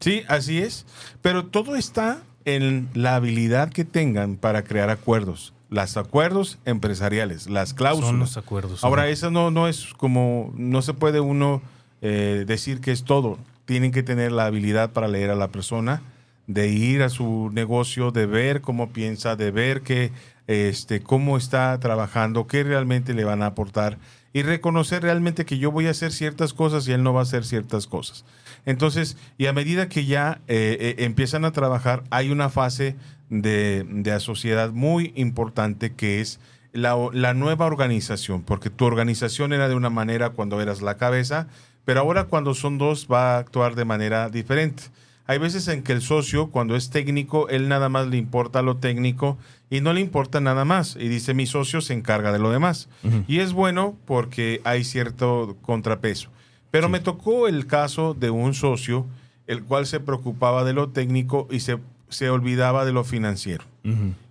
Sí, 0.00 0.24
así 0.28 0.58
es. 0.58 0.84
Pero 1.22 1.46
todo 1.46 1.74
está 1.74 2.22
en 2.44 2.88
la 2.94 3.16
habilidad 3.16 3.70
que 3.70 3.84
tengan 3.84 4.36
para 4.36 4.62
crear 4.62 4.90
acuerdos. 4.90 5.52
Los 5.68 5.96
acuerdos 5.96 6.58
empresariales, 6.64 7.48
las 7.48 7.74
cláusulas. 7.74 8.10
Son 8.10 8.18
los 8.18 8.36
acuerdos. 8.36 8.82
Ahora, 8.82 9.04
¿no? 9.04 9.08
eso 9.08 9.30
no, 9.30 9.50
no 9.50 9.68
es 9.68 9.94
como, 9.96 10.52
no 10.56 10.82
se 10.82 10.94
puede 10.94 11.20
uno 11.20 11.62
eh, 12.02 12.44
decir 12.46 12.80
que 12.80 12.90
es 12.90 13.04
todo. 13.04 13.38
Tienen 13.66 13.92
que 13.92 14.02
tener 14.02 14.32
la 14.32 14.46
habilidad 14.46 14.90
para 14.90 15.06
leer 15.06 15.30
a 15.30 15.36
la 15.36 15.48
persona, 15.48 16.02
de 16.48 16.68
ir 16.68 17.02
a 17.02 17.08
su 17.08 17.50
negocio, 17.52 18.10
de 18.10 18.26
ver 18.26 18.62
cómo 18.62 18.90
piensa, 18.90 19.36
de 19.36 19.52
ver 19.52 19.82
que, 19.82 20.10
este, 20.48 21.00
cómo 21.00 21.36
está 21.36 21.78
trabajando, 21.78 22.48
qué 22.48 22.64
realmente 22.64 23.14
le 23.14 23.22
van 23.22 23.42
a 23.42 23.46
aportar 23.46 23.98
y 24.32 24.42
reconocer 24.42 25.02
realmente 25.02 25.44
que 25.44 25.58
yo 25.58 25.70
voy 25.70 25.86
a 25.86 25.90
hacer 25.90 26.12
ciertas 26.12 26.52
cosas 26.54 26.86
y 26.86 26.92
él 26.92 27.02
no 27.02 27.12
va 27.12 27.20
a 27.20 27.22
hacer 27.24 27.44
ciertas 27.44 27.86
cosas. 27.86 28.24
Entonces, 28.66 29.16
y 29.38 29.46
a 29.46 29.52
medida 29.52 29.88
que 29.88 30.04
ya 30.04 30.40
eh, 30.48 30.76
eh, 30.80 31.04
empiezan 31.04 31.44
a 31.44 31.52
trabajar, 31.52 32.04
hay 32.10 32.30
una 32.30 32.48
fase 32.48 32.96
de, 33.28 33.84
de 33.88 34.20
sociedad 34.20 34.70
muy 34.70 35.12
importante 35.16 35.92
que 35.92 36.20
es 36.20 36.40
la, 36.72 36.96
la 37.12 37.34
nueva 37.34 37.66
organización, 37.66 38.42
porque 38.42 38.70
tu 38.70 38.84
organización 38.84 39.52
era 39.52 39.68
de 39.68 39.74
una 39.74 39.90
manera 39.90 40.30
cuando 40.30 40.60
eras 40.60 40.82
la 40.82 40.96
cabeza, 40.96 41.48
pero 41.84 42.00
ahora 42.00 42.24
cuando 42.24 42.54
son 42.54 42.78
dos 42.78 43.08
va 43.10 43.36
a 43.36 43.38
actuar 43.38 43.74
de 43.74 43.84
manera 43.84 44.28
diferente. 44.28 44.84
Hay 45.26 45.38
veces 45.38 45.68
en 45.68 45.84
que 45.84 45.92
el 45.92 46.02
socio, 46.02 46.48
cuando 46.50 46.74
es 46.74 46.90
técnico, 46.90 47.48
él 47.48 47.68
nada 47.68 47.88
más 47.88 48.08
le 48.08 48.16
importa 48.16 48.62
lo 48.62 48.78
técnico 48.78 49.38
y 49.70 49.80
no 49.80 49.92
le 49.92 50.00
importa 50.00 50.40
nada 50.40 50.64
más. 50.64 50.96
Y 50.96 51.06
dice, 51.06 51.34
mi 51.34 51.46
socio 51.46 51.80
se 51.80 51.94
encarga 51.94 52.32
de 52.32 52.40
lo 52.40 52.50
demás. 52.50 52.88
Y 53.28 53.38
es 53.38 53.52
bueno 53.52 53.96
porque 54.06 54.60
hay 54.64 54.82
cierto 54.82 55.56
contrapeso. 55.62 56.30
Pero 56.70 56.88
me 56.88 57.00
tocó 57.00 57.48
el 57.48 57.66
caso 57.66 58.14
de 58.14 58.30
un 58.30 58.54
socio, 58.54 59.06
el 59.46 59.62
cual 59.62 59.86
se 59.86 60.00
preocupaba 60.00 60.64
de 60.64 60.72
lo 60.72 60.90
técnico 60.90 61.48
y 61.50 61.60
se, 61.60 61.78
se 62.08 62.30
olvidaba 62.30 62.84
de 62.84 62.92
lo 62.92 63.04
financiero. 63.04 63.64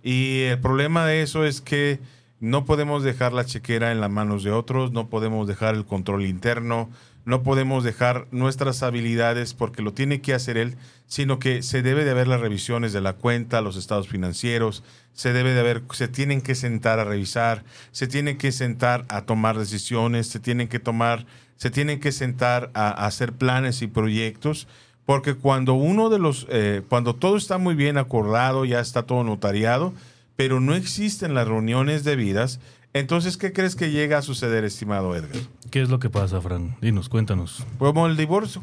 Y 0.02 0.42
el 0.42 0.58
problema 0.60 1.04
de 1.06 1.22
eso 1.22 1.44
es 1.44 1.60
que 1.60 1.98
no 2.38 2.64
podemos 2.64 3.02
dejar 3.02 3.32
la 3.32 3.44
chequera 3.44 3.92
en 3.92 4.00
las 4.00 4.10
manos 4.10 4.44
de 4.44 4.52
otros, 4.52 4.92
no 4.92 5.08
podemos 5.08 5.46
dejar 5.46 5.74
el 5.74 5.84
control 5.84 6.24
interno, 6.24 6.88
no 7.24 7.42
podemos 7.42 7.84
dejar 7.84 8.26
nuestras 8.30 8.82
habilidades 8.82 9.54
porque 9.54 9.82
lo 9.82 9.92
tiene 9.92 10.20
que 10.20 10.34
hacer 10.34 10.56
él, 10.56 10.76
sino 11.06 11.38
que 11.38 11.62
se 11.62 11.82
debe 11.82 12.04
de 12.04 12.14
ver 12.14 12.28
las 12.28 12.40
revisiones 12.40 12.92
de 12.92 13.00
la 13.00 13.14
cuenta, 13.14 13.60
los 13.60 13.76
estados 13.76 14.08
financieros, 14.08 14.82
se 15.12 15.32
debe 15.32 15.52
de 15.52 15.62
ver, 15.62 15.82
se 15.92 16.08
tienen 16.08 16.40
que 16.40 16.54
sentar 16.54 16.98
a 16.98 17.04
revisar, 17.04 17.64
se 17.92 18.06
tienen 18.06 18.38
que 18.38 18.52
sentar 18.52 19.04
a 19.08 19.22
tomar 19.22 19.58
decisiones, 19.58 20.28
se 20.28 20.40
tienen 20.40 20.68
que 20.68 20.78
tomar, 20.78 21.26
se 21.56 21.70
tienen 21.70 22.00
que 22.00 22.12
sentar 22.12 22.70
a, 22.74 22.88
a 22.88 23.06
hacer 23.06 23.32
planes 23.32 23.82
y 23.82 23.86
proyectos, 23.86 24.66
porque 25.04 25.34
cuando 25.34 25.74
uno 25.74 26.08
de 26.08 26.18
los, 26.18 26.46
eh, 26.50 26.82
cuando 26.88 27.16
todo 27.16 27.36
está 27.36 27.58
muy 27.58 27.74
bien 27.74 27.98
acordado, 27.98 28.64
ya 28.64 28.80
está 28.80 29.02
todo 29.02 29.24
notariado, 29.24 29.92
pero 30.36 30.60
no 30.60 30.74
existen 30.74 31.34
las 31.34 31.48
reuniones 31.48 32.04
debidas, 32.04 32.60
entonces, 32.92 33.36
¿qué 33.36 33.52
crees 33.52 33.76
que 33.76 33.90
llega 33.90 34.18
a 34.18 34.22
suceder, 34.22 34.64
estimado 34.64 35.14
Edgar? 35.14 35.40
¿Qué 35.70 35.82
es 35.82 35.88
lo 35.88 35.98
que 35.98 36.10
pasa, 36.10 36.40
Fran? 36.40 36.76
Dinos, 36.80 37.08
cuéntanos. 37.08 37.64
Como 37.78 38.06
el 38.06 38.16
divorcio. 38.16 38.62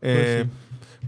Eh, 0.00 0.46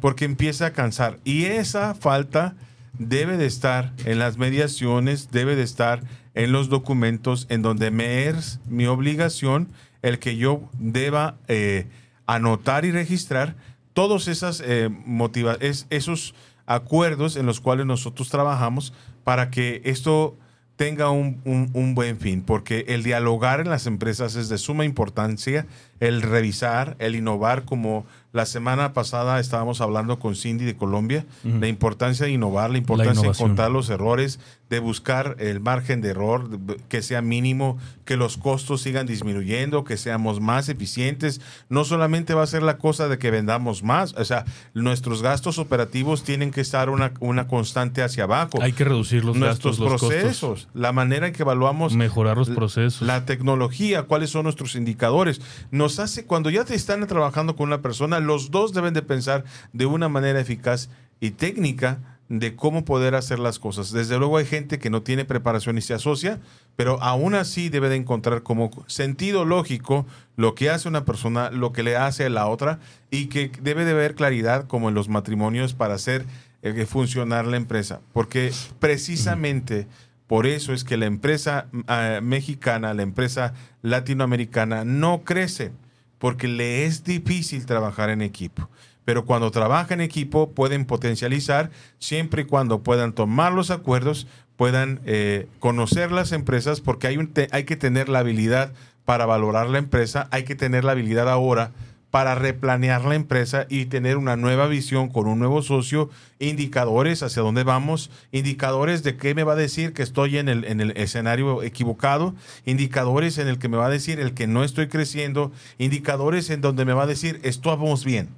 Porque 0.00 0.24
empieza 0.24 0.66
a 0.66 0.72
cansar. 0.72 1.18
Y 1.24 1.44
esa 1.44 1.94
falta 1.94 2.54
debe 2.98 3.36
de 3.36 3.46
estar 3.46 3.92
en 4.04 4.18
las 4.18 4.38
mediaciones, 4.38 5.30
debe 5.30 5.56
de 5.56 5.62
estar 5.62 6.02
en 6.34 6.52
los 6.52 6.68
documentos 6.68 7.46
en 7.48 7.62
donde 7.62 7.90
me 7.90 8.26
es 8.28 8.60
mi 8.68 8.86
obligación 8.86 9.68
el 10.02 10.18
que 10.18 10.36
yo 10.36 10.68
deba 10.78 11.36
eh, 11.48 11.86
anotar 12.26 12.84
y 12.84 12.90
registrar 12.92 13.56
todos 13.92 14.26
esas, 14.28 14.60
eh, 14.64 14.88
motiva- 15.06 15.56
es- 15.60 15.86
esos 15.90 16.34
acuerdos 16.66 17.36
en 17.36 17.46
los 17.46 17.60
cuales 17.60 17.86
nosotros 17.86 18.28
trabajamos 18.30 18.92
para 19.22 19.50
que 19.50 19.80
esto 19.84 20.36
tenga 20.76 21.10
un, 21.10 21.40
un- 21.44 21.70
un 21.72 21.94
buen 21.94 22.18
fin, 22.18 22.42
porque 22.42 22.84
el 22.88 23.02
dialogar 23.04 23.60
en 23.60 23.68
las 23.70 23.86
empresas 23.86 24.34
es 24.34 24.48
de 24.48 24.58
suma 24.58 24.84
importancia, 24.84 25.66
el 26.00 26.20
revisar, 26.22 26.96
el 26.98 27.14
innovar, 27.14 27.64
como 27.64 28.04
la 28.32 28.44
semana 28.46 28.92
pasada 28.92 29.38
estábamos 29.38 29.80
hablando 29.80 30.18
con 30.18 30.34
Cindy 30.34 30.64
de 30.64 30.74
Colombia, 30.76 31.24
la 31.60 31.68
importancia 31.68 32.26
de 32.26 32.32
innovar, 32.32 32.70
la 32.70 32.78
importancia 32.78 33.12
de 33.22 33.28
encontrar 33.44 33.70
los 33.70 33.88
errores, 33.90 34.40
de 34.74 34.80
buscar 34.80 35.36
el 35.38 35.60
margen 35.60 36.00
de 36.00 36.10
error 36.10 36.48
que 36.88 37.00
sea 37.00 37.22
mínimo, 37.22 37.78
que 38.04 38.16
los 38.16 38.36
costos 38.36 38.82
sigan 38.82 39.06
disminuyendo, 39.06 39.84
que 39.84 39.96
seamos 39.96 40.40
más 40.40 40.68
eficientes. 40.68 41.40
No 41.68 41.84
solamente 41.84 42.34
va 42.34 42.42
a 42.42 42.46
ser 42.48 42.64
la 42.64 42.76
cosa 42.76 43.06
de 43.06 43.16
que 43.16 43.30
vendamos 43.30 43.84
más, 43.84 44.14
o 44.14 44.24
sea, 44.24 44.44
nuestros 44.74 45.22
gastos 45.22 45.58
operativos 45.58 46.24
tienen 46.24 46.50
que 46.50 46.60
estar 46.60 46.90
una, 46.90 47.12
una 47.20 47.46
constante 47.46 48.02
hacia 48.02 48.24
abajo. 48.24 48.60
Hay 48.60 48.72
que 48.72 48.82
reducir 48.82 49.24
los 49.24 49.36
nuestros 49.36 49.78
gastos, 49.78 49.92
los 49.92 50.00
procesos, 50.00 50.50
costos, 50.50 50.68
la 50.74 50.90
manera 50.90 51.28
en 51.28 51.32
que 51.32 51.42
evaluamos 51.42 51.94
mejorar 51.94 52.36
los 52.36 52.50
procesos. 52.50 53.06
la 53.06 53.24
tecnología, 53.26 54.02
cuáles 54.02 54.30
son 54.30 54.42
nuestros 54.42 54.74
indicadores. 54.74 55.40
Nos 55.70 56.00
hace, 56.00 56.26
cuando 56.26 56.50
ya 56.50 56.64
te 56.64 56.74
están 56.74 57.06
trabajando 57.06 57.54
con 57.54 57.68
una 57.68 57.80
persona, 57.80 58.18
los 58.18 58.50
dos 58.50 58.72
deben 58.72 58.92
de 58.92 59.02
pensar 59.02 59.44
de 59.72 59.86
una 59.86 60.08
manera 60.08 60.40
eficaz 60.40 60.90
y 61.20 61.30
técnica 61.30 62.13
de 62.28 62.56
cómo 62.56 62.84
poder 62.84 63.14
hacer 63.14 63.38
las 63.38 63.58
cosas. 63.58 63.92
Desde 63.92 64.18
luego 64.18 64.38
hay 64.38 64.46
gente 64.46 64.78
que 64.78 64.90
no 64.90 65.02
tiene 65.02 65.24
preparación 65.24 65.76
y 65.78 65.82
se 65.82 65.94
asocia, 65.94 66.40
pero 66.76 67.02
aún 67.02 67.34
así 67.34 67.68
debe 67.68 67.88
de 67.88 67.96
encontrar 67.96 68.42
como 68.42 68.70
sentido 68.86 69.44
lógico 69.44 70.06
lo 70.36 70.54
que 70.54 70.70
hace 70.70 70.88
una 70.88 71.04
persona, 71.04 71.50
lo 71.50 71.72
que 71.72 71.82
le 71.82 71.96
hace 71.96 72.24
a 72.24 72.30
la 72.30 72.46
otra 72.46 72.80
y 73.10 73.26
que 73.26 73.50
debe 73.62 73.84
de 73.84 73.92
haber 73.92 74.14
claridad 74.14 74.66
como 74.66 74.88
en 74.88 74.94
los 74.94 75.08
matrimonios 75.08 75.74
para 75.74 75.94
hacer 75.94 76.24
eh, 76.62 76.86
funcionar 76.86 77.46
la 77.46 77.58
empresa. 77.58 78.00
Porque 78.12 78.52
precisamente 78.78 79.86
por 80.26 80.46
eso 80.46 80.72
es 80.72 80.84
que 80.84 80.96
la 80.96 81.06
empresa 81.06 81.66
ah, 81.86 82.20
mexicana, 82.22 82.94
la 82.94 83.02
empresa 83.02 83.52
latinoamericana 83.82 84.84
no 84.84 85.22
crece, 85.24 85.72
porque 86.18 86.48
le 86.48 86.86
es 86.86 87.04
difícil 87.04 87.66
trabajar 87.66 88.08
en 88.08 88.22
equipo. 88.22 88.70
Pero 89.04 89.24
cuando 89.24 89.50
trabaja 89.50 89.92
en 89.94 90.00
equipo 90.00 90.50
pueden 90.50 90.84
potencializar 90.86 91.70
siempre 91.98 92.42
y 92.42 92.46
cuando 92.46 92.82
puedan 92.82 93.12
tomar 93.12 93.52
los 93.52 93.70
acuerdos, 93.70 94.26
puedan 94.56 95.00
eh, 95.04 95.46
conocer 95.58 96.12
las 96.12 96.32
empresas, 96.32 96.80
porque 96.80 97.06
hay, 97.08 97.16
un 97.16 97.28
te- 97.28 97.48
hay 97.50 97.64
que 97.64 97.76
tener 97.76 98.08
la 98.08 98.20
habilidad 98.20 98.72
para 99.04 99.26
valorar 99.26 99.68
la 99.68 99.78
empresa, 99.78 100.28
hay 100.30 100.44
que 100.44 100.54
tener 100.54 100.84
la 100.84 100.92
habilidad 100.92 101.28
ahora 101.28 101.72
para 102.10 102.36
replanear 102.36 103.04
la 103.04 103.16
empresa 103.16 103.66
y 103.68 103.86
tener 103.86 104.16
una 104.16 104.36
nueva 104.36 104.68
visión 104.68 105.08
con 105.08 105.26
un 105.26 105.40
nuevo 105.40 105.62
socio, 105.62 106.08
indicadores 106.38 107.24
hacia 107.24 107.42
dónde 107.42 107.64
vamos, 107.64 108.08
indicadores 108.30 109.02
de 109.02 109.16
qué 109.16 109.34
me 109.34 109.42
va 109.42 109.54
a 109.54 109.56
decir 109.56 109.92
que 109.92 110.04
estoy 110.04 110.38
en 110.38 110.48
el, 110.48 110.64
en 110.64 110.80
el 110.80 110.92
escenario 110.96 111.64
equivocado, 111.64 112.36
indicadores 112.64 113.38
en 113.38 113.48
el 113.48 113.58
que 113.58 113.68
me 113.68 113.76
va 113.76 113.86
a 113.86 113.90
decir 113.90 114.20
el 114.20 114.32
que 114.32 114.46
no 114.46 114.62
estoy 114.62 114.86
creciendo, 114.86 115.50
indicadores 115.78 116.50
en 116.50 116.60
donde 116.60 116.84
me 116.84 116.92
va 116.92 117.02
a 117.02 117.06
decir 117.08 117.40
estamos 117.42 118.04
bien. 118.04 118.28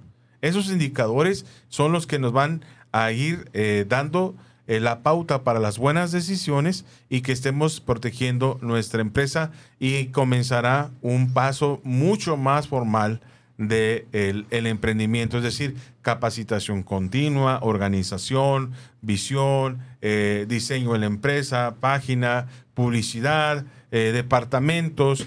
Esos 0.46 0.68
indicadores 0.68 1.44
son 1.68 1.92
los 1.92 2.06
que 2.06 2.18
nos 2.18 2.32
van 2.32 2.64
a 2.92 3.10
ir 3.10 3.50
eh, 3.52 3.84
dando 3.88 4.36
eh, 4.68 4.80
la 4.80 5.02
pauta 5.02 5.42
para 5.42 5.60
las 5.60 5.76
buenas 5.76 6.12
decisiones 6.12 6.84
y 7.08 7.20
que 7.20 7.32
estemos 7.32 7.80
protegiendo 7.80 8.58
nuestra 8.62 9.00
empresa 9.00 9.50
y 9.78 10.06
comenzará 10.06 10.90
un 11.02 11.32
paso 11.32 11.80
mucho 11.84 12.36
más 12.36 12.68
formal 12.68 13.20
de 13.58 14.06
el, 14.12 14.46
el 14.50 14.66
emprendimiento, 14.66 15.38
es 15.38 15.42
decir, 15.42 15.76
capacitación 16.02 16.82
continua, 16.82 17.58
organización, 17.62 18.72
visión, 19.02 19.78
eh, 20.00 20.46
diseño 20.48 20.92
de 20.92 20.98
la 21.00 21.06
empresa, 21.06 21.76
página, 21.80 22.46
publicidad, 22.74 23.64
departamentos, 23.90 25.26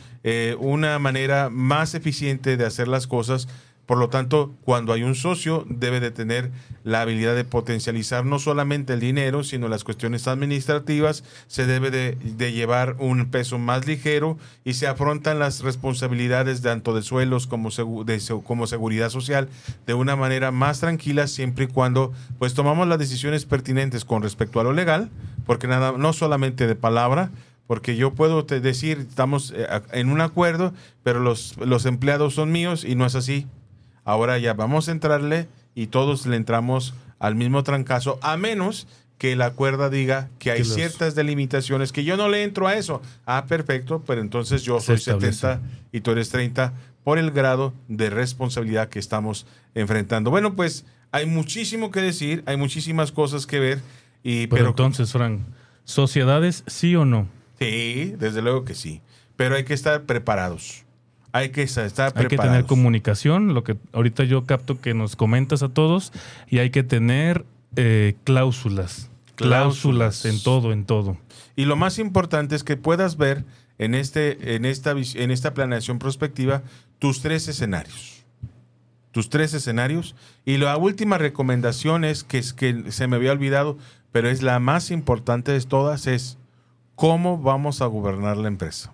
una 0.59 0.99
manera 0.99 1.49
más 1.49 1.95
eficiente 1.95 2.55
de 2.55 2.65
hacer 2.67 2.87
las 2.87 3.07
cosas. 3.07 3.47
Por 3.89 3.97
lo 3.97 4.09
tanto, 4.09 4.53
cuando 4.65 4.93
hay 4.93 5.01
un 5.01 5.15
socio, 5.15 5.65
debe 5.67 5.99
de 5.99 6.11
tener 6.11 6.51
la 6.83 7.01
habilidad 7.01 7.35
de 7.35 7.43
potencializar 7.43 8.23
no 8.23 8.37
solamente 8.37 8.93
el 8.93 8.99
dinero, 8.99 9.43
sino 9.43 9.67
las 9.67 9.83
cuestiones 9.83 10.27
administrativas, 10.27 11.23
se 11.47 11.65
debe 11.65 11.89
de, 11.89 12.51
llevar 12.51 12.97
un 12.99 13.31
peso 13.31 13.57
más 13.57 13.87
ligero 13.87 14.37
y 14.63 14.75
se 14.75 14.85
afrontan 14.85 15.39
las 15.39 15.61
responsabilidades 15.61 16.61
tanto 16.61 16.93
de 16.93 17.01
suelos 17.01 17.47
como, 17.47 17.69
como 18.43 18.67
seguridad 18.67 19.09
social 19.09 19.49
de 19.87 19.95
una 19.95 20.15
manera 20.15 20.51
más 20.51 20.81
tranquila, 20.81 21.25
siempre 21.25 21.63
y 21.65 21.69
cuando 21.69 22.13
pues 22.37 22.53
tomamos 22.53 22.87
las 22.87 22.99
decisiones 22.99 23.45
pertinentes 23.45 24.05
con 24.05 24.21
respecto 24.21 24.59
a 24.59 24.63
lo 24.63 24.71
legal, 24.71 25.09
porque 25.47 25.65
nada, 25.65 25.93
no 25.97 26.13
solamente 26.13 26.67
de 26.67 26.75
palabra, 26.75 27.31
porque 27.65 27.95
yo 27.95 28.13
puedo 28.13 28.45
te 28.45 28.59
decir, 28.59 29.07
estamos 29.09 29.51
eh, 29.55 29.65
en 29.93 30.11
un 30.11 30.21
acuerdo, 30.21 30.75
pero 31.01 31.21
los, 31.21 31.57
los 31.57 31.87
empleados 31.87 32.35
son 32.35 32.51
míos 32.51 32.83
y 32.83 32.93
no 32.93 33.07
es 33.07 33.15
así. 33.15 33.47
Ahora 34.09 34.39
ya 34.39 34.55
vamos 34.55 34.89
a 34.89 34.91
entrarle 34.91 35.47
y 35.75 35.85
todos 35.85 36.25
le 36.25 36.35
entramos 36.35 36.95
al 37.19 37.35
mismo 37.35 37.61
trancazo, 37.61 38.17
a 38.23 38.37
menos 38.37 38.87
que 39.19 39.33
el 39.33 39.41
acuerdo 39.43 39.87
diga 39.91 40.31
que 40.39 40.49
hay 40.49 40.65
ciertas 40.65 41.13
delimitaciones 41.13 41.91
que 41.91 42.03
yo 42.03 42.17
no 42.17 42.27
le 42.27 42.41
entro 42.41 42.67
a 42.67 42.73
eso. 42.73 43.03
Ah, 43.27 43.45
perfecto, 43.47 44.03
pero 44.07 44.21
entonces 44.21 44.63
yo 44.63 44.79
soy 44.79 44.95
establece. 44.95 45.41
70 45.41 45.61
y 45.91 46.01
tú 46.01 46.09
eres 46.09 46.29
30 46.29 46.73
por 47.03 47.19
el 47.19 47.29
grado 47.29 47.71
de 47.87 48.09
responsabilidad 48.09 48.89
que 48.89 48.97
estamos 48.97 49.45
enfrentando. 49.75 50.31
Bueno, 50.31 50.55
pues 50.55 50.85
hay 51.11 51.27
muchísimo 51.27 51.91
que 51.91 52.01
decir, 52.01 52.41
hay 52.47 52.57
muchísimas 52.57 53.11
cosas 53.11 53.45
que 53.45 53.59
ver 53.59 53.79
y 54.23 54.47
Pero, 54.47 54.55
pero 54.55 54.69
entonces, 54.69 55.11
Fran, 55.11 55.45
¿sociedades 55.83 56.63
sí 56.65 56.95
o 56.95 57.05
no? 57.05 57.27
Sí, 57.59 58.15
desde 58.17 58.41
luego 58.41 58.65
que 58.65 58.73
sí. 58.73 59.01
Pero 59.35 59.55
hay 59.55 59.65
que 59.65 59.75
estar 59.75 60.01
preparados. 60.07 60.83
Hay 61.31 61.49
que 61.49 61.63
estar 61.63 61.83
Hay 61.83 61.91
preparados. 61.91 62.29
que 62.29 62.37
tener 62.37 62.65
comunicación, 62.65 63.53
lo 63.53 63.63
que 63.63 63.77
ahorita 63.93 64.23
yo 64.23 64.45
capto 64.45 64.81
que 64.81 64.93
nos 64.93 65.15
comentas 65.15 65.63
a 65.63 65.69
todos, 65.69 66.11
y 66.47 66.59
hay 66.59 66.69
que 66.69 66.83
tener 66.83 67.45
eh, 67.75 68.15
cláusulas. 68.23 69.09
Cláusulas. 69.35 70.21
Cláusulas 70.21 70.25
en 70.25 70.43
todo, 70.43 70.73
en 70.73 70.85
todo. 70.85 71.17
Y 71.55 71.65
lo 71.65 71.75
más 71.75 71.99
importante 71.99 72.55
es 72.55 72.63
que 72.63 72.77
puedas 72.77 73.17
ver 73.17 73.45
en, 73.77 73.95
este, 73.95 74.55
en, 74.55 74.65
esta, 74.65 74.91
en 74.91 75.31
esta 75.31 75.53
planeación 75.53 75.99
prospectiva 75.99 76.63
tus 76.99 77.21
tres 77.21 77.47
escenarios. 77.47 78.25
Tus 79.11 79.29
tres 79.29 79.53
escenarios. 79.53 80.15
Y 80.45 80.57
la 80.57 80.77
última 80.77 81.17
recomendación 81.17 82.03
es 82.03 82.23
que, 82.23 82.37
es 82.37 82.53
que 82.53 82.91
se 82.91 83.07
me 83.07 83.15
había 83.15 83.31
olvidado, 83.31 83.77
pero 84.11 84.29
es 84.29 84.41
la 84.41 84.59
más 84.59 84.91
importante 84.91 85.51
de 85.51 85.61
todas, 85.61 86.07
es 86.07 86.37
cómo 86.95 87.37
vamos 87.37 87.81
a 87.81 87.85
gobernar 87.85 88.37
la 88.37 88.49
empresa. 88.49 88.93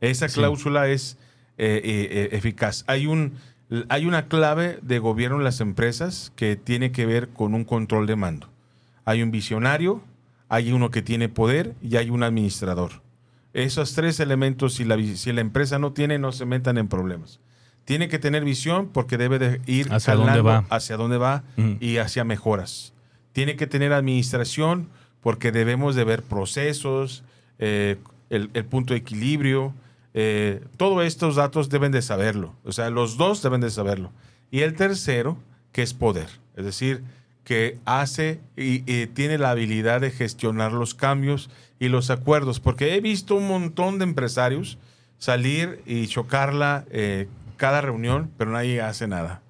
Esa 0.00 0.28
Sí. 0.28 0.34
cláusula 0.40 0.88
es 0.88 1.18
eh, 1.58 1.80
eh, 1.84 2.08
eh, 2.10 2.28
eficaz. 2.36 2.84
Hay, 2.86 3.06
un, 3.06 3.34
hay 3.88 4.06
una 4.06 4.28
clave 4.28 4.78
de 4.82 4.98
gobierno 4.98 5.36
en 5.38 5.44
las 5.44 5.60
empresas 5.60 6.32
que 6.36 6.56
tiene 6.56 6.90
que 6.92 7.04
ver 7.06 7.28
con 7.28 7.54
un 7.54 7.64
control 7.64 8.06
de 8.06 8.16
mando. 8.16 8.48
Hay 9.04 9.22
un 9.22 9.30
visionario, 9.30 10.02
hay 10.48 10.72
uno 10.72 10.90
que 10.90 11.02
tiene 11.02 11.28
poder 11.28 11.74
y 11.82 11.96
hay 11.96 12.08
un 12.10 12.22
administrador. 12.22 13.02
Esos 13.52 13.94
tres 13.94 14.20
elementos, 14.20 14.74
si 14.74 14.84
la, 14.84 14.96
si 15.16 15.32
la 15.32 15.40
empresa 15.40 15.78
no 15.78 15.92
tiene, 15.92 16.18
no 16.18 16.32
se 16.32 16.46
metan 16.46 16.78
en 16.78 16.88
problemas. 16.88 17.40
Tiene 17.84 18.08
que 18.08 18.18
tener 18.18 18.44
visión 18.44 18.88
porque 18.88 19.18
debe 19.18 19.38
de 19.38 19.60
ir 19.66 19.92
Hacia 19.92 20.14
dónde 20.14 20.40
va. 20.40 20.64
hacia 20.70 20.96
dónde 20.96 21.18
va 21.18 21.42
Ujú. 21.58 21.76
y 21.80 21.96
hacia 21.98 22.24
mejoras. 22.24 22.92
Tiene 23.32 23.56
que 23.56 23.66
tener 23.66 23.92
administración 23.92 24.88
porque 25.20 25.50
debemos 25.52 25.94
de 25.96 26.04
ver 26.04 26.22
procesos, 26.22 27.24
eh, 27.58 27.96
el, 28.30 28.50
el 28.54 28.64
punto 28.64 28.94
de 28.94 29.00
equilibrio, 29.00 29.74
eh, 30.14 30.64
todos 30.76 31.04
estos 31.04 31.36
datos 31.36 31.68
deben 31.68 31.92
de 31.92 32.02
saberlo. 32.02 32.54
O 32.64 32.72
sea, 32.72 32.90
los 32.90 33.16
dos 33.16 33.42
deben 33.42 33.60
de 33.60 33.70
saberlo. 33.70 34.12
Y 34.50 34.60
el 34.60 34.74
tercero, 34.74 35.38
que 35.72 35.82
es 35.82 35.94
poder. 35.94 36.28
Es 36.56 36.64
decir, 36.64 37.02
que 37.44 37.78
hace 37.84 38.40
y, 38.56 38.82
y 38.92 39.06
tiene 39.06 39.38
la 39.38 39.50
habilidad 39.50 40.00
de 40.00 40.10
gestionar 40.10 40.72
los 40.72 40.94
cambios 40.94 41.50
y 41.78 41.88
los 41.88 42.10
acuerdos. 42.10 42.60
Porque 42.60 42.94
he 42.94 43.00
visto 43.00 43.34
un 43.34 43.48
montón 43.48 43.98
de 43.98 44.04
empresarios 44.04 44.78
salir 45.20 45.82
y 45.86 46.08
chocarla 46.08 46.84
eh, 46.90 47.28
cada 47.56 47.80
reunión, 47.80 48.30
pero 48.36 48.50
nadie 48.50 48.80
hace 48.80 49.06
nada. 49.06 49.42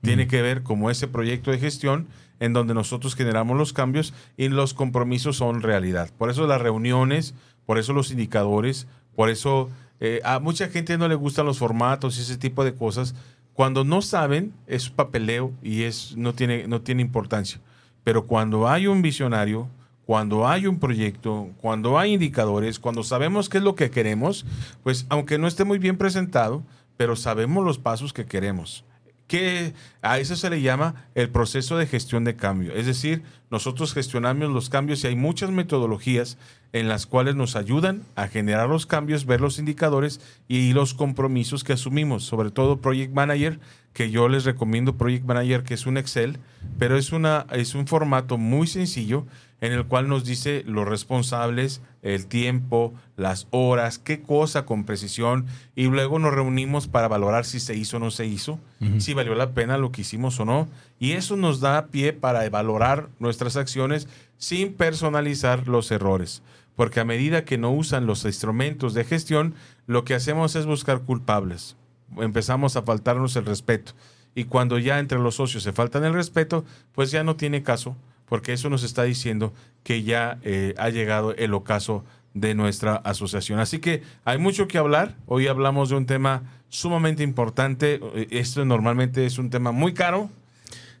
Tiene 0.00 0.28
que 0.28 0.42
ver 0.42 0.62
como 0.62 0.90
ese 0.90 1.08
proyecto 1.08 1.50
de 1.50 1.58
gestión 1.58 2.06
en 2.40 2.52
donde 2.52 2.72
nosotros 2.72 3.14
generamos 3.14 3.58
los 3.58 3.72
cambios 3.72 4.14
y 4.36 4.48
los 4.48 4.74
compromisos 4.74 5.36
son 5.36 5.60
realidad. 5.60 6.10
Por 6.16 6.30
eso 6.30 6.46
las 6.46 6.60
reuniones, 6.60 7.34
por 7.66 7.78
eso 7.78 7.92
los 7.92 8.10
indicadores, 8.10 8.86
por 9.16 9.30
eso 9.30 9.70
eh, 10.00 10.20
a 10.24 10.38
mucha 10.38 10.68
gente 10.68 10.98
no 10.98 11.08
le 11.08 11.14
gustan 11.14 11.46
los 11.46 11.58
formatos 11.58 12.18
y 12.18 12.22
ese 12.22 12.36
tipo 12.36 12.64
de 12.64 12.74
cosas. 12.74 13.14
Cuando 13.52 13.84
no 13.84 14.02
saben, 14.02 14.52
es 14.66 14.90
papeleo 14.90 15.52
y 15.62 15.82
es, 15.82 16.16
no, 16.16 16.34
tiene, 16.34 16.66
no 16.66 16.80
tiene 16.80 17.02
importancia. 17.02 17.60
Pero 18.02 18.26
cuando 18.26 18.68
hay 18.68 18.86
un 18.86 19.00
visionario, 19.00 19.68
cuando 20.04 20.46
hay 20.46 20.66
un 20.66 20.78
proyecto, 20.78 21.48
cuando 21.60 21.98
hay 21.98 22.14
indicadores, 22.14 22.78
cuando 22.78 23.02
sabemos 23.02 23.48
qué 23.48 23.58
es 23.58 23.64
lo 23.64 23.76
que 23.76 23.90
queremos, 23.90 24.44
pues 24.82 25.06
aunque 25.08 25.38
no 25.38 25.46
esté 25.46 25.64
muy 25.64 25.78
bien 25.78 25.96
presentado, 25.96 26.62
pero 26.96 27.16
sabemos 27.16 27.64
los 27.64 27.78
pasos 27.78 28.12
que 28.12 28.26
queremos 28.26 28.84
que 29.26 29.72
a 30.02 30.18
eso 30.18 30.36
se 30.36 30.50
le 30.50 30.60
llama 30.60 31.06
el 31.14 31.30
proceso 31.30 31.76
de 31.76 31.86
gestión 31.86 32.24
de 32.24 32.36
cambio. 32.36 32.74
Es 32.74 32.86
decir, 32.86 33.22
nosotros 33.50 33.94
gestionamos 33.94 34.50
los 34.50 34.68
cambios 34.68 35.02
y 35.02 35.06
hay 35.06 35.16
muchas 35.16 35.50
metodologías 35.50 36.36
en 36.74 36.88
las 36.88 37.06
cuales 37.06 37.36
nos 37.36 37.54
ayudan 37.54 38.02
a 38.16 38.26
generar 38.26 38.68
los 38.68 38.84
cambios, 38.84 39.26
ver 39.26 39.40
los 39.40 39.60
indicadores 39.60 40.20
y 40.48 40.72
los 40.72 40.92
compromisos 40.92 41.62
que 41.62 41.72
asumimos, 41.72 42.24
sobre 42.24 42.50
todo 42.50 42.80
Project 42.80 43.14
Manager, 43.14 43.60
que 43.92 44.10
yo 44.10 44.28
les 44.28 44.44
recomiendo 44.44 44.96
Project 44.96 45.24
Manager, 45.24 45.62
que 45.62 45.74
es 45.74 45.86
un 45.86 45.98
Excel, 45.98 46.40
pero 46.80 46.98
es, 46.98 47.12
una, 47.12 47.46
es 47.52 47.76
un 47.76 47.86
formato 47.86 48.38
muy 48.38 48.66
sencillo 48.66 49.24
en 49.60 49.72
el 49.72 49.86
cual 49.86 50.08
nos 50.08 50.24
dice 50.24 50.64
los 50.66 50.86
responsables, 50.86 51.80
el 52.02 52.26
tiempo, 52.26 52.92
las 53.16 53.46
horas, 53.50 53.98
qué 54.00 54.20
cosa 54.20 54.66
con 54.66 54.84
precisión, 54.84 55.46
y 55.76 55.84
luego 55.84 56.18
nos 56.18 56.34
reunimos 56.34 56.88
para 56.88 57.06
valorar 57.06 57.44
si 57.44 57.60
se 57.60 57.76
hizo 57.76 57.98
o 57.98 58.00
no 58.00 58.10
se 58.10 58.26
hizo, 58.26 58.58
si 58.98 59.14
valió 59.14 59.34
la 59.36 59.52
pena 59.52 59.78
lo 59.78 59.92
que 59.92 60.02
hicimos 60.02 60.38
o 60.40 60.44
no, 60.44 60.68
y 60.98 61.12
eso 61.12 61.36
nos 61.36 61.60
da 61.60 61.86
pie 61.86 62.12
para 62.12 62.46
valorar 62.50 63.08
nuestras 63.20 63.56
acciones 63.56 64.08
sin 64.36 64.74
personalizar 64.74 65.66
los 65.66 65.90
errores, 65.90 66.42
porque 66.76 67.00
a 67.00 67.04
medida 67.04 67.44
que 67.44 67.58
no 67.58 67.70
usan 67.72 68.06
los 68.06 68.24
instrumentos 68.24 68.94
de 68.94 69.04
gestión, 69.04 69.54
lo 69.86 70.04
que 70.04 70.14
hacemos 70.14 70.56
es 70.56 70.66
buscar 70.66 71.00
culpables, 71.00 71.76
empezamos 72.18 72.76
a 72.76 72.82
faltarnos 72.82 73.36
el 73.36 73.46
respeto, 73.46 73.92
y 74.34 74.44
cuando 74.44 74.78
ya 74.78 74.98
entre 74.98 75.18
los 75.18 75.36
socios 75.36 75.62
se 75.62 75.72
faltan 75.72 76.04
el 76.04 76.14
respeto, 76.14 76.64
pues 76.92 77.10
ya 77.10 77.22
no 77.22 77.36
tiene 77.36 77.62
caso 77.62 77.96
porque 78.26 78.52
eso 78.52 78.70
nos 78.70 78.82
está 78.82 79.04
diciendo 79.04 79.52
que 79.82 80.02
ya 80.02 80.38
eh, 80.42 80.74
ha 80.78 80.88
llegado 80.90 81.34
el 81.36 81.54
ocaso 81.54 82.04
de 82.32 82.54
nuestra 82.54 82.96
asociación. 82.96 83.60
Así 83.60 83.78
que 83.78 84.02
hay 84.24 84.38
mucho 84.38 84.66
que 84.66 84.78
hablar. 84.78 85.14
Hoy 85.26 85.46
hablamos 85.46 85.90
de 85.90 85.96
un 85.96 86.06
tema 86.06 86.42
sumamente 86.68 87.22
importante. 87.22 88.00
Eh, 88.14 88.28
esto 88.30 88.64
normalmente 88.64 89.26
es 89.26 89.38
un 89.38 89.50
tema 89.50 89.72
muy 89.72 89.94
caro. 89.94 90.30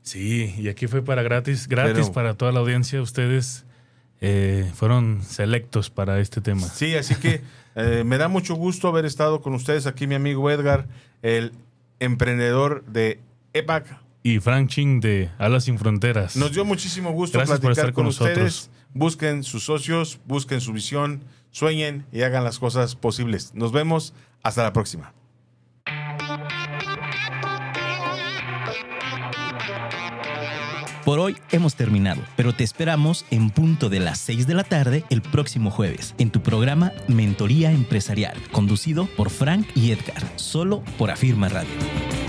Sí, 0.02 0.54
y 0.58 0.68
aquí 0.68 0.86
fue 0.86 1.02
para 1.02 1.22
gratis, 1.22 1.66
gratis 1.66 2.10
para 2.10 2.34
toda 2.34 2.52
la 2.52 2.60
audiencia. 2.60 3.00
Ustedes 3.00 3.63
eh, 4.26 4.70
fueron 4.74 5.22
selectos 5.22 5.90
para 5.90 6.20
este 6.20 6.40
tema. 6.40 6.66
Sí, 6.66 6.94
así 6.94 7.14
que 7.16 7.42
me 8.04 8.18
da 8.18 8.28
mucho 8.28 8.54
gusto 8.54 8.88
haber 8.88 9.04
estado 9.04 9.40
con 9.40 9.54
ustedes 9.54 9.86
aquí, 9.86 10.06
mi 10.06 10.14
amigo 10.14 10.50
Edgar, 10.50 10.86
el 11.22 11.52
emprendedor 12.00 12.84
de 12.86 13.20
EPAC 13.52 14.04
y 14.24 14.40
Frank 14.40 14.70
Ching 14.70 15.00
de 15.00 15.30
Alas 15.38 15.64
Sin 15.64 15.78
Fronteras. 15.78 16.34
Nos 16.34 16.52
dio 16.52 16.64
muchísimo 16.64 17.12
gusto 17.12 17.38
platicar 17.44 17.92
con, 17.92 18.06
ustedes. 18.06 18.70
Busquen 18.94 19.44
sus 19.44 19.64
socios, 19.64 20.18
busquen 20.24 20.62
su 20.62 20.72
visión, 20.72 21.22
sueñen 21.50 22.06
y 22.10 22.22
hagan 22.22 22.42
las 22.42 22.58
cosas 22.58 22.96
posibles. 22.96 23.54
Nos 23.54 23.70
vemos. 23.70 24.14
Hasta 24.42 24.62
la 24.62 24.72
próxima. 24.72 25.12
Por 31.04 31.18
hoy 31.18 31.36
hemos 31.52 31.74
terminado, 31.74 32.22
pero 32.34 32.54
te 32.54 32.64
esperamos 32.64 33.26
en 33.30 33.50
punto 33.50 33.90
de 33.90 34.00
las 34.00 34.18
6 34.20 34.46
de 34.46 34.54
la 34.54 34.64
tarde 34.64 35.04
el 35.10 35.20
próximo 35.20 35.70
jueves 35.70 36.14
en 36.16 36.30
tu 36.30 36.42
programa 36.42 36.92
Mentoría 37.08 37.72
Empresarial, 37.72 38.40
conducido 38.52 39.06
por 39.14 39.28
Frank 39.28 39.66
y 39.74 39.90
Edgar, 39.90 40.22
solo 40.36 40.82
por 40.96 41.10
Afirma 41.10 41.50
Radio. 41.50 42.23